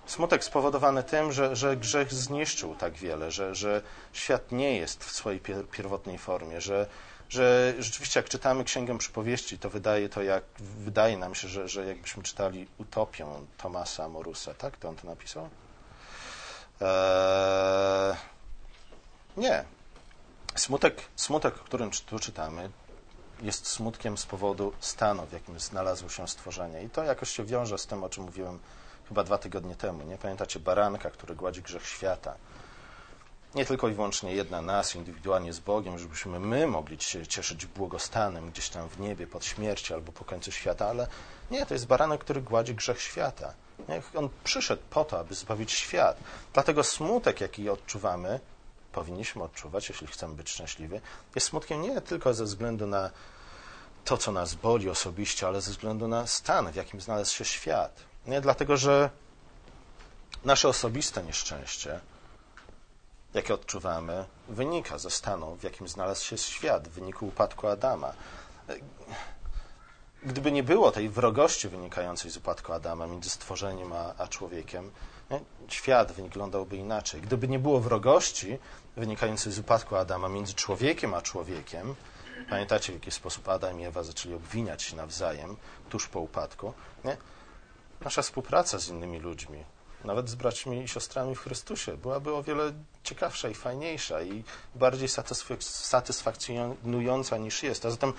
Smutek 0.05 0.43
spowodowany 0.43 1.03
tym, 1.03 1.31
że, 1.31 1.55
że 1.55 1.77
grzech 1.77 2.13
zniszczył 2.13 2.75
tak 2.75 2.93
wiele, 2.93 3.31
że, 3.31 3.55
że 3.55 3.81
świat 4.13 4.51
nie 4.51 4.77
jest 4.77 5.03
w 5.03 5.11
swojej 5.11 5.39
pierwotnej 5.71 6.17
formie, 6.17 6.61
że 6.61 6.87
że 7.29 7.73
rzeczywiście 7.79 8.19
jak 8.19 8.29
czytamy 8.29 8.63
Księgę 8.63 8.97
Przypowieści, 8.97 9.59
to 9.59 9.69
wydaje, 9.69 10.09
to 10.09 10.21
jak, 10.21 10.43
wydaje 10.59 11.17
nam 11.17 11.35
się, 11.35 11.47
że, 11.47 11.67
że 11.67 11.85
jakbyśmy 11.85 12.23
czytali 12.23 12.67
utopię 12.77 13.25
Tomasa 13.57 14.09
Morusa, 14.09 14.53
tak? 14.53 14.77
To 14.77 14.89
on 14.89 14.95
to 14.95 15.07
napisał? 15.07 15.49
Eee, 16.81 18.15
nie. 19.37 19.63
Smutek, 20.55 21.01
smutek, 21.15 21.55
o 21.55 21.63
którym 21.63 21.91
tu 22.05 22.19
czytamy, 22.19 22.69
jest 23.41 23.67
smutkiem 23.67 24.17
z 24.17 24.25
powodu 24.25 24.73
stanu, 24.79 25.25
w 25.25 25.31
jakim 25.31 25.59
znalazło 25.59 26.09
się 26.09 26.27
stworzenie. 26.27 26.83
I 26.83 26.89
to 26.89 27.03
jakoś 27.03 27.29
się 27.29 27.45
wiąże 27.45 27.77
z 27.77 27.87
tym, 27.87 28.03
o 28.03 28.09
czym 28.09 28.23
mówiłem 28.23 28.59
chyba 29.07 29.23
dwa 29.23 29.37
tygodnie 29.37 29.75
temu. 29.75 30.03
Nie 30.03 30.17
pamiętacie 30.17 30.59
baranka, 30.59 31.09
który 31.09 31.35
gładzi 31.35 31.61
grzech 31.61 31.87
świata 31.87 32.35
nie 33.55 33.65
tylko 33.65 33.87
i 33.87 33.93
wyłącznie 33.93 34.33
jedna 34.33 34.61
nas 34.61 34.95
indywidualnie 34.95 35.53
z 35.53 35.59
Bogiem, 35.59 35.99
żebyśmy 35.99 36.39
my 36.39 36.67
mogli 36.67 37.01
się 37.01 37.27
cieszyć 37.27 37.65
błogostanem 37.65 38.51
gdzieś 38.51 38.69
tam 38.69 38.89
w 38.89 38.99
niebie, 38.99 39.27
pod 39.27 39.45
śmiercią 39.45 39.95
albo 39.95 40.11
po 40.11 40.25
końcu 40.25 40.51
świata, 40.51 40.87
ale 40.87 41.07
nie, 41.51 41.65
to 41.65 41.73
jest 41.73 41.87
baranek, 41.87 42.21
który 42.21 42.41
gładzi 42.41 42.75
grzech 42.75 43.01
świata. 43.01 43.53
On 44.15 44.29
przyszedł 44.43 44.81
po 44.89 45.05
to, 45.05 45.19
aby 45.19 45.35
zbawić 45.35 45.71
świat. 45.71 46.17
Dlatego 46.53 46.83
smutek, 46.83 47.41
jaki 47.41 47.69
odczuwamy, 47.69 48.39
powinniśmy 48.91 49.43
odczuwać, 49.43 49.89
jeśli 49.89 50.07
chcemy 50.07 50.35
być 50.35 50.49
szczęśliwi, 50.49 51.01
jest 51.35 51.47
smutkiem 51.47 51.81
nie 51.81 52.01
tylko 52.01 52.33
ze 52.33 52.43
względu 52.43 52.87
na 52.87 53.09
to, 54.05 54.17
co 54.17 54.31
nas 54.31 54.55
boli 54.55 54.89
osobiście, 54.89 55.47
ale 55.47 55.61
ze 55.61 55.71
względu 55.71 56.07
na 56.07 56.27
stan, 56.27 56.71
w 56.71 56.75
jakim 56.75 57.01
znalazł 57.01 57.35
się 57.35 57.45
świat. 57.45 57.99
Nie 58.27 58.41
dlatego, 58.41 58.77
że 58.77 59.09
nasze 60.45 60.67
osobiste 60.69 61.23
nieszczęście, 61.23 61.99
jakie 63.33 63.53
odczuwamy, 63.53 64.25
wynika 64.49 64.97
ze 64.97 65.09
stanu, 65.09 65.55
w 65.55 65.63
jakim 65.63 65.87
znalazł 65.87 66.25
się 66.25 66.37
świat, 66.37 66.87
w 66.87 66.91
wyniku 66.91 67.27
upadku 67.27 67.67
Adama. 67.67 68.13
Gdyby 70.23 70.51
nie 70.51 70.63
było 70.63 70.91
tej 70.91 71.09
wrogości 71.09 71.69
wynikającej 71.69 72.31
z 72.31 72.37
upadku 72.37 72.73
Adama 72.73 73.07
między 73.07 73.29
stworzeniem 73.29 73.93
a, 73.93 74.13
a 74.17 74.27
człowiekiem, 74.27 74.91
nie? 75.31 75.39
świat 75.67 76.11
wyglądałby 76.11 76.77
inaczej. 76.77 77.21
Gdyby 77.21 77.47
nie 77.47 77.59
było 77.59 77.79
wrogości 77.79 78.57
wynikającej 78.97 79.51
z 79.51 79.59
upadku 79.59 79.95
Adama 79.95 80.29
między 80.29 80.53
człowiekiem 80.53 81.13
a 81.13 81.21
człowiekiem, 81.21 81.95
pamiętacie 82.49 82.91
w 82.93 82.95
jaki 82.95 83.11
sposób 83.11 83.49
Adam 83.49 83.79
i 83.79 83.85
Ewa 83.85 84.03
zaczęli 84.03 84.35
obwiniać 84.35 84.83
się 84.83 84.95
nawzajem 84.95 85.57
tuż 85.89 86.07
po 86.07 86.19
upadku, 86.19 86.73
nie? 87.05 87.17
nasza 88.01 88.21
współpraca 88.21 88.79
z 88.79 88.87
innymi 88.87 89.19
ludźmi, 89.19 89.63
nawet 90.05 90.29
z 90.29 90.35
braćmi 90.35 90.83
i 90.83 90.87
siostrami 90.87 91.35
w 91.35 91.39
Chrystusie, 91.39 91.97
byłaby 91.97 92.33
o 92.33 92.43
wiele 92.43 92.73
ciekawsza 93.03 93.49
i 93.49 93.53
fajniejsza 93.53 94.21
i 94.21 94.43
bardziej 94.75 95.09
satysfakcjonująca 95.61 97.37
niż 97.37 97.63
jest. 97.63 97.85
A 97.85 97.91
zatem 97.91 98.13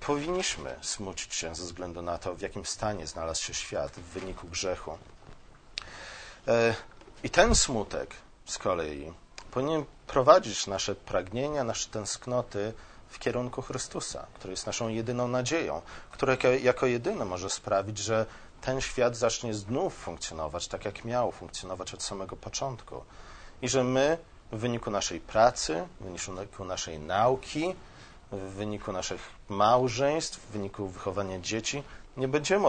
powinniśmy 0.00 0.76
smucić 0.82 1.34
się 1.34 1.54
ze 1.54 1.62
względu 1.62 2.02
na 2.02 2.18
to, 2.18 2.34
w 2.34 2.40
jakim 2.40 2.66
stanie 2.66 3.06
znalazł 3.06 3.42
się 3.42 3.54
świat 3.54 3.92
w 3.92 4.02
wyniku 4.02 4.48
grzechu. 4.48 4.98
E, 6.48 6.74
I 7.22 7.30
ten 7.30 7.54
smutek 7.54 8.14
z 8.46 8.58
kolei 8.58 9.12
powinien 9.50 9.84
prowadzić 10.06 10.66
nasze 10.66 10.94
pragnienia, 10.94 11.64
nasze 11.64 11.88
tęsknoty 11.88 12.72
w 13.08 13.18
kierunku 13.18 13.62
Chrystusa, 13.62 14.26
który 14.34 14.50
jest 14.50 14.66
naszą 14.66 14.88
jedyną 14.88 15.28
nadzieją, 15.28 15.82
który 16.10 16.38
jako 16.62 16.86
jedyny 16.86 17.24
może 17.24 17.50
sprawić, 17.50 17.98
że 17.98 18.26
ten 18.60 18.80
świat 18.80 19.16
zacznie 19.16 19.54
znów 19.54 19.94
funkcjonować 19.94 20.68
tak, 20.68 20.84
jak 20.84 21.04
miał 21.04 21.32
funkcjonować 21.32 21.94
od 21.94 22.02
samego 22.02 22.36
początku. 22.36 23.04
I 23.62 23.68
że 23.68 23.84
my 23.84 24.18
w 24.52 24.58
wyniku 24.58 24.90
naszej 24.90 25.20
pracy, 25.20 25.88
w 26.00 26.04
wyniku 26.04 26.64
naszej 26.64 26.98
nauki, 26.98 27.74
w 28.32 28.36
wyniku 28.36 28.92
naszych 28.92 29.20
małżeństw, 29.48 30.38
w 30.38 30.50
wyniku 30.52 30.88
wychowania 30.88 31.40
dzieci, 31.40 31.82
nie 32.16 32.28
będziemy 32.28 32.66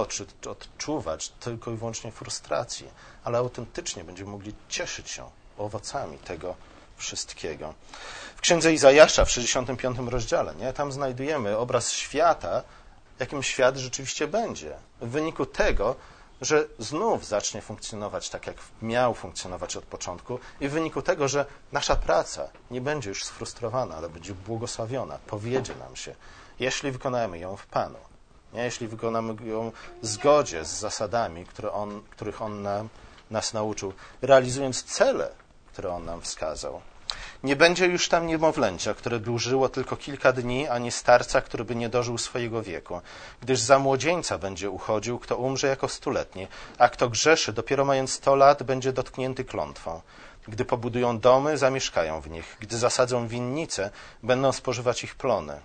odczuwać 0.47 1.29
tylko 1.29 1.71
i 1.71 1.75
wyłącznie 1.75 2.11
frustracji, 2.11 2.87
ale 3.23 3.37
autentycznie 3.37 4.03
będziemy 4.03 4.31
mogli 4.31 4.53
cieszyć 4.69 5.09
się 5.09 5.29
owocami 5.57 6.17
tego 6.17 6.55
wszystkiego. 6.97 7.73
W 8.35 8.41
księdze 8.41 8.73
Izajasza 8.73 9.25
w 9.25 9.31
65 9.31 9.97
rozdziale, 10.07 10.55
nie, 10.55 10.73
tam 10.73 10.91
znajdujemy 10.91 11.57
obraz 11.57 11.91
świata, 11.91 12.63
jakim 13.19 13.43
świat 13.43 13.77
rzeczywiście 13.77 14.27
będzie. 14.27 14.75
W 15.01 15.09
wyniku 15.09 15.45
tego, 15.45 15.95
że 16.41 16.65
znów 16.79 17.25
zacznie 17.25 17.61
funkcjonować 17.61 18.29
tak, 18.29 18.47
jak 18.47 18.55
miał 18.81 19.13
funkcjonować 19.13 19.77
od 19.77 19.83
początku, 19.83 20.39
i 20.61 20.67
w 20.69 20.71
wyniku 20.71 21.01
tego, 21.01 21.27
że 21.27 21.45
nasza 21.71 21.95
praca 21.95 22.49
nie 22.71 22.81
będzie 22.81 23.09
już 23.09 23.25
sfrustrowana, 23.25 23.95
ale 23.95 24.09
będzie 24.09 24.33
błogosławiona, 24.33 25.19
powiedzie 25.27 25.75
nam 25.75 25.95
się, 25.95 26.15
jeśli 26.59 26.91
wykonamy 26.91 27.39
ją 27.39 27.57
w 27.57 27.67
Panu. 27.67 27.99
Nie? 28.53 28.63
Jeśli 28.63 28.87
wykonamy 28.87 29.35
ją 29.45 29.71
w 30.01 30.07
zgodzie 30.07 30.65
z 30.65 30.79
zasadami, 30.79 31.45
które 31.45 31.71
on, 31.71 32.01
których 32.09 32.41
On 32.41 32.61
nam, 32.61 32.89
nas 33.31 33.53
nauczył, 33.53 33.93
realizując 34.21 34.83
cele, 34.83 35.31
które 35.73 35.93
On 35.93 36.05
nam 36.05 36.21
wskazał. 36.21 36.81
Nie 37.43 37.55
będzie 37.55 37.85
już 37.85 38.09
tam 38.09 38.27
niemowlęcia, 38.27 38.93
które 38.93 39.19
by 39.19 39.39
żyło 39.39 39.69
tylko 39.69 39.97
kilka 39.97 40.31
dni, 40.33 40.67
ani 40.67 40.91
starca, 40.91 41.41
który 41.41 41.65
by 41.65 41.75
nie 41.75 41.89
dożył 41.89 42.17
swojego 42.17 42.63
wieku, 42.63 43.01
gdyż 43.41 43.59
za 43.59 43.79
młodzieńca 43.79 44.37
będzie 44.37 44.69
uchodził, 44.69 45.19
kto 45.19 45.37
umrze 45.37 45.67
jako 45.67 45.87
stuletni, 45.87 46.47
a 46.77 46.89
kto 46.89 47.09
grzeszy, 47.09 47.53
dopiero 47.53 47.85
mając 47.85 48.13
sto 48.13 48.35
lat, 48.35 48.63
będzie 48.63 48.93
dotknięty 48.93 49.45
klątwą. 49.45 50.01
Gdy 50.47 50.65
pobudują 50.65 51.19
domy, 51.19 51.57
zamieszkają 51.57 52.21
w 52.21 52.29
nich. 52.29 52.57
Gdy 52.59 52.77
zasadzą 52.77 53.27
winnice, 53.27 53.91
będą 54.23 54.51
spożywać 54.51 55.03
ich 55.03 55.15
plony. 55.15 55.59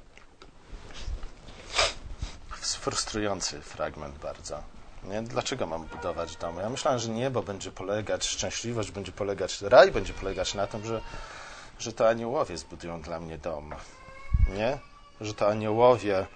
Frustrujący 2.50 3.60
fragment 3.60 4.18
bardzo. 4.18 4.62
Nie? 5.04 5.22
Dlaczego 5.22 5.66
mam 5.66 5.84
budować 5.84 6.36
domy? 6.36 6.62
Ja 6.62 6.68
myślałem, 6.68 7.00
że 7.00 7.08
niebo 7.08 7.42
będzie 7.42 7.70
polegać, 7.70 8.26
szczęśliwość 8.26 8.90
będzie 8.90 9.12
polegać, 9.12 9.62
raj 9.62 9.92
będzie 9.92 10.12
polegać 10.12 10.54
na 10.54 10.66
tym, 10.66 10.86
że, 10.86 11.00
że 11.78 11.92
to 11.92 12.08
aniołowie 12.08 12.58
zbudują 12.58 13.00
dla 13.02 13.20
mnie 13.20 13.38
dom. 13.38 13.74
Nie? 14.48 14.78
Że 15.20 15.34
to 15.34 15.48
aniołowie 15.48 16.26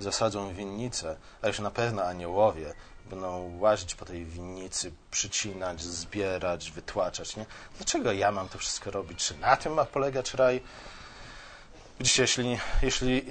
zasadzą 0.00 0.54
winnicę, 0.54 1.16
a 1.42 1.48
już 1.48 1.58
na 1.58 1.70
pewno 1.70 2.02
aniołowie 2.02 2.74
będą 3.10 3.58
łazić 3.58 3.94
po 3.94 4.04
tej 4.04 4.24
winnicy, 4.24 4.92
przycinać, 5.10 5.82
zbierać, 5.82 6.70
wytłaczać. 6.70 7.36
Nie? 7.36 7.46
Dlaczego 7.76 8.12
ja 8.12 8.32
mam 8.32 8.48
to 8.48 8.58
wszystko 8.58 8.90
robić? 8.90 9.18
Czy 9.18 9.38
na 9.38 9.56
tym 9.56 9.72
ma 9.72 9.84
polegać 9.84 10.34
raj? 10.34 10.62
Widzicie, 11.98 12.22
jeśli, 12.22 12.58
jeśli, 12.82 13.26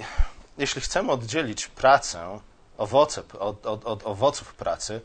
jeśli 0.58 0.82
chcemy 0.82 1.12
oddzielić 1.12 1.68
pracę, 1.68 2.40
owoce, 2.78 3.24
od, 3.40 3.66
od, 3.66 3.86
od 3.86 4.08
owoców 4.08 4.54
pracy, 4.54 5.02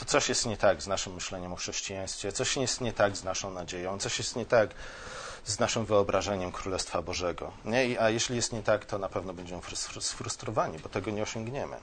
to 0.00 0.04
coś 0.04 0.28
jest 0.28 0.46
nie 0.46 0.56
tak 0.56 0.82
z 0.82 0.86
naszym 0.86 1.14
myśleniem 1.14 1.52
o 1.52 1.56
chrześcijaństwie, 1.56 2.32
coś 2.32 2.56
jest 2.56 2.80
nie 2.80 2.92
tak 2.92 3.16
z 3.16 3.24
naszą 3.24 3.50
nadzieją, 3.50 3.98
coś 3.98 4.18
jest 4.18 4.36
nie 4.36 4.46
tak 4.46 4.70
z 5.44 5.58
naszym 5.58 5.84
wyobrażeniem 5.84 6.52
Królestwa 6.52 7.02
Bożego. 7.02 7.52
Nie? 7.64 8.00
A 8.00 8.10
jeśli 8.10 8.36
jest 8.36 8.52
nie 8.52 8.62
tak, 8.62 8.84
to 8.84 8.98
na 8.98 9.08
pewno 9.08 9.32
będziemy 9.32 9.62
sfrustrowani, 10.00 10.78
bo 10.78 10.88
tego 10.88 11.10
nie 11.10 11.22
osiągniemy. 11.22 11.76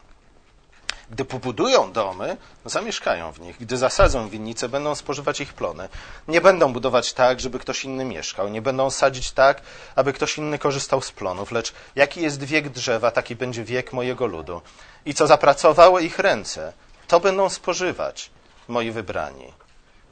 Gdy 1.11 1.25
pobudują 1.25 1.91
domy, 1.91 2.37
zamieszkają 2.65 3.31
w 3.31 3.39
nich. 3.39 3.57
Gdy 3.57 3.77
zasadzą 3.77 4.29
winnice, 4.29 4.69
będą 4.69 4.95
spożywać 4.95 5.41
ich 5.41 5.53
plony. 5.53 5.89
Nie 6.27 6.41
będą 6.41 6.73
budować 6.73 7.13
tak, 7.13 7.39
żeby 7.39 7.59
ktoś 7.59 7.85
inny 7.85 8.05
mieszkał. 8.05 8.49
Nie 8.49 8.61
będą 8.61 8.89
sadzić 8.89 9.31
tak, 9.31 9.61
aby 9.95 10.13
ktoś 10.13 10.37
inny 10.37 10.59
korzystał 10.59 11.01
z 11.01 11.11
plonów. 11.11 11.51
Lecz 11.51 11.73
jaki 11.95 12.21
jest 12.21 12.43
wiek 12.43 12.69
drzewa, 12.69 13.11
taki 13.11 13.35
będzie 13.35 13.63
wiek 13.63 13.93
mojego 13.93 14.25
ludu. 14.25 14.61
I 15.05 15.13
co 15.13 15.27
zapracowały 15.27 16.03
ich 16.03 16.19
ręce, 16.19 16.73
to 17.07 17.19
będą 17.19 17.49
spożywać 17.49 18.29
moi 18.67 18.91
wybrani. 18.91 19.53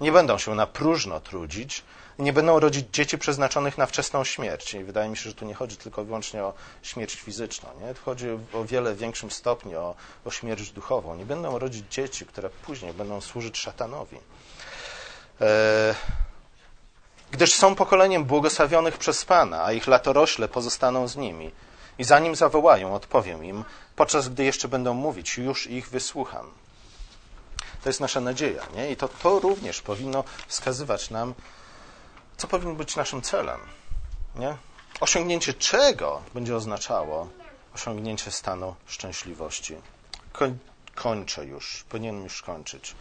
Nie 0.02 0.12
będą 0.12 0.38
się 0.38 0.56
na 0.56 0.68
próżno 0.68 1.20
trudzić, 1.20 1.84
nie 2.20 2.34
będą 2.34 2.60
rodzić 2.60 2.88
dzieci 2.92 3.18
przeznaczonych 3.18 3.78
na 3.78 3.86
wczesną 3.86 4.24
śmierć. 4.24 4.74
I 4.74 4.84
wydaje 4.84 5.10
mi 5.10 5.18
się, 5.18 5.24
że 5.24 5.36
tu 5.36 5.46
nie 5.46 5.54
chodzi 5.54 5.78
tylko 5.78 6.02
i 6.02 6.06
wyłącznie 6.06 6.44
o 6.44 6.54
śmierć 6.84 7.16
fizyczną. 7.16 7.70
Nie? 7.82 7.94
Tu 7.94 8.02
chodzi 8.06 8.28
o 8.54 8.66
wiele 8.66 8.96
większym 8.96 9.32
stopniu 9.32 9.80
o, 9.80 9.96
o 10.26 10.32
śmierć 10.32 10.72
duchową. 10.72 11.16
Nie 11.16 11.26
będą 11.26 11.60
rodzić 11.60 11.94
dzieci, 11.94 12.26
które 12.26 12.50
później 12.50 12.94
będą 12.94 13.22
służyć 13.22 13.58
szatanowi. 13.58 14.18
E, 15.42 15.96
gdyż 17.32 17.54
są 17.54 17.76
pokoleniem 17.76 18.26
błogosławionych 18.26 18.98
przez 18.98 19.26
Pana, 19.26 19.64
a 19.64 19.72
ich 19.72 19.88
latorośle 19.88 20.48
pozostaną 20.48 21.08
z 21.08 21.16
nimi. 21.16 21.52
I 22.00 22.04
zanim 22.04 22.36
zawołają, 22.36 22.96
odpowiem 22.96 23.46
im, 23.46 23.64
podczas 23.96 24.30
gdy 24.30 24.44
jeszcze 24.44 24.68
będą 24.68 24.94
mówić, 24.94 25.38
już 25.38 25.68
ich 25.68 25.90
wysłucham. 25.90 26.52
To 27.86 27.90
jest 27.90 28.00
nasza 28.00 28.22
nadzieja. 28.22 28.64
Nie? 28.76 28.92
I 28.92 28.96
to, 28.98 29.08
to 29.08 29.40
również 29.40 29.82
powinno 29.82 30.24
wskazywać 30.48 31.10
nam, 31.10 31.34
co 32.38 32.48
powinno 32.48 32.76
być 32.76 32.96
naszym 32.96 33.22
celem. 33.22 33.60
Nie? 34.36 34.58
Osiągnięcie 35.00 35.54
czego 35.54 36.22
będzie 36.34 36.56
oznaczało 36.56 37.30
osiągnięcie 37.76 38.32
stanu 38.32 38.76
szczęśliwości. 38.86 39.76
Koń, 40.32 40.58
kończę 40.96 41.46
już, 41.46 41.86
powinienem 41.90 42.24
już 42.24 42.42
kończyć. 42.42 42.96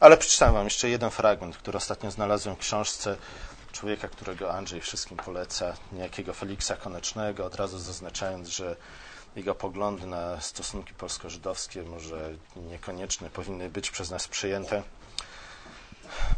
Ale 0.00 0.16
przeczytałem 0.16 0.54
Wam 0.54 0.64
jeszcze 0.64 0.88
jeden 0.88 1.10
fragment, 1.10 1.56
który 1.56 1.78
ostatnio 1.78 2.10
znalazłem 2.10 2.56
w 2.56 2.58
książce 2.58 3.16
człowieka, 3.72 4.08
którego 4.08 4.54
Andrzej 4.54 4.80
wszystkim 4.80 5.16
poleca, 5.16 5.72
niejakiego 5.92 6.34
Feliksa 6.34 6.76
Konecznego, 6.76 7.44
od 7.44 7.54
razu 7.54 7.78
zaznaczając, 7.78 8.48
że 8.48 8.76
jego 9.36 9.54
poglądy 9.54 10.06
na 10.06 10.40
stosunki 10.40 10.94
polsko-żydowskie 10.94 11.82
może 11.82 12.30
niekoniecznie 12.56 13.30
powinny 13.30 13.70
być 13.70 13.90
przez 13.90 14.10
nas 14.10 14.28
przyjęte. 14.28 14.82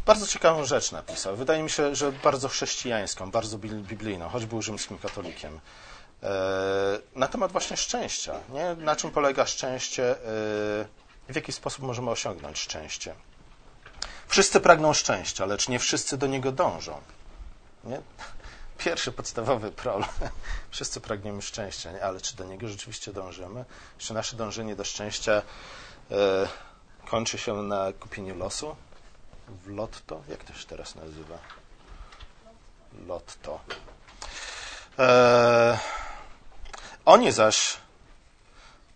Bardzo 0.05 0.27
ciekawą 0.27 0.65
rzecz 0.65 0.91
napisał. 0.91 1.35
Wydaje 1.35 1.63
mi 1.63 1.69
się, 1.69 1.95
że 1.95 2.11
bardzo 2.11 2.47
chrześcijańską, 2.47 3.31
bardzo 3.31 3.57
biblijną, 3.57 4.29
choć 4.29 4.45
był 4.45 4.61
rzymskim 4.61 4.97
katolikiem. 4.97 5.59
E, 6.23 6.29
na 7.15 7.27
temat 7.27 7.51
właśnie 7.51 7.77
szczęścia. 7.77 8.33
Nie? 8.49 8.75
Na 8.75 8.95
czym 8.95 9.11
polega 9.11 9.45
szczęście? 9.45 10.11
E, 10.11 10.15
w 11.29 11.35
jaki 11.35 11.51
sposób 11.51 11.83
możemy 11.85 12.09
osiągnąć 12.09 12.59
szczęście? 12.59 13.15
Wszyscy 14.27 14.59
pragną 14.59 14.93
szczęścia, 14.93 15.45
lecz 15.45 15.69
nie 15.69 15.79
wszyscy 15.79 16.17
do 16.17 16.27
niego 16.27 16.51
dążą. 16.51 17.01
Nie? 17.83 18.01
Pierwszy 18.79 19.11
podstawowy 19.11 19.71
problem. 19.83 20.09
Wszyscy 20.71 21.01
pragniemy 21.01 21.41
szczęścia, 21.41 21.91
nie? 21.91 22.03
ale 22.03 22.21
czy 22.21 22.35
do 22.35 22.43
niego 22.43 22.67
rzeczywiście 22.67 23.13
dążymy? 23.13 23.65
Czy 23.97 24.13
nasze 24.13 24.35
dążenie 24.35 24.75
do 24.75 24.83
szczęścia 24.83 25.41
e, 26.11 26.47
kończy 27.05 27.37
się 27.37 27.53
na 27.53 27.93
kupieniu 27.93 28.37
losu? 28.37 28.75
w 29.49 29.67
lotto. 29.67 30.21
Jak 30.29 30.43
to 30.43 30.53
się 30.53 30.67
teraz 30.67 30.95
nazywa? 30.95 31.37
Lotto. 33.07 33.59
Eee, 34.97 35.77
oni 37.05 37.31
zaś 37.31 37.77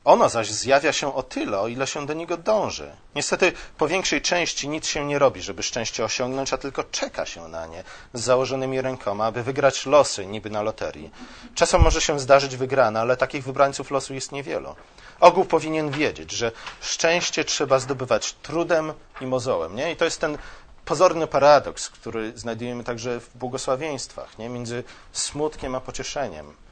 ono 0.06 0.30
zaś 0.30 0.52
zjawia 0.52 0.94
się 0.94 1.16
o 1.16 1.24
tyle, 1.24 1.60
o 1.60 1.68
ile 1.68 1.88
się 1.88 2.06
do 2.06 2.14
niego 2.14 2.38
dąży. 2.38 2.96
Niestety 3.16 3.54
po 3.78 3.88
większej 3.88 4.22
części 4.22 4.70
nic 4.70 4.88
się 4.88 5.06
nie 5.06 5.20
robi, 5.20 5.42
żeby 5.42 5.64
szczęście 5.64 6.06
osiągnąć, 6.06 6.54
a 6.54 6.58
tylko 6.58 6.84
czeka 6.84 7.26
się 7.26 7.48
na 7.48 7.68
nie 7.68 7.84
z 8.14 8.22
założonymi 8.22 8.82
rękoma, 8.82 9.26
aby 9.26 9.44
wygrać 9.44 9.86
losy 9.86 10.26
niby 10.26 10.50
na 10.50 10.62
loterii. 10.62 11.12
Czasem 11.56 11.82
może 11.82 12.02
się 12.02 12.20
zdarzyć 12.20 12.56
wygrana, 12.58 13.02
ale 13.02 13.18
takich 13.18 13.44
wybrańców 13.44 13.92
losu 13.92 14.14
jest 14.14 14.32
niewielu. 14.32 14.76
Ogół 15.20 15.46
powinien 15.46 15.92
wiedzieć, 15.92 16.32
że 16.32 16.52
szczęście 16.82 17.46
trzeba 17.46 17.80
zdobywać 17.80 18.34
trudem 18.34 18.94
i 19.22 19.26
mozołem. 19.26 19.76
Nie? 19.76 19.92
I 19.92 19.96
to 19.96 20.06
jest 20.06 20.22
ten 20.22 20.38
pozorny 20.86 21.28
paradoks, 21.28 21.90
który 21.90 22.34
znajdujemy 22.36 22.84
także 22.84 23.20
w 23.20 23.38
błogosławieństwach, 23.38 24.38
nie? 24.38 24.50
między 24.50 24.84
smutkiem 25.12 25.76
a 25.76 25.80
pocieszeniem. 25.80 26.63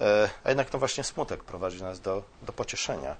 E, 0.00 0.30
a 0.44 0.48
jednak 0.48 0.70
to 0.70 0.78
właśnie 0.78 1.04
smutek 1.04 1.44
prowadzi 1.44 1.82
nas 1.82 2.00
do, 2.00 2.22
do 2.42 2.52
pocieszenia. 2.52 3.16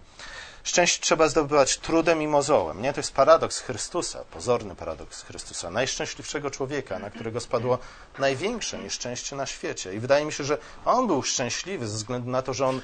Szczęście 0.64 1.02
trzeba 1.02 1.28
zdobywać 1.28 1.78
trudem 1.78 2.22
i 2.22 2.28
mozołem. 2.28 2.82
Nie? 2.82 2.92
To 2.92 3.00
jest 3.00 3.14
paradoks 3.14 3.60
Chrystusa, 3.60 4.24
pozorny 4.30 4.74
paradoks 4.76 5.22
Chrystusa, 5.22 5.70
najszczęśliwszego 5.70 6.50
człowieka, 6.50 6.98
na 6.98 7.10
którego 7.10 7.40
spadło 7.40 7.78
największe 8.18 8.78
nieszczęście 8.78 9.36
na 9.36 9.46
świecie. 9.46 9.94
I 9.94 9.98
wydaje 9.98 10.24
mi 10.24 10.32
się, 10.32 10.44
że 10.44 10.58
on 10.84 11.06
był 11.06 11.22
szczęśliwy 11.22 11.88
ze 11.88 11.96
względu 11.96 12.30
na 12.30 12.42
to, 12.42 12.54
że 12.54 12.66
on 12.66 12.80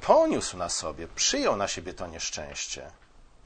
poniósł 0.00 0.56
na 0.56 0.68
sobie, 0.68 1.08
przyjął 1.14 1.56
na 1.56 1.68
siebie 1.68 1.94
to 1.94 2.06
nieszczęście 2.06 2.90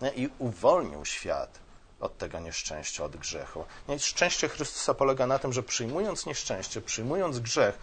nie? 0.02 0.10
i 0.10 0.30
uwolnił 0.38 1.04
świat 1.04 1.58
od 2.00 2.18
tego 2.18 2.38
nieszczęścia, 2.38 3.04
od 3.04 3.16
grzechu. 3.16 3.64
Szczęście 3.98 4.48
Chrystusa 4.48 4.94
polega 4.94 5.26
na 5.26 5.38
tym, 5.38 5.52
że 5.52 5.62
przyjmując 5.62 6.26
nieszczęście, 6.26 6.80
przyjmując 6.80 7.38
grzech, 7.38 7.78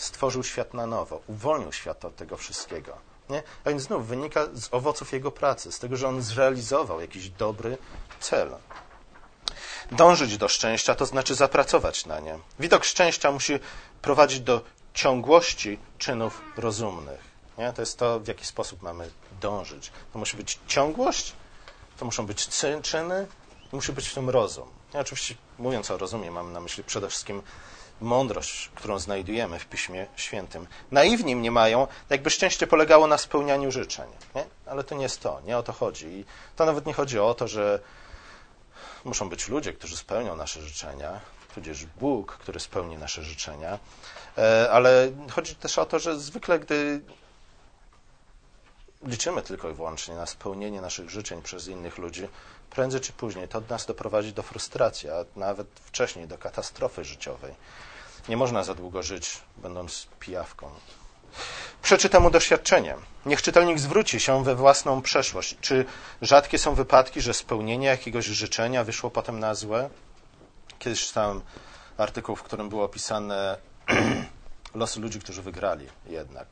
stworzył 0.00 0.44
świat 0.44 0.74
na 0.74 0.86
nowo, 0.86 1.20
uwolnił 1.26 1.72
świat 1.72 2.04
od 2.04 2.16
tego 2.16 2.36
wszystkiego. 2.36 2.98
Nie? 3.28 3.42
A 3.64 3.68
więc 3.68 3.82
znów 3.82 4.06
wynika 4.06 4.46
z 4.52 4.74
owoców 4.74 5.12
jego 5.12 5.30
pracy, 5.30 5.72
z 5.72 5.78
tego, 5.78 5.96
że 5.96 6.08
on 6.08 6.22
zrealizował 6.22 7.00
jakiś 7.00 7.30
dobry 7.30 7.78
cel. 8.20 8.50
Dążyć 9.92 10.38
do 10.38 10.48
szczęścia 10.48 10.94
to 10.94 11.06
znaczy 11.06 11.34
zapracować 11.34 12.06
na 12.06 12.20
nie. 12.20 12.38
Widok 12.60 12.84
szczęścia 12.84 13.32
musi 13.32 13.58
prowadzić 14.02 14.40
do 14.40 14.60
ciągłości 14.94 15.78
czynów 15.98 16.42
rozumnych. 16.56 17.20
Nie? 17.58 17.72
To 17.72 17.82
jest 17.82 17.98
to, 17.98 18.20
w 18.20 18.28
jaki 18.28 18.46
sposób 18.46 18.82
mamy 18.82 19.10
dążyć. 19.40 19.92
To 20.12 20.18
musi 20.18 20.36
być 20.36 20.58
ciągłość, 20.66 21.32
to 21.98 22.04
muszą 22.04 22.26
być 22.26 22.48
czyny, 22.82 23.26
musi 23.72 23.92
być 23.92 24.08
w 24.08 24.14
tym 24.14 24.30
rozum. 24.30 24.68
Oczywiście 24.94 25.34
mówiąc 25.58 25.90
o 25.90 25.98
rozumie, 25.98 26.30
mam 26.30 26.52
na 26.52 26.60
myśli 26.60 26.84
przede 26.84 27.08
wszystkim 27.08 27.42
mądrość, 28.00 28.70
którą 28.74 28.98
znajdujemy 28.98 29.58
w 29.58 29.66
Piśmie 29.66 30.06
Świętym. 30.16 30.66
Naiwni 30.90 31.36
mnie 31.36 31.50
mają, 31.50 31.86
jakby 32.10 32.30
szczęście 32.30 32.66
polegało 32.66 33.06
na 33.06 33.18
spełnianiu 33.18 33.72
życzeń. 33.72 34.08
Nie? 34.34 34.44
Ale 34.66 34.84
to 34.84 34.94
nie 34.94 35.02
jest 35.02 35.20
to, 35.20 35.40
nie 35.46 35.58
o 35.58 35.62
to 35.62 35.72
chodzi. 35.72 36.06
I 36.06 36.24
to 36.56 36.66
nawet 36.66 36.86
nie 36.86 36.92
chodzi 36.92 37.18
o 37.18 37.34
to, 37.34 37.48
że 37.48 37.80
muszą 39.04 39.28
być 39.28 39.48
ludzie, 39.48 39.72
którzy 39.72 39.96
spełnią 39.96 40.36
nasze 40.36 40.62
życzenia, 40.62 41.20
tudzież 41.54 41.86
Bóg, 41.86 42.32
który 42.32 42.60
spełni 42.60 42.98
nasze 42.98 43.22
życzenia, 43.22 43.78
e, 44.38 44.70
ale 44.70 45.12
chodzi 45.30 45.54
też 45.54 45.78
o 45.78 45.86
to, 45.86 45.98
że 45.98 46.20
zwykle, 46.20 46.58
gdy 46.58 47.00
liczymy 49.02 49.42
tylko 49.42 49.70
i 49.70 49.74
wyłącznie 49.74 50.14
na 50.14 50.26
spełnienie 50.26 50.80
naszych 50.80 51.10
życzeń 51.10 51.42
przez 51.42 51.68
innych 51.68 51.98
ludzi, 51.98 52.28
prędzej 52.70 53.00
czy 53.00 53.12
później 53.12 53.48
to 53.48 53.58
od 53.58 53.70
nas 53.70 53.86
doprowadzi 53.86 54.32
do 54.32 54.42
frustracji, 54.42 55.10
a 55.10 55.24
nawet 55.36 55.66
wcześniej 55.84 56.28
do 56.28 56.38
katastrofy 56.38 57.04
życiowej. 57.04 57.54
Nie 58.28 58.36
można 58.36 58.64
za 58.64 58.74
długo 58.74 59.02
żyć, 59.02 59.38
będąc 59.56 60.06
pijawką. 60.20 60.70
Przeczy 61.82 62.08
temu 62.08 62.30
doświadczenie. 62.30 62.96
Niech 63.26 63.42
czytelnik 63.42 63.78
zwróci 63.78 64.20
się 64.20 64.44
we 64.44 64.54
własną 64.54 65.02
przeszłość. 65.02 65.56
Czy 65.60 65.84
rzadkie 66.22 66.58
są 66.58 66.74
wypadki, 66.74 67.20
że 67.20 67.34
spełnienie 67.34 67.86
jakiegoś 67.86 68.26
życzenia 68.26 68.84
wyszło 68.84 69.10
potem 69.10 69.40
na 69.40 69.54
złe? 69.54 69.90
Kiedyś 70.78 71.06
czytałem 71.06 71.40
artykuł, 71.98 72.36
w 72.36 72.42
którym 72.42 72.68
było 72.68 72.84
opisane 72.84 73.56
losy 74.74 75.00
ludzi, 75.00 75.20
którzy 75.20 75.42
wygrali 75.42 75.86
jednak 76.06 76.46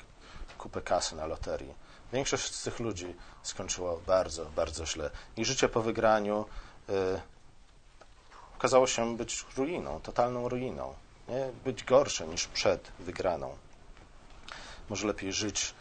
kupę 0.58 0.80
kasy 0.80 1.16
na 1.16 1.26
loterii. 1.26 1.74
Większość 2.12 2.54
z 2.54 2.62
tych 2.62 2.80
ludzi 2.80 3.14
skończyło 3.42 4.00
bardzo, 4.06 4.44
bardzo 4.44 4.86
źle. 4.86 5.10
Ich 5.36 5.46
życie 5.46 5.68
po 5.68 5.82
wygraniu 5.82 6.44
y, 6.88 6.92
okazało 8.56 8.86
się 8.86 9.16
być 9.16 9.46
ruiną, 9.56 10.00
totalną 10.00 10.48
ruiną. 10.48 10.94
Nie? 11.28 11.48
Być 11.64 11.84
gorsze 11.84 12.26
niż 12.26 12.46
przed 12.46 12.92
wygraną. 12.98 13.56
Może 14.88 15.06
lepiej 15.06 15.32
żyć 15.32 15.74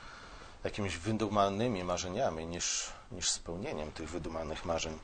jakimiś 0.63 0.97
wydumanymi 0.97 1.83
marzeniami 1.83 2.45
niż, 2.45 2.85
niż 3.11 3.29
spełnieniem 3.29 3.91
tych 3.91 4.09
wydumanych 4.09 4.65
marzeń. 4.65 4.99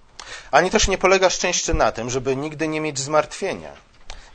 Ani 0.51 0.69
też 0.69 0.87
nie 0.87 0.97
polega 0.97 1.29
szczęście 1.29 1.73
na 1.73 1.91
tym, 1.91 2.09
żeby 2.09 2.35
nigdy 2.35 2.67
nie 2.67 2.81
mieć 2.81 2.99
zmartwienia. 2.99 3.71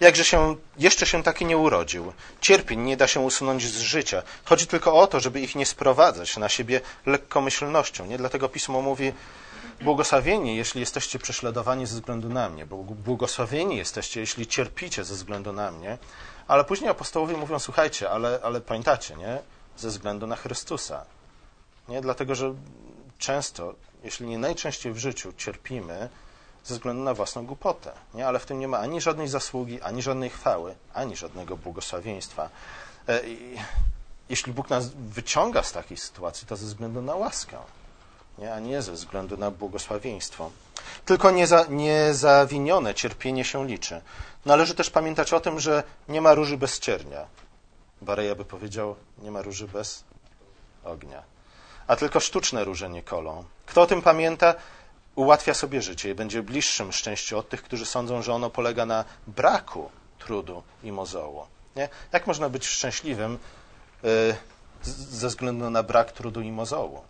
Jakże 0.00 0.24
się, 0.24 0.56
jeszcze 0.76 1.06
się 1.06 1.22
taki 1.22 1.44
nie 1.44 1.56
urodził. 1.56 2.12
Cierpień 2.40 2.80
nie 2.80 2.96
da 2.96 3.06
się 3.06 3.20
usunąć 3.20 3.66
z 3.66 3.78
życia. 3.78 4.22
Chodzi 4.44 4.66
tylko 4.66 4.94
o 4.94 5.06
to, 5.06 5.20
żeby 5.20 5.40
ich 5.40 5.54
nie 5.54 5.66
sprowadzać 5.66 6.36
na 6.36 6.48
siebie 6.48 6.80
lekkomyślnością. 7.06 8.06
Nie? 8.06 8.18
Dlatego 8.18 8.48
Pismo 8.48 8.82
mówi, 8.82 9.12
błogosławieni, 9.80 10.56
jeśli 10.56 10.80
jesteście 10.80 11.18
prześladowani 11.18 11.86
ze 11.86 11.94
względu 11.94 12.28
na 12.28 12.48
mnie. 12.48 12.66
Błogosławieni 13.04 13.76
jesteście, 13.76 14.20
jeśli 14.20 14.46
cierpicie 14.46 15.04
ze 15.04 15.14
względu 15.14 15.52
na 15.52 15.70
mnie. 15.70 15.98
Ale 16.48 16.64
później 16.64 16.90
apostołowie 16.90 17.36
mówią, 17.36 17.59
słuchajcie, 17.59 18.11
ale, 18.11 18.40
ale 18.42 18.61
pamiętacie, 18.61 19.16
nie? 19.16 19.38
Ze 19.76 19.88
względu 19.88 20.26
na 20.26 20.36
Chrystusa. 20.36 21.04
Nie? 21.88 22.00
Dlatego, 22.00 22.34
że 22.34 22.54
często, 23.18 23.74
jeśli 24.04 24.26
nie 24.26 24.38
najczęściej 24.38 24.92
w 24.92 24.98
życiu 24.98 25.32
cierpimy, 25.36 26.09
ze 26.64 26.74
względu 26.74 27.02
na 27.02 27.14
własną 27.14 27.46
głupotę. 27.46 27.92
Nie? 28.14 28.26
Ale 28.26 28.38
w 28.38 28.46
tym 28.46 28.59
nie 28.59 28.68
ma 28.68 28.78
ani 28.78 29.00
żadnej 29.00 29.28
zasługi, 29.28 29.82
ani 29.82 30.02
żadnej 30.02 30.30
chwały, 30.30 30.74
ani 30.94 31.16
żadnego 31.16 31.56
błogosławieństwa. 31.56 32.50
E, 33.09 33.20
jeśli 34.28 34.52
Bóg 34.52 34.70
nas 34.70 34.88
wyciąga 34.88 35.62
z 35.62 35.72
takiej 35.72 35.96
sytuacji, 35.96 36.46
to 36.46 36.56
ze 36.56 36.66
względu 36.66 37.02
na 37.02 37.14
łaskę, 37.14 37.59
nie? 38.39 38.55
a 38.55 38.61
nie 38.61 38.82
ze 38.82 38.93
względu 38.93 39.36
na 39.36 39.51
błogosławieństwo. 39.51 40.51
Tylko 41.05 41.30
nieza, 41.30 41.66
niezawinione 41.68 42.95
cierpienie 42.95 43.45
się 43.45 43.66
liczy. 43.66 44.01
Należy 44.45 44.74
też 44.74 44.91
pamiętać 44.91 45.32
o 45.32 45.41
tym, 45.41 45.61
że 45.61 45.82
nie 46.09 46.20
ma 46.20 46.34
róży 46.34 46.57
bez 46.57 46.80
ciernia. 46.80 47.26
Bareja 48.03 48.34
by 48.34 48.45
powiedział, 48.45 48.97
nie 49.18 49.30
ma 49.30 49.43
róży 49.43 49.68
bez 49.68 50.05
ognia. 50.84 51.22
A 51.86 51.97
tylko 51.97 52.20
sztuczne 52.20 52.64
róże 52.64 52.91
nie 52.91 53.03
kolą. 53.03 53.45
Kto 53.66 53.82
o 53.82 53.86
tym 53.86 54.03
pamięta, 54.03 54.55
ułatwia 55.14 55.55
sobie 55.55 55.82
życie 55.82 56.11
i 56.11 56.14
będzie 56.14 56.43
bliższym 56.43 56.93
szczęściu 56.93 57.39
od 57.39 57.49
tych, 57.49 57.62
którzy 57.62 57.86
sądzą, 57.86 58.22
że 58.22 58.34
ono 58.34 58.51
polega 58.51 58.86
na 58.86 59.05
braku 59.26 59.91
trudu 60.18 60.62
i 60.82 60.93
mozołu. 60.93 61.47
Nie? 61.76 61.89
Jak 62.12 62.26
można 62.26 62.49
być 62.49 62.66
szczęśliwym 62.66 63.39
yy, 64.03 64.36
ze 64.82 65.28
względu 65.28 65.70
na 65.70 65.82
brak 65.82 66.12
trudu 66.12 66.41
i 66.41 66.53
mozołu? 66.53 67.03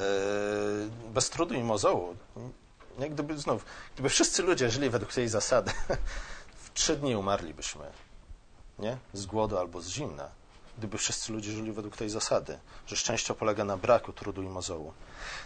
Yy, 0.00 1.12
bez 1.12 1.30
trudu 1.30 1.54
i 1.54 1.62
mozołu, 1.62 2.16
nie? 2.98 3.10
Gdyby, 3.10 3.38
znów, 3.38 3.64
gdyby 3.94 4.08
wszyscy 4.08 4.42
ludzie 4.42 4.70
żyli 4.70 4.90
według 4.90 5.12
tej 5.12 5.28
zasady, 5.28 5.72
w 6.64 6.72
trzy 6.72 6.96
dni 6.96 7.16
umarlibyśmy. 7.16 7.84
Nie? 8.78 8.96
Z 9.12 9.26
głodu 9.26 9.58
albo 9.58 9.80
z 9.80 9.88
zimna 9.88 10.39
gdyby 10.80 10.98
wszyscy 10.98 11.32
ludzie 11.32 11.52
żyli 11.52 11.72
według 11.72 11.96
tej 11.96 12.10
zasady, 12.10 12.58
że 12.86 12.96
szczęście 12.96 13.34
polega 13.34 13.64
na 13.64 13.76
braku 13.76 14.12
trudu 14.12 14.42
i 14.42 14.48
mozołu. 14.48 14.92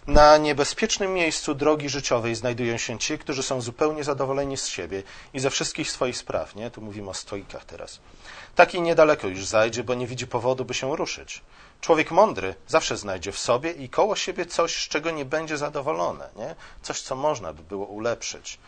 Na 0.06 0.36
niebezpiecznym 0.36 1.14
miejscu 1.14 1.54
drogi 1.54 1.88
życiowej 1.88 2.34
znajdują 2.34 2.78
się 2.78 2.98
ci, 2.98 3.18
którzy 3.18 3.42
są 3.42 3.60
zupełnie 3.60 4.04
zadowoleni 4.04 4.56
z 4.56 4.66
siebie 4.66 5.02
i 5.32 5.40
ze 5.40 5.50
wszystkich 5.50 5.90
swoich 5.90 6.16
spraw. 6.16 6.54
Nie? 6.54 6.70
Tu 6.70 6.80
mówimy 6.80 7.10
o 7.10 7.14
stoikach 7.14 7.64
teraz. 7.64 8.00
Taki 8.54 8.80
niedaleko 8.80 9.28
już 9.28 9.44
zajdzie, 9.44 9.84
bo 9.84 9.94
nie 9.94 10.06
widzi 10.06 10.26
powodu, 10.26 10.64
by 10.64 10.74
się 10.74 10.96
ruszyć. 10.96 11.42
Człowiek 11.80 12.10
mądry 12.10 12.54
zawsze 12.68 12.96
znajdzie 12.96 13.32
w 13.32 13.38
sobie 13.38 13.70
i 13.70 13.88
koło 13.88 14.16
siebie 14.16 14.46
coś, 14.46 14.84
z 14.84 14.88
czego 14.88 15.10
nie 15.10 15.24
będzie 15.24 15.56
zadowolony, 15.56 16.24
nie? 16.36 16.54
coś, 16.82 17.00
co 17.00 17.16
można 17.16 17.52
by 17.52 17.62
było 17.62 17.86
ulepszyć 17.86 18.58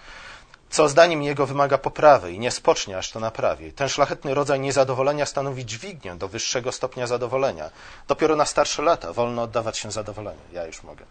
co 0.70 0.88
zdaniem 0.88 1.22
jego 1.22 1.46
wymaga 1.46 1.78
poprawy 1.78 2.32
i 2.32 2.38
nie 2.38 2.50
spocznie, 2.50 2.98
aż 2.98 3.10
to 3.10 3.20
naprawi. 3.20 3.72
Ten 3.72 3.88
szlachetny 3.88 4.34
rodzaj 4.34 4.60
niezadowolenia 4.60 5.26
stanowi 5.26 5.66
dźwignię 5.66 6.14
do 6.14 6.28
wyższego 6.28 6.72
stopnia 6.72 7.06
zadowolenia. 7.06 7.70
Dopiero 8.08 8.36
na 8.36 8.46
starsze 8.46 8.82
lata 8.82 9.12
wolno 9.12 9.42
oddawać 9.42 9.78
się 9.78 9.90
zadowoleniu. 9.90 10.40
Ja 10.52 10.66
już 10.66 10.82
mogę. 10.82 11.04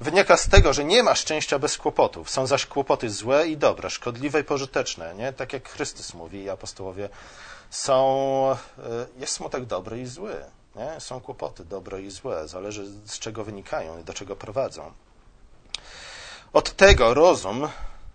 Wynika 0.00 0.36
z 0.36 0.48
tego, 0.48 0.72
że 0.72 0.84
nie 0.84 1.02
ma 1.02 1.14
szczęścia 1.14 1.58
bez 1.58 1.78
kłopotów. 1.78 2.30
Są 2.30 2.46
zaś 2.46 2.66
kłopoty 2.66 3.10
złe 3.10 3.48
i 3.48 3.56
dobre, 3.56 3.90
szkodliwe 3.90 4.40
i 4.40 4.44
pożyteczne. 4.44 5.14
Nie? 5.14 5.32
Tak 5.32 5.52
jak 5.52 5.68
Chrystus 5.68 6.14
mówi 6.14 6.42
i 6.42 6.50
apostołowie, 6.50 7.08
są, 7.70 8.50
e, 8.50 8.56
jest 9.18 9.32
smutek 9.32 9.64
dobry 9.64 10.00
i 10.00 10.06
zły. 10.06 10.44
Nie? 10.76 11.00
Są 11.00 11.20
kłopoty 11.20 11.64
dobre 11.64 12.02
i 12.02 12.10
złe. 12.10 12.48
Zależy 12.48 12.86
z 12.86 13.18
czego 13.18 13.44
wynikają 13.44 13.98
i 13.98 14.04
do 14.04 14.14
czego 14.14 14.36
prowadzą. 14.36 14.92
Od 16.52 16.76
tego 16.76 17.14
rozum 17.14 17.68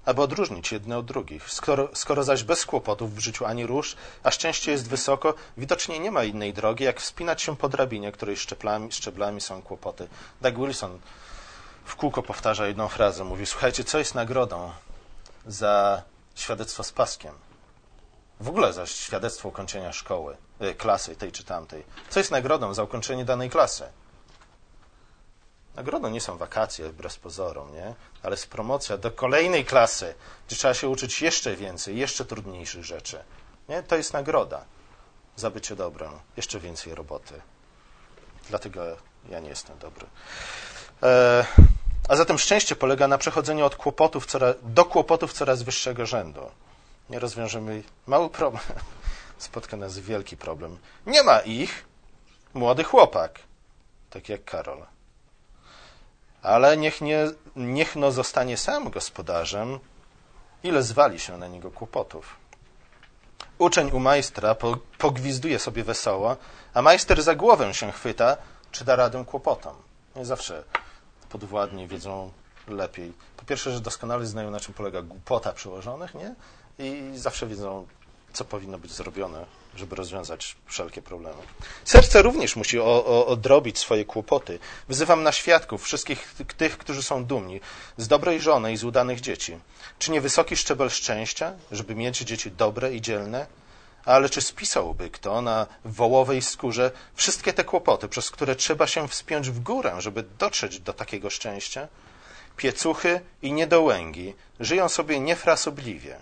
aby 0.05 0.21
odróżnić 0.21 0.71
jedne 0.71 0.97
od 0.97 1.05
drugich. 1.05 1.51
Skoro, 1.51 1.89
skoro 1.93 2.23
zaś 2.23 2.43
bez 2.43 2.65
kłopotów 2.65 3.15
w 3.15 3.19
życiu 3.19 3.45
ani 3.45 3.65
róż, 3.65 3.95
a 4.23 4.31
szczęście 4.31 4.71
jest 4.71 4.89
wysoko, 4.89 5.33
widocznie 5.57 5.99
nie 5.99 6.11
ma 6.11 6.23
innej 6.23 6.53
drogi, 6.53 6.83
jak 6.83 7.01
wspinać 7.01 7.41
się 7.41 7.57
po 7.57 7.69
drabinie, 7.69 8.11
której 8.11 8.37
szczeblami, 8.37 8.91
szczeblami 8.91 9.41
są 9.41 9.61
kłopoty. 9.61 10.07
Doug 10.41 10.55
Wilson 10.55 10.99
w 11.85 11.95
kółko 11.95 12.23
powtarza 12.23 12.67
jedną 12.67 12.87
frazę. 12.87 13.23
Mówi, 13.23 13.45
słuchajcie, 13.45 13.83
co 13.83 13.97
jest 13.97 14.15
nagrodą 14.15 14.71
za 15.45 16.03
świadectwo 16.35 16.83
z 16.83 16.91
paskiem? 16.91 17.33
W 18.39 18.49
ogóle 18.49 18.73
za 18.73 18.85
świadectwo 18.85 19.49
ukończenia 19.49 19.93
szkoły, 19.93 20.37
y, 20.61 20.75
klasy 20.75 21.15
tej 21.15 21.31
czy 21.31 21.43
tamtej. 21.43 21.83
Co 22.09 22.19
jest 22.19 22.31
nagrodą 22.31 22.73
za 22.73 22.83
ukończenie 22.83 23.25
danej 23.25 23.49
klasy? 23.49 23.83
Nagrodą 25.75 26.09
nie 26.09 26.21
są 26.21 26.37
wakacje, 26.37 26.89
wbrew 26.89 27.19
pozorom, 27.19 27.73
nie? 27.73 27.95
ale 28.23 28.33
jest 28.33 28.47
promocja 28.47 28.97
do 28.97 29.11
kolejnej 29.11 29.65
klasy, 29.65 30.15
gdzie 30.47 30.55
trzeba 30.55 30.73
się 30.73 30.89
uczyć 30.89 31.21
jeszcze 31.21 31.55
więcej, 31.55 31.97
jeszcze 31.97 32.25
trudniejszych 32.25 32.85
rzeczy. 32.85 33.23
Nie? 33.69 33.83
To 33.83 33.95
jest 33.95 34.13
nagroda 34.13 34.65
za 35.35 35.51
bycie 35.51 35.75
dobrym, 35.75 36.11
jeszcze 36.37 36.59
więcej 36.59 36.95
roboty. 36.95 37.41
Dlatego 38.49 38.81
ja 39.29 39.39
nie 39.39 39.49
jestem 39.49 39.79
dobry. 39.79 40.07
E, 41.03 41.45
a 42.09 42.15
zatem 42.15 42.37
szczęście 42.37 42.75
polega 42.75 43.07
na 43.07 43.17
przechodzeniu 43.17 43.65
od 43.65 43.75
kłopotów 43.75 44.25
coraz, 44.25 44.55
do 44.63 44.85
kłopotów 44.85 45.33
coraz 45.33 45.63
wyższego 45.63 46.05
rzędu. 46.05 46.51
Nie 47.09 47.19
rozwiążemy 47.19 47.83
mały 48.07 48.29
problem. 48.29 48.63
Spotka 49.37 49.77
nas 49.77 49.99
wielki 49.99 50.37
problem. 50.37 50.77
Nie 51.05 51.23
ma 51.23 51.39
ich. 51.39 51.85
Młody 52.53 52.83
chłopak, 52.83 53.39
tak 54.09 54.29
jak 54.29 54.45
Karol 54.45 54.85
ale 56.45 56.77
niech, 56.77 57.01
nie, 57.01 57.31
niech 57.55 57.95
no 57.95 58.11
zostanie 58.11 58.57
sam 58.57 58.89
gospodarzem, 58.89 59.79
ile 60.63 60.83
zwali 60.83 61.19
się 61.19 61.37
na 61.37 61.47
niego 61.47 61.71
kłopotów. 61.71 62.35
Uczeń 63.57 63.91
u 63.91 63.99
majstra 63.99 64.55
pogwizduje 64.97 65.59
sobie 65.59 65.83
wesoło, 65.83 66.37
a 66.73 66.81
majster 66.81 67.23
za 67.23 67.35
głowę 67.35 67.73
się 67.73 67.91
chwyta, 67.91 68.37
czy 68.71 68.85
da 68.85 68.95
radę 68.95 69.25
kłopotom. 69.25 69.75
Nie 70.15 70.25
zawsze 70.25 70.63
podwładni 71.29 71.87
wiedzą 71.87 72.31
lepiej. 72.67 73.13
Po 73.37 73.45
pierwsze, 73.45 73.71
że 73.71 73.79
doskonale 73.81 74.25
znają, 74.25 74.51
na 74.51 74.59
czym 74.59 74.73
polega 74.73 75.01
głupota 75.01 75.53
przełożonych, 75.53 76.13
nie? 76.15 76.35
I 76.79 77.11
zawsze 77.15 77.47
wiedzą, 77.47 77.87
co 78.33 78.45
powinno 78.45 78.77
być 78.77 78.91
zrobione, 78.91 79.45
żeby 79.75 79.95
rozwiązać 79.95 80.55
wszelkie 80.65 81.01
problemy. 81.01 81.41
Serce 81.83 82.21
również 82.21 82.55
musi 82.55 82.79
o, 82.79 83.05
o, 83.05 83.27
odrobić 83.27 83.79
swoje 83.79 84.05
kłopoty. 84.05 84.59
Wzywam 84.89 85.23
na 85.23 85.31
świadków 85.31 85.83
wszystkich 85.83 86.35
tych, 86.57 86.77
którzy 86.77 87.03
są 87.03 87.25
dumni 87.25 87.61
z 87.97 88.07
dobrej 88.07 88.41
żony 88.41 88.73
i 88.73 88.77
z 88.77 88.83
udanych 88.83 89.21
dzieci. 89.21 89.57
Czy 89.99 90.11
nie 90.11 90.21
wysoki 90.21 90.57
szczebel 90.57 90.89
szczęścia, 90.89 91.53
żeby 91.71 91.95
mieć 91.95 92.19
dzieci 92.19 92.51
dobre 92.51 92.93
i 92.93 93.01
dzielne? 93.01 93.47
Ale 94.05 94.29
czy 94.29 94.41
spisałby 94.41 95.09
kto 95.09 95.41
na 95.41 95.67
wołowej 95.85 96.41
skórze 96.41 96.91
wszystkie 97.15 97.53
te 97.53 97.63
kłopoty, 97.63 98.07
przez 98.07 98.31
które 98.31 98.55
trzeba 98.55 98.87
się 98.87 99.07
wspiąć 99.07 99.49
w 99.49 99.59
górę, 99.59 99.95
żeby 99.99 100.23
dotrzeć 100.39 100.79
do 100.79 100.93
takiego 100.93 101.29
szczęścia? 101.29 101.87
Piecuchy 102.57 103.21
i 103.41 103.53
niedołęgi 103.53 104.33
żyją 104.59 104.89
sobie 104.89 105.19
niefrasobliwie 105.19 106.19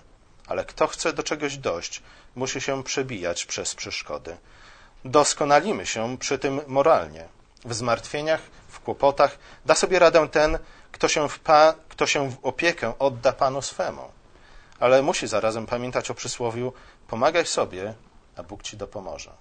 ale 0.47 0.65
kto 0.65 0.87
chce 0.87 1.13
do 1.13 1.23
czegoś 1.23 1.57
dojść, 1.57 2.03
musi 2.35 2.61
się 2.61 2.83
przebijać 2.83 3.45
przez 3.45 3.75
przeszkody. 3.75 4.37
Doskonalimy 5.05 5.85
się 5.85 6.17
przy 6.17 6.39
tym 6.39 6.61
moralnie. 6.67 7.27
W 7.65 7.73
zmartwieniach 7.73 8.41
w 8.67 8.79
kłopotach, 8.79 9.37
da 9.65 9.75
sobie 9.75 9.99
radę 9.99 10.29
ten, 10.29 10.59
kto 10.91 11.07
się 11.07 11.29
w, 11.29 11.39
pa, 11.39 11.73
kto 11.89 12.07
się 12.07 12.31
w 12.31 12.45
opiekę 12.45 12.99
odda 12.99 13.33
Panu 13.33 13.61
swemu. 13.61 14.11
Ale 14.79 15.01
musi 15.01 15.27
zarazem 15.27 15.65
pamiętać 15.65 16.11
o 16.11 16.13
przysłowiu: 16.13 16.73
pomagaj 17.07 17.45
sobie, 17.45 17.93
a 18.35 18.43
Bóg 18.43 18.63
ci 18.63 18.77
dopomoże. 18.77 19.31